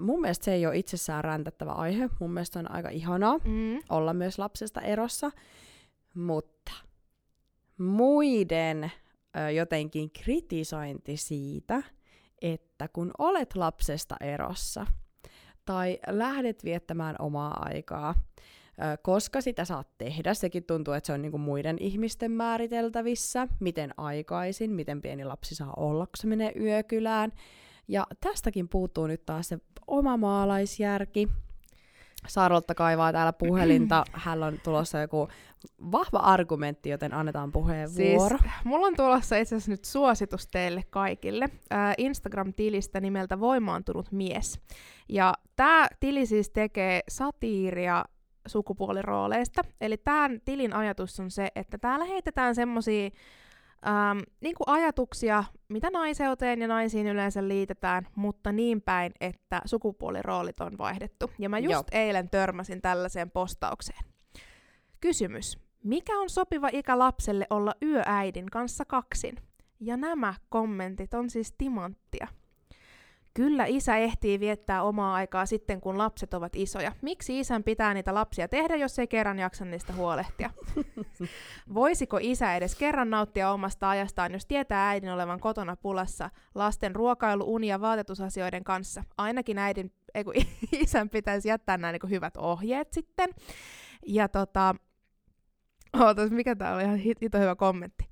mun 0.00 0.20
mielestä 0.20 0.44
se 0.44 0.52
ei 0.52 0.66
ole 0.66 0.76
itsessään 0.78 1.24
räntättävä 1.24 1.72
aihe. 1.72 2.08
Mun 2.20 2.32
mielestä 2.32 2.58
on 2.58 2.70
aika 2.70 2.88
ihanaa 2.88 3.38
mm. 3.44 3.78
olla 3.88 4.14
myös 4.14 4.38
lapsesta 4.38 4.80
erossa. 4.80 5.30
Mutta 6.14 6.72
muiden 7.78 8.92
ö, 9.36 9.50
jotenkin 9.50 10.10
kritisointi 10.10 11.16
siitä, 11.16 11.82
että 12.42 12.88
kun 12.88 13.10
olet 13.18 13.56
lapsesta 13.56 14.16
erossa 14.20 14.86
tai 15.64 15.98
lähdet 16.06 16.64
viettämään 16.64 17.16
omaa 17.18 17.62
aikaa, 17.64 18.14
koska 19.02 19.40
sitä 19.40 19.64
saat 19.64 19.88
tehdä, 19.98 20.34
sekin 20.34 20.64
tuntuu, 20.64 20.94
että 20.94 21.06
se 21.06 21.12
on 21.12 21.22
niinku 21.22 21.38
muiden 21.38 21.76
ihmisten 21.80 22.30
määriteltävissä, 22.30 23.48
miten 23.60 23.94
aikaisin, 23.96 24.70
miten 24.70 25.02
pieni 25.02 25.24
lapsi 25.24 25.54
saa 25.54 25.74
olla, 25.76 26.06
kun 26.06 26.16
se 26.16 26.26
menee 26.26 26.52
yökylään. 26.60 27.32
Ja 27.88 28.06
tästäkin 28.20 28.68
puuttuu 28.68 29.06
nyt 29.06 29.26
taas 29.26 29.48
se 29.48 29.58
oma 29.86 30.16
maalaisjärki, 30.16 31.28
Sarolta 32.26 32.74
kaivaa 32.74 33.12
täällä 33.12 33.32
puhelinta. 33.32 34.04
Hän 34.12 34.42
on 34.42 34.58
tulossa 34.64 34.98
joku 34.98 35.28
vahva 35.92 36.18
argumentti, 36.18 36.90
joten 36.90 37.14
annetaan 37.14 37.52
puheenvuoro. 37.52 38.38
Siis, 38.38 38.52
mulla 38.64 38.86
on 38.86 38.96
tulossa 38.96 39.36
itse 39.36 39.56
asiassa 39.56 39.70
nyt 39.70 39.84
suositus 39.84 40.46
teille 40.46 40.82
kaikille 40.90 41.48
äh, 41.72 41.94
Instagram-tilistä 41.98 43.00
nimeltä 43.00 43.40
Voimaantunut 43.40 44.12
mies. 44.12 44.60
Ja 45.08 45.34
tämä 45.56 45.88
tili 46.00 46.26
siis 46.26 46.50
tekee 46.50 47.00
satiiria 47.08 48.04
sukupuolirooleista. 48.46 49.62
Eli 49.80 49.96
tämän 49.96 50.40
tilin 50.44 50.72
ajatus 50.72 51.20
on 51.20 51.30
se, 51.30 51.48
että 51.54 51.78
täällä 51.78 52.04
heitetään 52.04 52.54
semmosia 52.54 53.10
ähm, 53.86 54.18
niin 54.40 54.54
kuin 54.54 54.68
ajatuksia, 54.68 55.44
mitä 55.68 55.90
naiseuteen 55.90 56.60
ja 56.60 56.68
naisiin 56.68 57.06
yleensä 57.06 57.48
liitetään, 57.48 58.06
mutta 58.14 58.52
niin 58.52 58.82
päin, 58.82 59.12
että 59.20 59.62
sukupuoliroolit 59.64 60.60
on 60.60 60.78
vaihdettu. 60.78 61.30
Ja 61.38 61.48
mä 61.48 61.58
just 61.58 61.72
Joo. 61.72 61.82
eilen 61.92 62.30
törmäsin 62.30 62.82
tällaiseen 62.82 63.30
postaukseen. 63.30 64.04
Kysymys. 65.00 65.58
Mikä 65.82 66.18
on 66.18 66.30
sopiva 66.30 66.68
ikä 66.72 66.98
lapselle 66.98 67.46
olla 67.50 67.74
yöäidin 67.82 68.46
kanssa 68.50 68.84
kaksin? 68.84 69.36
Ja 69.80 69.96
nämä 69.96 70.34
kommentit 70.48 71.14
on 71.14 71.30
siis 71.30 71.54
timanttia. 71.58 72.26
Kyllä 73.36 73.64
isä 73.66 73.96
ehtii 73.96 74.40
viettää 74.40 74.82
omaa 74.82 75.14
aikaa 75.14 75.46
sitten, 75.46 75.80
kun 75.80 75.98
lapset 75.98 76.34
ovat 76.34 76.56
isoja. 76.56 76.92
Miksi 77.02 77.40
isän 77.40 77.64
pitää 77.64 77.94
niitä 77.94 78.14
lapsia 78.14 78.48
tehdä, 78.48 78.76
jos 78.76 78.98
ei 78.98 79.06
kerran 79.06 79.38
jaksa 79.38 79.64
niistä 79.64 79.92
huolehtia? 79.92 80.50
Voisiko 81.74 82.18
isä 82.20 82.56
edes 82.56 82.74
kerran 82.74 83.10
nauttia 83.10 83.50
omasta 83.50 83.90
ajastaan, 83.90 84.32
jos 84.32 84.46
tietää 84.46 84.88
äidin 84.88 85.12
olevan 85.12 85.40
kotona 85.40 85.76
pulassa 85.76 86.30
lasten 86.54 86.94
ruokailu, 86.96 87.54
uni 87.54 87.66
ja 87.66 87.80
vaatetusasioiden 87.80 88.64
kanssa? 88.64 89.04
Ainakin 89.18 89.58
äidin, 89.58 89.92
ei 90.14 90.24
kun 90.24 90.34
isän 90.72 91.08
pitäisi 91.08 91.48
jättää 91.48 91.76
nämä 91.76 91.92
niin 91.92 92.10
hyvät 92.10 92.36
ohjeet 92.36 92.92
sitten. 92.92 93.28
Ja 94.06 94.28
tota, 94.28 94.74
ootas, 96.00 96.30
mikä 96.30 96.56
tää 96.56 96.74
oli 96.74 96.82
ihan 96.82 96.96
hito 96.96 97.38
hyvä 97.38 97.56
kommentti. 97.56 98.08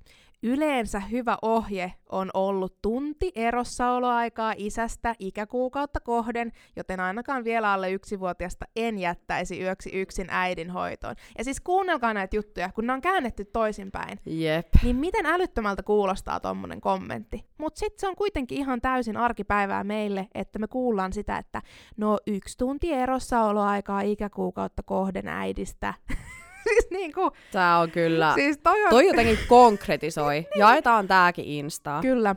Yleensä 0.47 0.99
hyvä 0.99 1.37
ohje 1.41 1.93
on 2.09 2.29
ollut 2.33 2.81
tunti 2.81 3.31
erossaoloaikaa 3.35 4.53
isästä 4.57 5.15
ikäkuukautta 5.19 5.99
kohden, 5.99 6.51
joten 6.75 6.99
ainakaan 6.99 7.43
vielä 7.43 7.73
alle 7.73 7.91
yksivuotiasta 7.91 8.65
en 8.75 8.99
jättäisi 8.99 9.61
yöksi 9.61 9.89
yksin 9.89 10.27
äidin 10.29 10.69
hoitoon. 10.69 11.15
Ja 11.37 11.43
siis 11.43 11.61
kuunnelkaa 11.61 12.13
näitä 12.13 12.35
juttuja, 12.35 12.71
kun 12.71 12.87
ne 12.87 12.93
on 12.93 13.01
käännetty 13.01 13.45
toisinpäin. 13.45 14.19
Jep. 14.25 14.67
Niin 14.83 14.95
miten 14.95 15.25
älyttömältä 15.25 15.83
kuulostaa 15.83 16.39
tommonen 16.39 16.81
kommentti. 16.81 17.45
Mutta 17.57 17.79
sitten 17.79 17.99
se 17.99 18.07
on 18.07 18.15
kuitenkin 18.15 18.57
ihan 18.57 18.81
täysin 18.81 19.17
arkipäivää 19.17 19.83
meille, 19.83 20.27
että 20.33 20.59
me 20.59 20.67
kuullaan 20.67 21.13
sitä, 21.13 21.37
että 21.37 21.61
no 21.97 22.17
yksi 22.27 22.57
tunti 22.57 22.93
erossaoloaikaa 22.93 24.01
ikäkuukautta 24.01 24.83
kohden 24.83 25.27
äidistä. 25.27 25.93
siis 26.69 26.87
niinku... 26.91 27.31
Tää 27.51 27.79
on 27.79 27.91
kyllä... 27.91 28.33
Siis 28.35 28.57
toi, 28.57 28.83
on... 28.83 28.89
toi 28.89 29.07
jotenkin 29.07 29.39
konkretisoi. 29.47 30.35
niin. 30.35 30.47
Jaetaan 30.55 31.07
tääkin 31.07 31.45
Instaa. 31.45 32.01
Kyllä. 32.01 32.35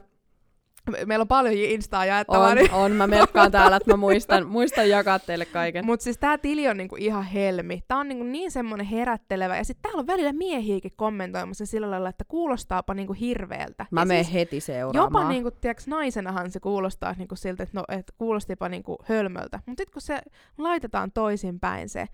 Meillä 1.07 1.23
on 1.23 1.29
paljon 1.29 1.55
Instaa 1.55 2.05
jaettavaa. 2.05 2.49
On, 2.49 2.57
niin... 2.57 2.73
on. 2.73 2.93
Mä 2.93 3.07
merkkaan 3.07 3.51
täällä, 3.51 3.77
että 3.77 3.91
mä 3.91 3.97
muistan, 4.07 4.47
muistan 4.47 4.89
jakaa 4.89 5.19
teille 5.19 5.45
kaiken. 5.45 5.87
Mutta 5.87 6.05
siis 6.05 6.19
tää 6.19 6.39
tili 6.39 6.69
on 6.69 6.77
niinku 6.77 6.97
ihan 6.97 7.25
helmi. 7.25 7.83
Tää 7.89 7.99
on 7.99 8.09
niinku 8.09 8.25
niin 8.25 8.51
semmonen 8.51 8.87
herättelevä. 8.87 9.57
Ja 9.57 9.65
sitten 9.65 9.83
täällä 9.83 10.01
on 10.01 10.07
välillä 10.07 10.33
miehiäkin 10.33 10.93
kommentoimassa 10.97 11.67
sillä 11.67 11.91
lailla, 11.91 12.09
että 12.09 12.25
kuulostaapa 12.29 12.95
niinku 12.95 13.13
hirveältä. 13.13 13.87
Mä 13.91 14.05
menen 14.05 14.25
siis 14.25 14.35
heti 14.35 14.61
seuraamaan. 14.61 15.23
Jopa 15.23 15.33
niinku, 15.33 15.51
tiiäks, 15.51 15.87
naisenahan 15.87 16.51
se 16.51 16.61
kuulostaa 16.61 17.15
niinku 17.19 17.37
siltä, 17.37 17.63
että 17.63 17.79
no, 17.79 17.85
et 17.89 18.13
kuulostipa 18.19 18.69
niinku 18.69 18.97
hölmöltä. 19.05 19.61
Mutta 19.67 19.81
sitten 19.81 19.93
kun 19.93 20.03
se 20.03 20.21
laitetaan 20.59 21.13
toisinpäin 21.13 21.89
se, 21.89 22.07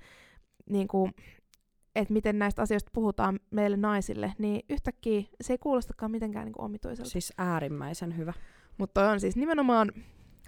niinku, 0.71 1.11
että 1.95 2.13
miten 2.15 2.39
näistä 2.39 2.63
asioista 2.63 2.91
puhutaan 2.95 3.41
meille 3.51 3.77
naisille, 3.77 4.33
niin 4.39 4.63
yhtäkkiä 4.69 5.23
se 5.41 5.53
ei 5.53 5.59
kuulostakaan 5.59 6.11
mitenkään 6.11 6.45
niin 6.45 6.55
omituiselta. 6.61 7.11
Siis 7.11 7.33
äärimmäisen 7.39 8.17
hyvä. 8.17 8.33
Mutta 8.79 9.11
on 9.11 9.21
siis 9.21 9.37
nimenomaan 9.37 9.93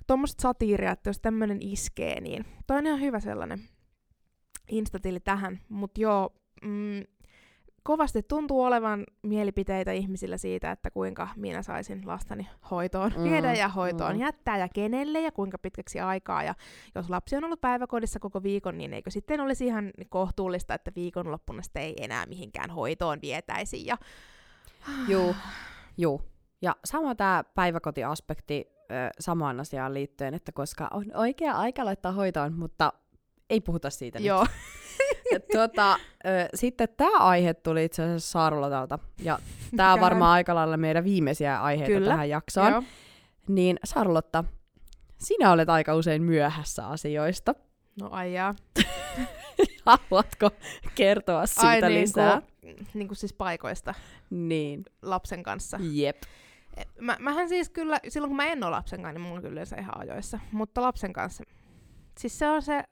tuommoista 0.07 0.43
satiiria, 0.43 0.93
että 0.93 1.11
jos 1.11 1.21
tämmöinen 1.21 1.59
iskee, 1.63 2.21
niin 2.21 2.45
toi 2.67 2.79
on 2.79 2.87
ihan 2.87 3.01
hyvä 3.01 3.21
sellainen 3.21 3.61
instatili 4.71 5.21
tähän. 5.21 5.61
Mutta 5.69 6.01
joo, 6.01 6.35
mm, 6.63 7.03
kovasti 7.87 8.23
tuntuu 8.23 8.63
olevan 8.63 9.05
mielipiteitä 9.23 9.93
ihmisillä 9.93 10.37
siitä, 10.37 10.71
että 10.71 10.91
kuinka 10.91 11.29
minä 11.37 11.63
saisin 11.63 12.03
lastani 12.05 12.49
hoitoon, 12.71 13.13
Mm, 13.17 13.25
viedä 13.25 13.55
ja 13.55 13.69
hoitoon 13.69 14.13
mm. 14.13 14.21
jättää 14.21 14.59
ja 14.59 14.69
kenelle 14.69 15.21
ja 15.21 15.33
kuinka 15.33 15.59
pitkäksi 15.59 16.01
aikaa. 16.01 16.43
Ja 16.43 16.55
jos 16.95 17.11
lapsi 17.11 17.37
on 17.37 17.45
ollut 17.45 17.61
päiväkodissa 17.61 18.19
koko 18.19 18.43
viikon, 18.43 18.79
niin 18.79 18.95
eikö 18.95 19.11
sitten 19.11 19.41
olisi 19.41 19.67
ihan 19.67 19.91
kohtuullista, 20.09 20.75
että 20.75 20.93
viikonloppuna 20.97 21.63
sitä 21.63 21.81
ei 21.81 21.95
enää 22.01 22.27
mihinkään 22.27 22.71
hoitoon 22.71 23.19
vietäisi. 23.23 23.87
Ja... 23.87 23.97
Juu, 25.09 25.35
juu. 25.99 26.23
Ja 26.63 26.77
sama 26.85 27.15
tämä 27.15 27.45
päiväkotiaspekti 27.55 28.69
ö, 28.91 28.95
samaan 29.21 29.61
asiaan 29.61 29.95
liittyen, 29.95 30.35
että 30.35 30.53
koska 30.53 30.89
on 30.93 31.05
oikea 31.15 31.53
aika 31.53 31.85
laittaa 31.85 32.13
hoitoon, 32.13 32.53
mutta 32.53 32.93
ei 33.51 33.61
puhuta 33.61 33.91
siitä 33.91 34.19
nyt. 34.19 34.27
Joo, 34.27 34.41
Ja 34.41 34.47
ö, 35.35 36.49
sitten 36.55 36.89
tämä 36.97 37.19
aihe 37.19 37.55
tuli 37.55 37.85
itse 37.85 38.03
asiassa 38.03 38.31
Saarulotalta, 38.31 38.99
ja 39.23 39.39
tämä 39.77 39.93
on 39.93 40.01
varmaan 40.01 40.31
aika 40.33 40.55
lailla 40.55 40.77
meidän 40.77 41.05
viimeisiä 41.05 41.63
aiheita 41.63 41.93
Kyllä, 41.95 42.11
tähän 42.11 42.29
jaksoon. 42.29 42.73
joo. 42.73 42.83
Niin 43.49 43.77
Saarulotta, 43.85 44.45
sinä 45.19 45.53
olet 45.53 45.69
aika 45.69 45.95
usein 45.95 46.23
myöhässä 46.23 46.87
asioista. 46.89 47.55
No 48.01 48.09
ai 48.11 48.33
jaa. 48.35 48.55
Haluatko 49.87 50.51
kertoa 50.95 51.47
siitä 51.47 51.69
Ai 51.69 51.81
niin 51.81 52.01
lisää? 52.01 52.43
kuin, 52.61 52.87
niin 52.95 53.09
kuin 53.09 53.17
siis 53.17 53.33
paikoista 53.33 53.95
Niin, 54.31 54.85
lapsen 55.03 55.43
kanssa. 55.43 55.79
jep. 55.93 56.17
Mä, 57.01 57.17
mähän 57.21 57.49
siis 57.49 57.69
kyllä, 57.71 58.01
silloin 58.09 58.29
kun 58.31 58.37
mä 58.37 58.47
en 58.47 58.65
ole 58.65 58.71
lapsen 58.71 59.03
kanssa, 59.03 59.13
niin 59.13 59.21
mulla 59.21 59.35
on 59.37 59.41
kyllä 59.43 59.53
yleensä 59.53 59.77
ihan 59.77 59.99
ajoissa. 60.01 60.39
Mutta 60.53 60.83
lapsen 60.83 61.13
kanssa, 61.13 61.45
siis 62.19 62.39
se 62.39 62.49
on 62.49 62.63
se, 62.63 62.85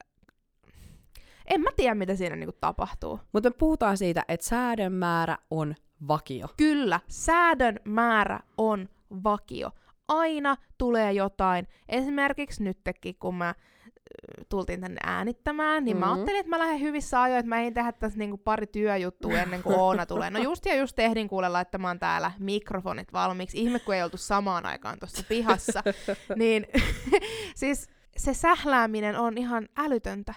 en 1.47 1.61
mä 1.61 1.71
tiedä 1.77 1.95
mitä 1.95 2.15
siinä 2.15 2.37
niinku 2.37 2.57
tapahtuu. 2.61 3.21
Mutta 3.33 3.51
me 3.51 3.55
puhutaan 3.59 3.97
siitä, 3.97 4.25
että 4.29 4.47
säädön 4.47 4.93
määrä 4.93 5.39
on 5.51 5.75
vakio. 6.09 6.49
Kyllä, 6.57 7.01
säädön 7.09 7.81
määrä 7.85 8.41
on 8.59 8.89
vakio. 9.25 9.71
Aina 10.09 10.57
tulee 10.79 11.13
jotain. 11.13 11.69
Esimerkiksi 11.89 12.63
nytkin, 12.63 13.15
kun 13.19 13.35
mä 13.35 13.51
ö, 13.51 14.45
tultiin 14.49 14.81
tänne 14.81 15.01
äänittämään, 15.05 15.85
niin 15.85 15.97
mm-hmm. 15.97 16.09
mä 16.09 16.15
ajattelin, 16.15 16.41
että 16.41 16.51
mä 16.51 16.59
lähden 16.59 16.81
hyvissä 16.81 17.23
ajoin, 17.23 17.41
että 17.41 17.49
mä 17.49 17.61
en 17.61 17.75
tehdä 17.75 17.93
tässä 17.93 18.19
niinku 18.19 18.39
pari 18.39 18.67
työjuttua 18.67 19.33
ennen 19.33 19.63
kuin 19.63 19.79
Oona 19.79 20.07
tulee. 20.17 20.31
No 20.31 20.39
just 20.39 20.67
ja 20.67 20.75
just 20.75 20.99
ehdin 20.99 21.29
kuule 21.29 21.49
laittamaan 21.49 21.99
täällä 21.99 22.33
mikrofonit 22.39 23.13
valmiiksi. 23.13 23.63
Ihme, 23.63 23.79
kun 23.79 23.95
ei 23.95 24.03
oltu 24.03 24.17
samaan 24.17 24.67
aikaan 24.67 24.99
tuossa 24.99 25.25
pihassa. 25.29 25.83
niin 26.37 26.67
siis 27.55 27.89
se 28.17 28.35
sählääminen 28.35 29.19
on 29.19 29.39
ihan 29.39 29.69
älytöntä. 29.77 30.35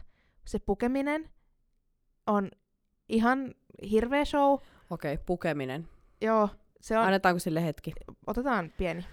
Se 0.48 0.60
pukeminen 0.60 1.30
on 2.28 2.52
ihan 3.10 3.54
hirveä 3.92 4.26
show. 4.26 4.54
Okei, 4.90 5.14
okay, 5.14 5.24
pukeminen. 5.26 5.88
Joo, 6.22 6.50
se 6.82 6.98
on, 6.98 7.06
Annetaanko 7.06 7.40
sille 7.40 7.64
hetki? 7.64 7.92
otetaan 8.28 8.72
pieni. 8.78 9.06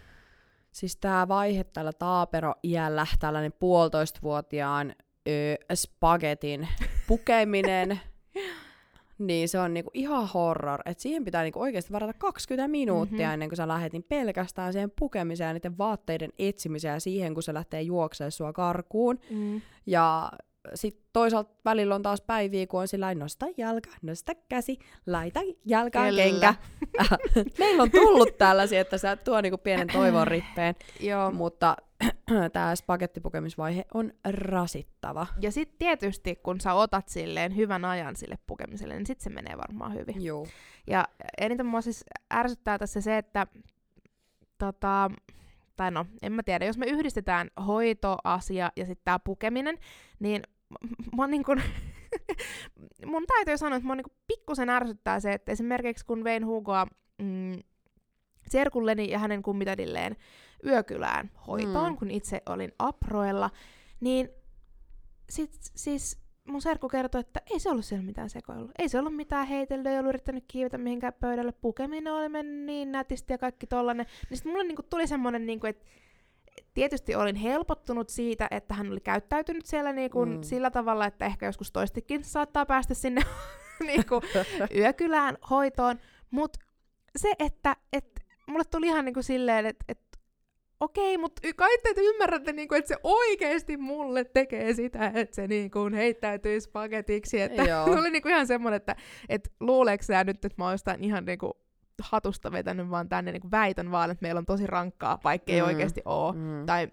Siis 0.73 0.97
tämä 0.97 1.29
vaihe 1.29 1.65
tällä 1.65 1.93
taapero-iällä, 1.93 3.07
tällainen 3.19 3.53
puolitoistavuotiaan 3.53 4.95
ö, 5.29 5.75
spagetin 5.75 6.69
pukeminen, 7.09 8.01
niin 9.19 9.49
se 9.49 9.59
on 9.59 9.75
niinku 9.75 9.91
ihan 9.95 10.29
horror. 10.29 10.81
Et 10.85 11.01
siihen 11.01 11.25
pitää 11.25 11.43
niinku 11.43 11.61
oikeasti 11.61 11.93
varata 11.93 12.13
20 12.19 12.69
minuuttia 12.69 13.15
Mhm. 13.17 13.23
mm-hmm. 13.23 13.33
ennen 13.33 13.49
kuin 13.49 13.57
sä 13.57 13.69
lähet, 13.69 13.93
niin 13.93 14.03
pelkästään 14.09 14.73
siihen 14.73 14.93
pukemiseen 14.99 15.49
ja 15.49 15.53
niiden 15.55 15.79
vaatteiden 15.79 16.31
etsimiseen 16.39 16.95
ja 16.95 17.01
siihen, 17.01 17.35
kun 17.35 17.43
se 17.43 17.55
lähtee 17.55 17.83
juoksemaan 17.83 18.33
sua 18.33 18.53
karkuun. 18.53 19.19
Mm. 19.31 19.61
Ja 19.87 20.33
sitten 20.75 21.05
toisaalta 21.13 21.55
välillä 21.65 21.95
on 21.95 22.03
taas 22.03 22.21
päiviä, 22.21 22.67
kun 22.67 22.81
on 22.81 22.89
sillä 22.89 23.15
nosta 23.15 23.47
jalka, 23.57 23.91
nosta 24.03 24.33
käsi, 24.49 24.79
laita 25.07 25.41
jalkaan 25.67 26.09
Kyllä. 26.09 26.23
kenkä. 26.23 26.55
Meillä 27.59 27.83
on 27.83 27.91
tullut 27.91 28.39
tällaisia, 28.39 28.81
että 28.81 28.99
sä 28.99 29.17
tuo 29.17 29.41
niinku 29.41 29.59
pienen 29.59 29.89
toivon 29.89 30.27
rippeen, 30.27 30.75
Joo. 31.01 31.31
mutta 31.31 31.77
tämä 32.53 32.77
spagettipukemisvaihe 32.77 33.85
on 33.95 34.13
rasittava. 34.25 35.27
Ja 35.41 35.53
sitten 35.53 35.79
tietysti, 35.79 36.37
kun 36.37 36.61
sä 36.61 36.75
otat 36.75 37.09
silleen 37.09 37.57
hyvän 37.57 37.85
ajan 37.85 38.17
sille 38.17 38.39
pukemiselle, 38.47 38.95
niin 38.95 39.07
sitten 39.07 39.25
se 39.25 39.31
menee 39.31 39.57
varmaan 39.57 39.95
hyvin. 39.95 40.25
Joo. 40.25 40.47
Ja 40.87 41.09
eniten 41.39 41.67
mua 41.67 41.81
siis 41.81 42.05
ärsyttää 42.35 42.79
tässä 42.79 43.01
se, 43.01 43.19
että 43.19 43.47
tota, 44.59 45.11
tai 45.77 45.91
no, 45.91 46.07
en 46.23 46.33
mä 46.33 46.43
tiedä, 46.43 46.65
jos 46.65 46.79
me 46.79 46.87
yhdistetään 46.87 47.51
hoitoasia 47.67 48.73
ja 48.77 48.87
sitten 48.87 49.05
tää 49.05 49.19
pukeminen, 49.19 49.79
niin 50.19 50.43
mä 51.17 51.27
niin 51.27 51.45
kun, 51.45 51.61
mun 53.13 53.25
täytyy 53.27 53.59
sanoa, 53.59 53.77
että 53.77 53.87
mua 53.87 53.95
niin 53.95 54.17
pikkusen 54.27 54.71
ärsyttää 54.71 55.21
se, 55.21 55.33
että 55.33 55.53
esimerkiksi 55.53 56.07
kun 56.07 56.25
vein 56.25 56.47
Hugoa 56.47 56.87
mm, 57.19 57.59
serkulleni 58.47 59.11
ja 59.11 59.19
hänen 59.19 59.43
kummitädilleen 59.43 60.17
yökylään 60.67 61.31
hoitoon, 61.47 61.93
Mm. 61.93 61.97
kun 61.99 62.11
itse 62.11 62.43
olin 62.47 62.73
aproella, 62.79 63.51
niin 64.01 64.29
sit 65.31 65.51
siis 65.61 66.25
mun 66.45 66.63
serkku 66.63 66.89
kertoi, 66.89 67.21
että 67.21 67.43
ei 67.51 67.61
se 67.61 67.71
ollut 67.71 67.85
siellä 67.85 68.05
mitään 68.05 68.31
sekoillut. 68.31 68.71
Ei 68.79 68.89
se 68.89 68.99
ollut 68.99 69.17
mitään 69.17 69.47
heitellyt, 69.47 69.87
ei 69.87 69.99
ollut 69.99 70.09
yrittänyt 70.09 70.45
kiivetä 70.49 70.79
mihinkään 70.79 71.13
pöydälle. 71.21 71.53
Pukeminen 71.53 72.13
oli 72.13 72.29
mennyt 72.29 72.67
niin 72.67 72.93
nätisti 72.93 73.33
ja 73.33 73.39
kaikki 73.39 73.67
tollanen. 73.67 74.07
Niin 74.31 74.37
sit 74.39 74.47
mulle 74.47 74.65
niinku 74.65 74.83
tuli 74.83 75.07
semmonen, 75.07 75.47
niinku, 75.47 75.67
että 75.67 75.85
tietysti 76.75 77.15
olin 77.15 77.37
helpottunut 77.37 78.09
siitä, 78.09 78.49
että 78.51 78.75
hän 78.75 78.91
oli 78.93 79.01
käyttäytynyt 79.01 79.67
siellä 79.67 79.93
niinku 79.93 80.25
Mm. 80.25 80.43
sillä 80.43 80.71
tavalla, 80.71 81.07
että 81.07 81.27
ehkä 81.27 81.47
joskus 81.47 81.73
toistikin 81.73 82.25
saattaa 82.25 82.67
päästä 82.67 82.95
sinne 82.95 83.23
niinku 83.87 84.21
yökylään 84.75 85.39
hoitoon. 85.51 85.99
Mutta 86.31 86.59
se, 87.19 87.33
että 87.39 87.77
et, 87.93 88.21
mulle 88.47 88.65
tuli 88.71 88.87
ihan 88.87 89.05
niinku 89.05 89.23
silleen, 89.23 89.67
että 89.67 89.85
et, 89.89 90.01
okei, 90.81 91.19
mutta 91.19 91.43
kai 91.57 91.79
te 91.79 91.95
ymmärrätte, 91.97 92.53
niinku, 92.53 92.75
että 92.75 92.89
se 92.89 92.97
oikeasti 93.03 93.77
mulle 93.77 94.25
tekee 94.25 94.75
sitä, 94.75 95.13
että 95.15 95.35
se 95.35 95.47
niinku 95.47 95.91
heittäytyy 95.93 96.61
spagetiksi. 96.61 97.41
Että 97.41 97.63
Joo. 97.63 97.85
oli 98.01 98.11
niinku 98.11 98.29
ihan 98.29 98.47
semmoinen, 98.47 98.77
että 98.77 98.97
et, 99.29 99.53
luuleeko 99.61 100.05
sä 100.05 100.25
nyt, 100.25 100.45
että 100.45 100.63
mä 100.63 100.65
oon 100.65 100.79
ihan 100.99 101.25
niinku 101.25 101.64
hatusta 102.03 102.53
vetänyt 102.53 102.91
vaan 102.91 103.09
tänne 103.09 103.33
niinku 103.33 103.51
väitän 103.51 103.91
vaan, 103.91 104.11
että 104.11 104.23
meillä 104.23 104.39
on 104.39 104.47
tosi 104.47 104.67
rankkaa, 104.67 105.19
vaikka 105.25 105.53
ei 105.53 105.61
Mm. 105.61 105.67
oikeasti 105.67 106.03
oo. 106.05 106.33
Mm. 106.33 106.67
Tai 106.67 106.89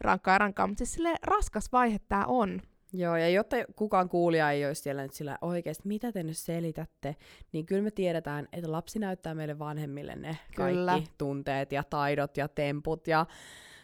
rankkaa 0.00 0.34
ja 0.34 0.38
rankkaa, 0.38 0.66
mutta 0.66 0.78
siis 0.78 0.92
sille 0.94 1.14
raskas 1.22 1.72
vaihe 1.72 1.98
tää 2.08 2.26
on. 2.26 2.60
Joo, 2.92 3.16
ja 3.16 3.28
jotta 3.28 3.56
kukaan 3.76 4.08
kuulija 4.08 4.50
ei 4.50 4.66
olisi 4.66 4.82
siellä 4.82 5.02
nyt 5.02 5.14
sillä 5.14 5.38
oikeasti, 5.40 5.88
mitä 5.88 6.12
te 6.12 6.22
nyt 6.22 6.36
selitätte, 6.36 7.16
niin 7.52 7.66
kyllä 7.66 7.82
me 7.82 7.90
tiedetään, 7.90 8.48
että 8.52 8.72
lapsi 8.72 8.98
näyttää 8.98 9.34
meille 9.34 9.58
vanhemmille 9.58 10.16
ne 10.16 10.38
Kyllä. 10.56 10.92
kaikki 10.92 11.10
tunteet 11.18 11.72
ja 11.72 11.82
taidot 11.84 12.36
ja 12.36 12.48
temput 12.48 13.06
ja 13.06 13.26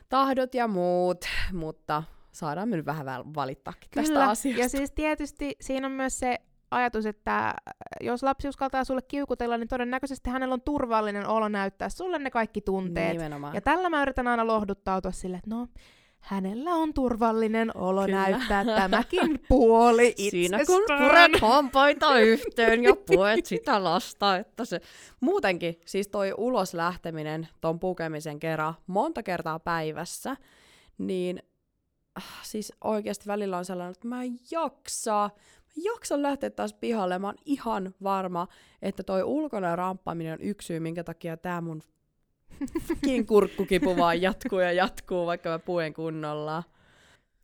tahdot 0.08 0.54
ja 0.54 0.68
muut, 0.68 1.24
mutta 1.52 2.02
saadaan 2.32 2.68
me 2.68 2.76
nyt 2.76 2.86
vähän 2.86 3.06
valittaakin 3.34 3.90
tästä 3.94 4.24
asiasta. 4.28 4.62
Ja 4.62 4.68
siis 4.68 4.90
tietysti 4.90 5.56
siinä 5.60 5.86
on 5.86 5.92
myös 5.92 6.18
se 6.18 6.38
ajatus, 6.74 7.06
että 7.06 7.54
jos 8.00 8.22
lapsi 8.22 8.48
uskaltaa 8.48 8.84
sulle 8.84 9.02
kiukutella, 9.02 9.58
niin 9.58 9.68
todennäköisesti 9.68 10.30
hänellä 10.30 10.52
on 10.52 10.62
turvallinen 10.62 11.26
olo 11.26 11.48
näyttää 11.48 11.88
sulle 11.88 12.18
ne 12.18 12.30
kaikki 12.30 12.60
tunteet. 12.60 13.12
Nimenomaan. 13.12 13.54
Ja 13.54 13.60
tällä 13.60 13.90
mä 13.90 14.02
yritän 14.02 14.26
aina 14.26 14.46
lohduttautua 14.46 15.12
sille, 15.12 15.36
että 15.36 15.50
no, 15.50 15.68
hänellä 16.24 16.70
on 16.70 16.94
turvallinen 16.94 17.76
olo 17.76 18.04
Kyllä. 18.04 18.22
näyttää 18.22 18.64
tämäkin 18.64 19.40
puoli 19.48 20.14
Siinä 20.30 20.58
kun 20.66 20.82
puret 20.98 21.40
hampaita 21.40 22.18
yhteen 22.18 22.84
ja 22.84 22.96
puet 23.06 23.46
sitä 23.46 23.84
lasta, 23.84 24.36
että 24.36 24.64
se... 24.64 24.80
Muutenkin, 25.20 25.80
siis 25.86 26.08
toi 26.08 26.34
ulos 26.36 26.74
lähteminen 26.74 27.48
ton 27.60 27.80
pukemisen 27.80 28.40
kerran 28.40 28.74
monta 28.86 29.22
kertaa 29.22 29.58
päivässä, 29.58 30.36
niin 30.98 31.42
äh, 32.18 32.24
siis 32.42 32.72
oikeasti 32.84 33.26
välillä 33.26 33.58
on 33.58 33.64
sellainen, 33.64 33.92
että 33.92 34.08
mä 34.08 34.22
en 34.22 34.38
jaksa. 34.50 35.30
Mä 35.76 35.82
jaksan 35.84 36.22
lähteä 36.22 36.50
taas 36.50 36.74
pihalle. 36.74 37.18
Mä 37.18 37.26
oon 37.26 37.36
ihan 37.44 37.94
varma, 38.02 38.48
että 38.82 39.02
toi 39.02 39.22
ulkona 39.22 39.76
ramppaaminen 39.76 40.32
on 40.32 40.40
yksi 40.40 40.66
syy, 40.66 40.80
minkä 40.80 41.04
takia 41.04 41.36
tää 41.36 41.60
mun 41.60 41.82
fucking 42.80 43.26
kurkkukipu 43.28 43.96
vaan 43.96 44.22
jatkuu 44.22 44.58
ja 44.58 44.72
jatkuu, 44.72 45.26
vaikka 45.26 45.48
mä 45.48 45.58
puen 45.58 45.94
kunnolla. 45.94 46.62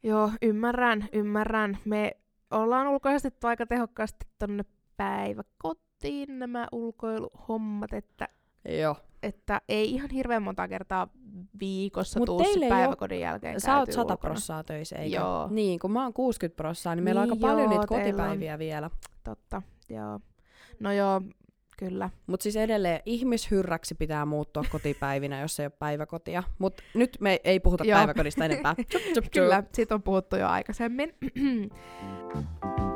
Joo, 0.03 0.31
ymmärrän, 0.43 1.09
ymmärrän. 1.13 1.79
Me 1.85 2.13
ollaan 2.51 2.89
ulkoistettu 2.89 3.47
aika 3.47 3.67
tehokkaasti 3.67 4.27
tonne 4.39 4.65
päiväkotiin 4.97 6.39
nämä 6.39 6.69
ulkoiluhommat, 6.73 7.93
että, 7.93 8.29
Joo. 8.81 8.97
että 9.23 9.61
ei 9.69 9.91
ihan 9.91 10.11
hirveän 10.11 10.43
monta 10.43 10.69
kertaa 10.69 11.09
viikossa 11.61 12.19
Mut 12.19 12.27
tuu 12.27 12.43
päiväkodin 12.69 13.21
jälkeen 13.21 13.61
Sä 13.61 13.73
oot 13.77 13.79
käytyä 13.79 13.95
100 13.95 14.13
ulkona. 14.13 14.17
prossaa 14.17 14.65
töissä, 14.65 14.97
eikö? 14.97 15.17
Joo. 15.17 15.49
Niin, 15.51 15.79
kun 15.79 15.91
mä 15.93 16.03
oon 16.03 16.13
60 16.13 16.57
prossaa, 16.57 16.95
niin 16.95 17.05
meillä 17.05 17.21
on 17.21 17.29
Niin 17.29 17.33
aika 17.37 17.47
paljon 17.47 17.61
joo, 17.73 17.81
niitä 17.81 17.87
teillä 17.89 18.03
on. 18.03 18.07
kotipäiviä 18.19 18.59
vielä. 18.59 18.91
Totta, 19.25 19.63
joo. 19.89 20.21
No 20.81 20.93
joo, 20.93 21.21
kyllä. 21.79 22.11
Mutta 22.27 22.43
siis 22.43 22.57
edelleen 22.57 23.01
ihmishyrräksi 23.07 23.95
pitää 23.95 24.25
muuttua 24.27 24.65
kotipäivinä, 24.73 25.41
jos 25.41 25.61
ei 25.61 25.67
ole 25.67 25.73
päiväkotia. 25.79 26.43
Mutta 26.59 26.83
nyt 26.95 27.17
me 27.21 27.41
ei 27.45 27.61
puhuta 27.61 27.85
Joo. 27.85 27.97
päiväkodista 27.99 28.45
enempää. 28.45 28.75
Tsup, 28.75 28.87
tsup, 28.89 29.13
tsup. 29.13 29.25
Kyllä, 29.33 29.63
siitä 29.73 29.95
on 29.95 30.03
puhuttu 30.03 30.37
jo 30.37 30.49
aikaisemmin. 30.49 31.15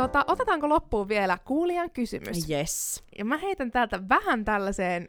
Tota, 0.00 0.24
otetaanko 0.28 0.68
loppuun 0.68 1.08
vielä 1.08 1.38
kuulijan 1.44 1.90
kysymys? 1.90 2.50
Yes. 2.50 3.04
Ja 3.18 3.24
mä 3.24 3.36
heitän 3.36 3.70
täältä 3.70 4.08
vähän 4.08 4.44
tällaiseen 4.44 5.08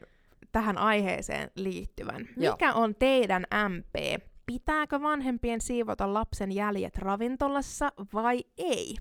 tähän 0.52 0.78
aiheeseen 0.78 1.50
liittyvän. 1.54 2.28
Joo. 2.36 2.54
Mikä 2.54 2.72
on 2.72 2.94
teidän 2.94 3.46
MP? 3.68 4.22
Pitääkö 4.46 5.02
vanhempien 5.02 5.60
siivota 5.60 6.14
lapsen 6.14 6.52
jäljet 6.52 6.98
ravintolassa 6.98 7.92
vai 8.14 8.44
ei? 8.58 8.96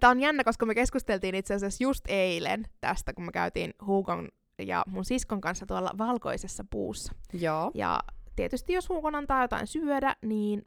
Tämä 0.00 0.10
on 0.10 0.20
jännä, 0.20 0.44
koska 0.44 0.66
me 0.66 0.74
keskusteltiin 0.74 1.34
itse 1.34 1.54
asiassa 1.54 1.84
just 1.84 2.04
eilen 2.08 2.64
tästä, 2.80 3.12
kun 3.12 3.24
me 3.24 3.32
käytiin 3.32 3.74
Hugon 3.86 4.28
ja 4.58 4.84
mun 4.86 5.04
siskon 5.04 5.40
kanssa 5.40 5.66
tuolla 5.66 5.90
valkoisessa 5.98 6.64
puussa. 6.70 7.12
Joo. 7.32 7.70
Ja 7.74 8.00
tietysti 8.36 8.72
jos 8.72 8.88
Hugon 8.88 9.14
antaa 9.14 9.42
jotain 9.42 9.66
syödä, 9.66 10.16
niin 10.22 10.66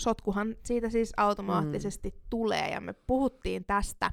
sotkuhan 0.00 0.56
siitä 0.64 0.90
siis 0.90 1.12
automaattisesti 1.16 2.10
mm. 2.10 2.20
tulee. 2.30 2.68
Ja 2.68 2.80
me 2.80 2.92
puhuttiin 2.92 3.64
tästä 3.64 4.10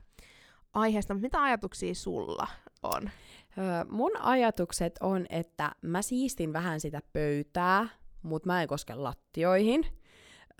aiheesta, 0.73 1.13
mutta 1.13 1.25
mitä 1.25 1.43
ajatuksia 1.43 1.95
sulla 1.95 2.47
on? 2.83 3.09
Öö, 3.57 3.85
mun 3.89 4.11
ajatukset 4.19 4.95
on, 5.01 5.25
että 5.29 5.71
mä 5.81 6.01
siistin 6.01 6.53
vähän 6.53 6.79
sitä 6.79 7.01
pöytää, 7.13 7.87
mutta 8.21 8.47
mä 8.47 8.61
en 8.61 8.67
koske 8.67 8.95
lattioihin. 8.95 9.85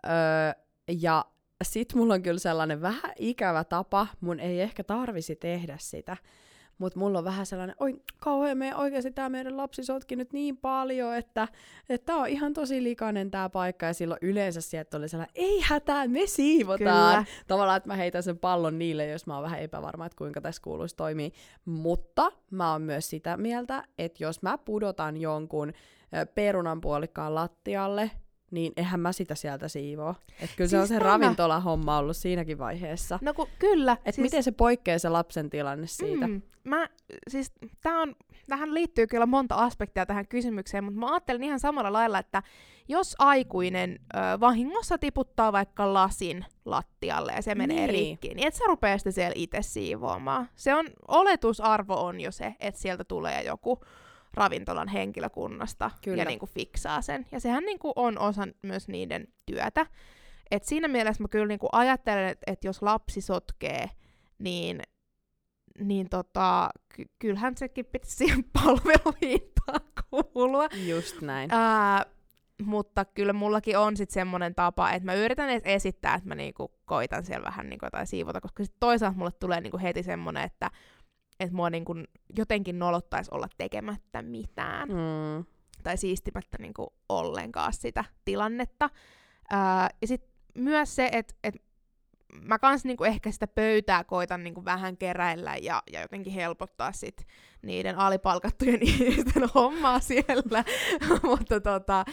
Öö, 0.05 0.11
ja 0.91 1.25
sit 1.63 1.93
mulla 1.93 2.13
on 2.13 2.23
kyllä 2.23 2.39
sellainen 2.39 2.82
vähän 2.82 3.11
ikävä 3.19 3.63
tapa, 3.63 4.07
mun 4.21 4.39
ei 4.39 4.61
ehkä 4.61 4.84
tarvisi 4.84 5.36
tehdä 5.36 5.78
sitä. 5.80 6.17
Mutta 6.78 6.99
mulla 6.99 7.17
on 7.19 7.25
vähän 7.25 7.45
sellainen, 7.45 7.75
oi 7.80 8.01
kauhean, 8.19 8.57
me 8.57 8.75
oikeasti 8.75 9.11
tämä 9.11 9.30
meidän 9.30 9.57
lapsi 9.57 9.84
sotki 9.84 10.15
nyt 10.15 10.34
niin 10.34 10.57
paljon, 10.57 11.15
että 11.15 11.47
että 11.89 12.15
on 12.15 12.28
ihan 12.28 12.53
tosi 12.53 12.84
likainen 12.84 13.32
tämä 13.32 13.49
paikka. 13.49 13.86
Ja 13.86 13.93
silloin 13.93 14.19
yleensä 14.21 14.61
sieltä 14.61 14.97
oli 14.97 15.09
sellainen, 15.09 15.36
ei 15.36 15.61
hätää, 15.63 16.07
me 16.07 16.25
siivotaan. 16.25 17.25
Kyllä. 17.25 17.25
Tavallaan, 17.47 17.78
että 17.78 17.89
mä 17.89 17.95
heitän 17.95 18.23
sen 18.23 18.38
pallon 18.38 18.80
niille, 18.80 19.07
jos 19.07 19.28
mä 19.28 19.34
oon 19.34 19.43
vähän 19.43 19.59
epävarma, 19.59 20.05
että 20.05 20.17
kuinka 20.17 20.41
tässä 20.41 20.61
kuuluisi 20.61 20.95
toimia. 20.95 21.30
Mutta 21.65 22.32
mä 22.51 22.71
oon 22.71 22.82
myös 22.82 23.09
sitä 23.09 23.38
mieltä, 23.38 23.84
että 23.97 24.23
jos 24.23 24.41
mä 24.41 24.57
pudotan 24.57 25.17
jonkun 25.17 25.73
ö, 26.13 26.25
perunan 26.25 26.82
puolikkaan 26.82 27.36
lattialle, 27.36 28.11
niin 28.52 28.74
eihän 28.78 29.00
mä 29.00 29.12
sitä 29.12 29.36
sieltä 29.36 29.68
siivoo. 29.68 30.16
Et 30.41 30.50
kyllä 30.58 30.68
se 30.70 30.78
on 30.78 30.88
Siis 30.88 30.89
se 30.98 31.04
tämä- 31.04 31.12
ravintolahomma 31.12 31.98
ollut 31.98 32.18
siinäkin 32.18 32.58
vaiheessa. 32.58 33.20
No 33.22 33.34
ku, 33.34 33.50
kyllä. 33.60 33.98
Et 34.06 34.16
siis... 34.16 34.24
miten 34.24 34.43
se 34.43 34.52
poikkeaa 34.52 35.00
se 35.00 35.10
lapsen 35.10 35.50
tilanne 35.50 35.88
siitä? 35.88 36.28
Mm, 36.28 36.41
mä, 36.64 36.89
siis, 37.30 37.52
tää 37.82 38.00
on, 38.00 38.16
tähän 38.48 38.74
liittyy 38.74 39.08
kyllä 39.08 39.26
monta 39.26 39.56
aspektia 39.56 40.06
tähän 40.06 40.28
kysymykseen, 40.28 40.84
mutta 40.84 41.00
mä 41.00 41.12
ajattelen 41.14 41.43
ihan 41.43 41.60
samalla 41.60 41.93
lailla, 41.93 42.20
että 42.20 42.43
jos 42.88 43.16
aikuinen 43.20 44.00
ö, 44.16 44.39
vahingossa 44.39 44.98
tiputtaa 44.98 45.52
vaikka 45.52 45.93
lasin 45.93 46.45
lattialle 46.66 47.32
ja 47.36 47.41
se 47.41 47.56
menee 47.56 47.78
Niin. 47.78 47.89
rikki, 47.89 48.34
niin 48.34 48.48
et 48.48 48.54
sä 48.54 48.64
rupea 48.68 48.98
sitä 48.98 49.12
siellä 49.12 49.34
itse 49.36 49.62
siivoamaan. 49.62 50.50
Se 50.56 50.76
on, 50.76 50.86
oletusarvo 51.08 51.93
on 52.06 52.22
jo 52.22 52.32
se, 52.32 52.56
että 52.60 52.82
sieltä 52.82 53.04
tulee 53.04 53.43
joku 53.43 53.80
ravintolan 54.38 54.88
henkilökunnasta 54.88 55.91
Kyllä. 56.03 56.21
ja 56.23 56.25
niinku 56.25 56.45
fiksaa 56.45 57.01
sen. 57.01 57.25
Ja 57.31 57.39
sehän 57.39 57.63
niinku 57.63 57.93
on 57.95 58.19
osa 58.19 58.47
myös 58.61 58.88
niiden 58.88 59.27
työtä. 59.45 59.85
Et 60.51 60.63
siinä 60.63 60.88
mielessä 60.88 61.23
mä 61.23 61.27
kyllä 61.27 61.47
niinku 61.47 61.69
ajattelen, 61.71 62.29
että 62.29 62.51
et 62.51 62.63
jos 62.63 62.81
lapsi 62.81 63.21
sotkee, 63.21 63.89
niin, 64.39 64.81
niin 65.79 66.09
tota, 66.09 66.69
ky- 66.95 67.09
kyllähän 67.19 67.57
sekin 67.57 67.85
pitäisi 67.85 68.15
siihen 68.15 68.43
palveluhintaan 68.63 69.81
kuulua. 70.11 70.67
Just 70.88 71.21
näin. 71.21 71.49
Ää, 71.53 72.05
mutta 72.63 73.05
kyllä 73.05 73.33
mullakin 73.33 73.77
on 73.77 73.97
sitten 73.97 74.13
semmoinen 74.13 74.55
tapa, 74.55 74.91
että 74.91 75.05
mä 75.05 75.13
yritän 75.13 75.49
edes 75.49 75.61
esittää, 75.65 76.15
että 76.15 76.27
mä 76.27 76.35
niinku 76.35 76.71
koitan 76.85 77.23
siellä 77.23 77.45
vähän 77.45 77.69
niinku 77.69 77.85
jotain 77.85 78.07
siivota, 78.07 78.41
koska 78.41 78.63
sit 78.63 78.75
toisaalta 78.79 79.17
mulle 79.17 79.31
tulee 79.31 79.61
niinku 79.61 79.77
heti 79.77 80.03
semmoinen, 80.03 80.43
että 80.43 80.71
et 81.39 81.51
mua 81.51 81.69
niinku 81.69 81.93
jotenkin 82.38 82.79
nolottaisi 82.79 83.31
olla 83.33 83.47
tekemättä 83.57 84.21
mitään 84.21 84.89
Mm. 84.89 85.45
tai 85.83 85.97
siistimättä 85.97 86.57
niinku 86.59 86.93
ollenkaan 87.09 87.73
sitä 87.73 88.03
tilannetta. 88.25 88.89
Ää, 89.49 89.89
ja 90.01 90.07
sitten 90.07 90.29
myös 90.55 90.95
se, 90.95 91.09
että 91.11 91.33
et 91.43 91.55
mä 92.41 92.59
kans 92.59 92.85
niinku 92.85 93.03
ehkä 93.03 93.31
sitä 93.31 93.47
pöytää 93.47 94.03
koitan 94.03 94.43
niinku 94.43 94.65
vähän 94.65 94.97
keräillä 94.97 95.55
ja, 95.61 95.83
ja 95.91 96.01
jotenkin 96.01 96.33
helpottaa 96.33 96.91
sit 96.91 97.27
niiden 97.61 97.97
alipalkattujen 97.97 98.81
ihmisten 98.88 99.43
hommaa 99.55 99.99
siellä. 99.99 100.63
Mutta 101.23 101.61
tota, 101.61 102.05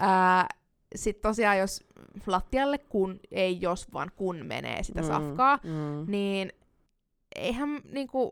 ää, 0.00 0.46
sit 0.94 1.20
tosiaan 1.20 1.58
jos 1.58 1.84
lattialle 2.26 2.78
kun, 2.78 3.20
ei 3.30 3.58
jos 3.60 3.92
vaan 3.92 4.10
kun 4.16 4.36
menee 4.46 4.82
sitä 4.82 5.00
Mm, 5.00 5.06
safkaa, 5.06 5.56
Mm. 5.64 6.10
niin 6.10 6.52
eihän 7.36 7.68
niinku, 7.92 8.30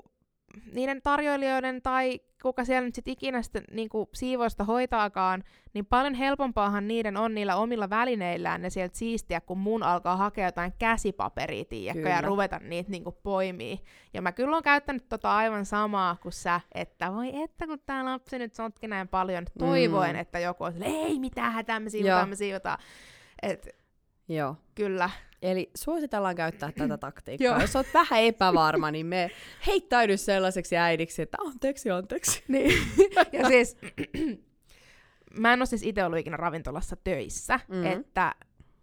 niiden 0.72 1.02
tarjoilijoiden 1.02 1.82
tai 1.82 2.20
kuka 2.42 2.64
siellä 2.64 2.86
nyt 2.86 2.94
sit 2.94 3.08
ikinä 3.08 3.42
sitä 3.42 3.60
niinku, 3.70 4.08
siivoista 4.14 4.64
hoitaakaan, 4.64 5.44
niin 5.74 5.86
paljon 5.86 6.14
helpompaahan 6.14 6.88
niiden 6.88 7.16
on 7.16 7.34
niillä 7.34 7.56
omilla 7.56 7.90
välineillään 7.90 8.62
ne 8.62 8.70
sieltä 8.70 8.96
siistiä, 8.98 9.40
kun 9.40 9.58
mun 9.58 9.82
alkaa 9.82 10.16
hakea 10.16 10.46
jotain 10.48 10.72
käsipaperia, 10.78 11.64
tiiäkö, 11.64 12.08
ja 12.08 12.20
ruveta 12.20 12.58
niitä 12.58 12.90
niinku 12.90 13.12
poimii. 13.12 13.78
Ja 14.14 14.22
mä 14.22 14.32
kyllä 14.32 14.56
oon 14.56 14.62
käyttänyt 14.62 15.08
tota 15.08 15.36
aivan 15.36 15.66
samaa 15.66 16.16
kuin 16.22 16.32
sä, 16.32 16.60
että 16.74 17.12
voi 17.14 17.42
että 17.42 17.66
kun 17.66 17.78
tää 17.86 18.04
lapsi 18.04 18.38
nyt 18.38 18.54
sotki 18.54 18.88
näin 18.88 19.08
paljon, 19.08 19.44
toivoen, 19.58 20.16
Mm. 20.16 20.20
että 20.20 20.38
joku 20.38 20.64
on 20.64 20.82
ei 20.82 21.18
mitään 21.18 21.52
hätää, 21.52 21.80
me 21.80 21.90
siivotaan, 21.90 22.18
Joo. 22.20 22.26
me 22.26 22.36
siivotaan. 22.36 22.78
Et 23.42 23.68
Joo. 24.28 24.56
kyllä, 24.74 25.10
Eli 25.42 25.70
suositellaan 25.76 26.36
käyttää 26.36 26.72
tätä 26.72 26.98
taktiikkaa. 27.06 27.60
Jos 27.60 27.76
oot 27.76 27.86
vähän 27.94 28.22
epävarma, 28.22 28.90
niin 28.90 29.06
me 29.06 29.30
heittäydy 29.66 30.16
sellaiseksi 30.16 30.76
äidiksi, 30.76 31.22
että 31.22 31.38
anteeksi, 31.46 31.90
anteeksi. 31.90 32.42
Niin. 32.48 32.78
ja 33.32 33.48
siis, 33.48 33.76
mä 35.40 35.52
en 35.52 35.60
ole 35.60 35.66
siis 35.66 35.82
itse 35.82 36.04
ollut 36.04 36.18
ikinä 36.18 36.36
ravintolassa 36.36 36.96
töissä, 37.04 37.60
Mm. 37.68 37.76
mm. 37.76 37.86
että 37.86 38.34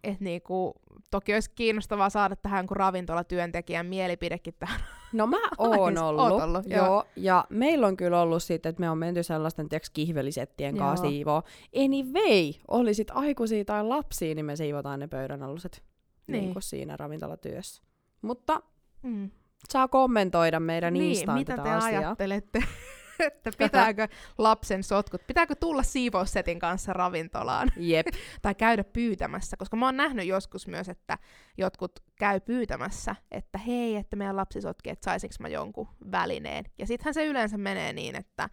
et 0.03 0.19
niinku, 0.19 0.73
toki 1.11 1.33
olisi 1.33 1.51
kiinnostavaa 1.55 2.09
saada 2.09 2.35
tähän 2.35 2.59
jonkun 2.59 2.77
ravintolatyöntekijän 2.77 3.85
mielipidekin 3.85 4.53
tähän. 4.59 4.79
No 5.13 5.27
mä 5.27 5.37
oon 5.57 5.97
ollut. 5.97 6.31
Oot 6.31 6.43
ollut, 6.43 6.65
joo. 6.69 6.85
joo. 6.85 7.03
Ja 7.15 7.45
meillä 7.49 7.87
on 7.87 7.97
kyllä 7.97 8.21
ollut 8.21 8.43
siitä, 8.43 8.69
että 8.69 8.79
me 8.79 8.89
on 8.89 8.97
menty 8.97 9.23
sellaisten 9.23 9.69
tiiäks, 9.69 9.89
kihvelisettien 9.89 10.77
kanssa 10.77 11.07
siivoo. 11.09 11.43
Anyway, 11.75 12.51
oli 12.67 12.93
sit 12.93 13.11
aikuisia 13.13 13.65
tai 13.65 13.83
lapsia, 13.83 14.35
niin 14.35 14.45
me 14.45 14.55
siivotaan 14.55 14.99
ne 14.99 15.07
pöydän 15.07 15.43
aluset 15.43 15.83
niin. 16.27 16.41
Niin. 16.41 16.53
niin 16.53 16.61
siinä 16.61 16.97
ravintolatyössä. 16.97 17.83
Mutta 18.21 18.61
Mm. 19.03 19.31
saa 19.69 19.87
kommentoida 19.87 20.59
meidän 20.59 20.93
Niin, 20.93 21.05
Instaan 21.11 21.39
mitä 21.39 21.51
tätä 21.55 21.63
te 21.63 21.69
asiaa. 21.69 21.99
ajattelette, 21.99 22.59
että 23.27 23.51
pitääkö 23.57 24.07
lapsen 24.37 24.83
sotkut, 24.83 25.27
pitääkö 25.27 25.55
tulla 25.55 25.83
siivoussetin 25.83 26.59
kanssa 26.59 26.93
ravintolaan 26.93 27.71
Jep. 27.77 28.07
tai 28.41 28.55
käydä 28.55 28.83
pyytämässä, 28.83 29.57
koska 29.57 29.77
mä 29.77 29.85
oon 29.85 29.97
nähnyt 29.97 30.25
joskus 30.27 30.67
myös, 30.67 30.89
että 30.89 31.17
jotkut 31.57 31.99
käy 32.19 32.39
pyytämässä, 32.39 33.15
että 33.31 33.57
hei, 33.57 33.95
että 33.95 34.15
meidän 34.15 34.35
lapsi 34.35 34.61
sotkee, 34.61 34.93
että 34.93 35.05
saisinko 35.11 35.35
mä 35.39 35.47
jonkun 35.47 35.87
välineen. 36.11 36.65
Ja 36.77 36.87
sittenhän 36.87 37.13
se 37.13 37.25
yleensä 37.25 37.57
menee 37.57 37.93
niin, 37.93 38.15
että 38.15 38.49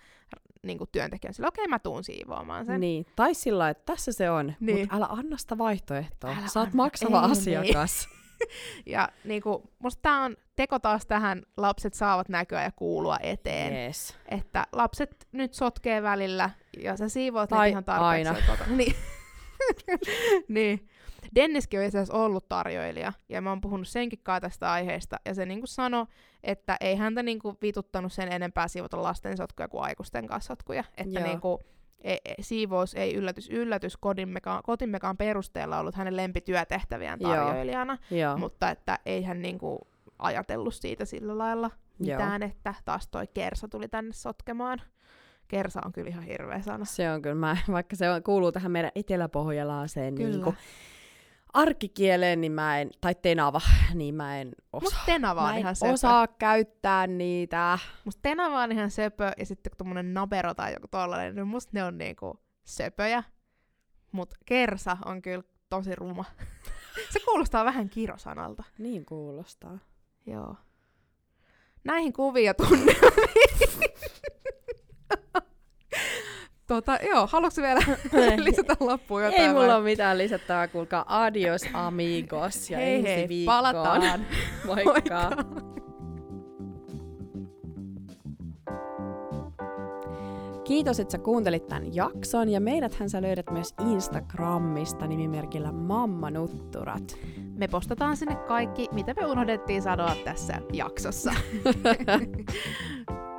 niin 0.66 0.78
kuin 0.78 0.88
työntekijä 0.92 1.28
on 1.30 1.34
sillä, 1.34 1.48
okei, 1.48 1.68
mä 1.68 1.78
tuun 1.78 2.04
siivoamaan 2.04 2.66
sen. 2.66 2.80
Niin. 2.80 3.06
Tai 3.16 3.34
sillä 3.34 3.68
että 3.68 3.82
tässä 3.92 4.12
se 4.12 4.30
on, 4.30 4.54
Niin. 4.60 4.78
mutta 4.80 4.96
älä 4.96 5.06
anna 5.10 5.36
sitä 5.36 5.58
vaihtoehtoa. 5.58 6.30
Älä 6.38 6.48
Sä 6.48 6.60
oot 6.60 6.66
anna. 6.66 6.76
maksava 6.76 7.22
Ei, 7.26 7.30
asiakas. 7.32 8.08
Ja 8.86 9.08
niin 9.24 9.42
kuin, 9.42 9.62
musta 9.78 10.02
tää 10.02 10.20
on 10.22 10.36
teko 10.56 10.78
taas 10.78 11.06
tähän, 11.06 11.42
lapset 11.56 11.94
saavat 11.94 12.28
näkyä 12.28 12.62
ja 12.62 12.70
kuulua 12.76 13.16
eteen. 13.22 13.86
Yes. 13.86 14.16
Että 14.28 14.66
lapset 14.72 15.28
nyt 15.32 15.54
sotkee 15.54 16.02
välillä 16.02 16.50
ja 16.82 16.96
sä 16.96 17.08
siivoat 17.08 17.50
Tai 17.50 17.70
ihan 17.70 17.84
tarpeeksi. 17.84 18.28
aina. 18.28 18.40
Kotona. 18.46 18.76
Niin. 18.76 18.94
niin. 20.48 20.88
Denniskin 21.34 21.80
on 21.80 21.86
itse 21.86 21.98
asiassa 21.98 22.14
ollut 22.14 22.48
tarjoilija, 22.48 23.12
ja 23.28 23.40
mä 23.40 23.50
oon 23.50 23.60
puhunut 23.60 23.88
senkin 23.88 24.18
kanssa 24.22 24.40
tästä 24.40 24.72
aiheesta, 24.72 25.16
ja 25.24 25.34
se 25.34 25.46
niinku 25.46 25.66
sanoi, 25.66 26.06
että 26.44 26.76
ei 26.80 26.96
häntä 26.96 27.22
niinku 27.22 27.58
vituttanut 27.62 28.12
sen 28.12 28.32
enempää 28.32 28.68
siivota 28.68 29.02
lasten 29.02 29.36
sotkuja 29.36 29.68
kuin 29.68 29.84
aikuisten 29.84 30.26
kanssa 30.26 30.48
sotkuja. 30.48 30.84
Että 30.96 31.20
Joo. 31.20 31.28
niinku, 31.28 31.60
e- 32.00 32.16
e- 32.24 32.34
siivous 32.40 32.94
ei 32.94 33.14
yllätys 33.14 33.50
yllätys 33.50 33.96
kodimmekaan, 33.96 34.62
kotimmekaan 34.62 35.16
perusteella 35.16 35.78
ollut 35.78 35.94
hänen 35.94 36.16
lempityötehtäviään 36.16 37.20
Joo. 37.20 37.30
tarjoilijana, 37.34 37.98
Joo. 38.10 38.36
mutta 38.36 38.70
että 38.70 38.98
ei 39.06 39.22
hän 39.22 39.42
niinku 39.42 39.78
ajatellut 40.18 40.74
siitä 40.74 41.04
sillä 41.04 41.38
lailla 41.38 41.70
Joo. 42.00 42.18
mitään, 42.18 42.42
että 42.42 42.74
taas 42.84 43.08
toi 43.08 43.26
Kersa 43.34 43.68
tuli 43.68 43.88
tänne 43.88 44.12
sotkemaan. 44.12 44.82
Kersa 45.48 45.80
on 45.84 45.92
kyllä 45.92 46.08
ihan 46.08 46.22
hirveä 46.22 46.62
sana. 46.62 46.84
Se 46.84 47.10
on 47.10 47.22
kyllä, 47.22 47.34
mä, 47.34 47.56
vaikka 47.72 47.96
se 47.96 48.10
on, 48.10 48.22
kuuluu 48.22 48.52
tähän 48.52 48.72
meidän 48.72 48.90
eteläpohjalaiseen 48.94 50.14
Kyllä. 50.14 50.30
niin 50.30 50.42
kuin, 50.42 50.56
arkikieleen, 51.52 52.40
niin 52.40 52.52
mä 52.52 52.80
en, 52.80 52.90
tai 53.00 53.14
tenava, 53.14 53.60
niin 53.94 54.14
mä 54.14 54.40
en 54.40 54.52
osaa. 54.72 54.80
Musta 54.90 55.00
Tenava 55.06 55.40
on 55.40 55.46
mä 55.46 55.52
en 55.54 55.58
ihan 55.58 55.76
söpö. 55.76 55.92
osaa 55.92 56.26
käyttää 56.26 57.06
niitä. 57.06 57.78
Musta 58.04 58.20
Tenava 58.22 58.62
on 58.62 58.72
ihan 58.72 58.90
söpö, 58.90 59.32
ja 59.38 59.46
sitten 59.46 59.70
kun 59.70 59.76
tommonen 59.78 60.14
Nabero 60.14 60.54
tai 60.54 60.72
joku 60.72 60.88
tollanen, 60.88 61.34
niin 61.34 61.46
musta 61.46 61.70
ne 61.74 61.84
on 61.84 61.98
niinku 61.98 62.40
söpöjä. 62.64 63.22
Mut 64.12 64.34
Kersa 64.46 64.96
on 65.04 65.22
kyllä 65.22 65.42
tosi 65.70 65.94
ruma. 65.94 66.24
Se 67.12 67.20
kuulostaa 67.20 67.64
vähän 67.64 67.88
kirosanalta. 67.88 68.64
Niin 68.78 69.04
kuulostaa. 69.06 69.78
Joo. 70.26 70.56
Näihin 71.84 72.12
kuviin 72.12 72.46
ja 72.46 72.54
tunnelmiin. 72.54 72.96
tota, 76.74 76.98
joo, 77.08 77.26
haluatko 77.26 77.62
vielä 77.62 77.80
lisätä 78.44 78.76
loppuun 78.80 79.22
jotain? 79.24 79.42
Ei 79.42 79.48
mulla 79.48 79.66
vai? 79.66 79.76
ole 79.76 79.84
mitään 79.84 80.18
lisättävää, 80.18 80.68
kuulkaa 80.68 81.24
adios 81.24 81.62
amigos 81.72 82.70
ja 82.70 82.78
Hei 82.78 82.94
ensi 82.94 83.08
hei, 83.08 83.28
viikkoon. 83.28 83.56
palataan. 83.56 84.26
Moikka. 84.66 84.92
Moikka. 84.92 85.30
Kiitos, 90.64 91.00
että 91.00 91.12
sä 91.12 91.18
kuuntelit 91.18 91.66
tämän 91.66 91.94
jakson 91.94 92.48
ja 92.48 92.60
meidäthän 92.60 93.10
sä 93.10 93.22
löydät 93.22 93.50
myös 93.50 93.74
Instagramista 93.92 95.06
nimimerkillä 95.06 95.72
Mamma 95.72 96.30
Nutturat. 96.30 97.18
Me 97.56 97.68
postataan 97.68 98.16
sinne 98.16 98.34
kaikki, 98.34 98.88
mitä 98.92 99.14
me 99.14 99.26
unohdettiin 99.26 99.82
sanoa 99.82 100.14
tässä 100.24 100.54
jaksossa. 100.72 101.32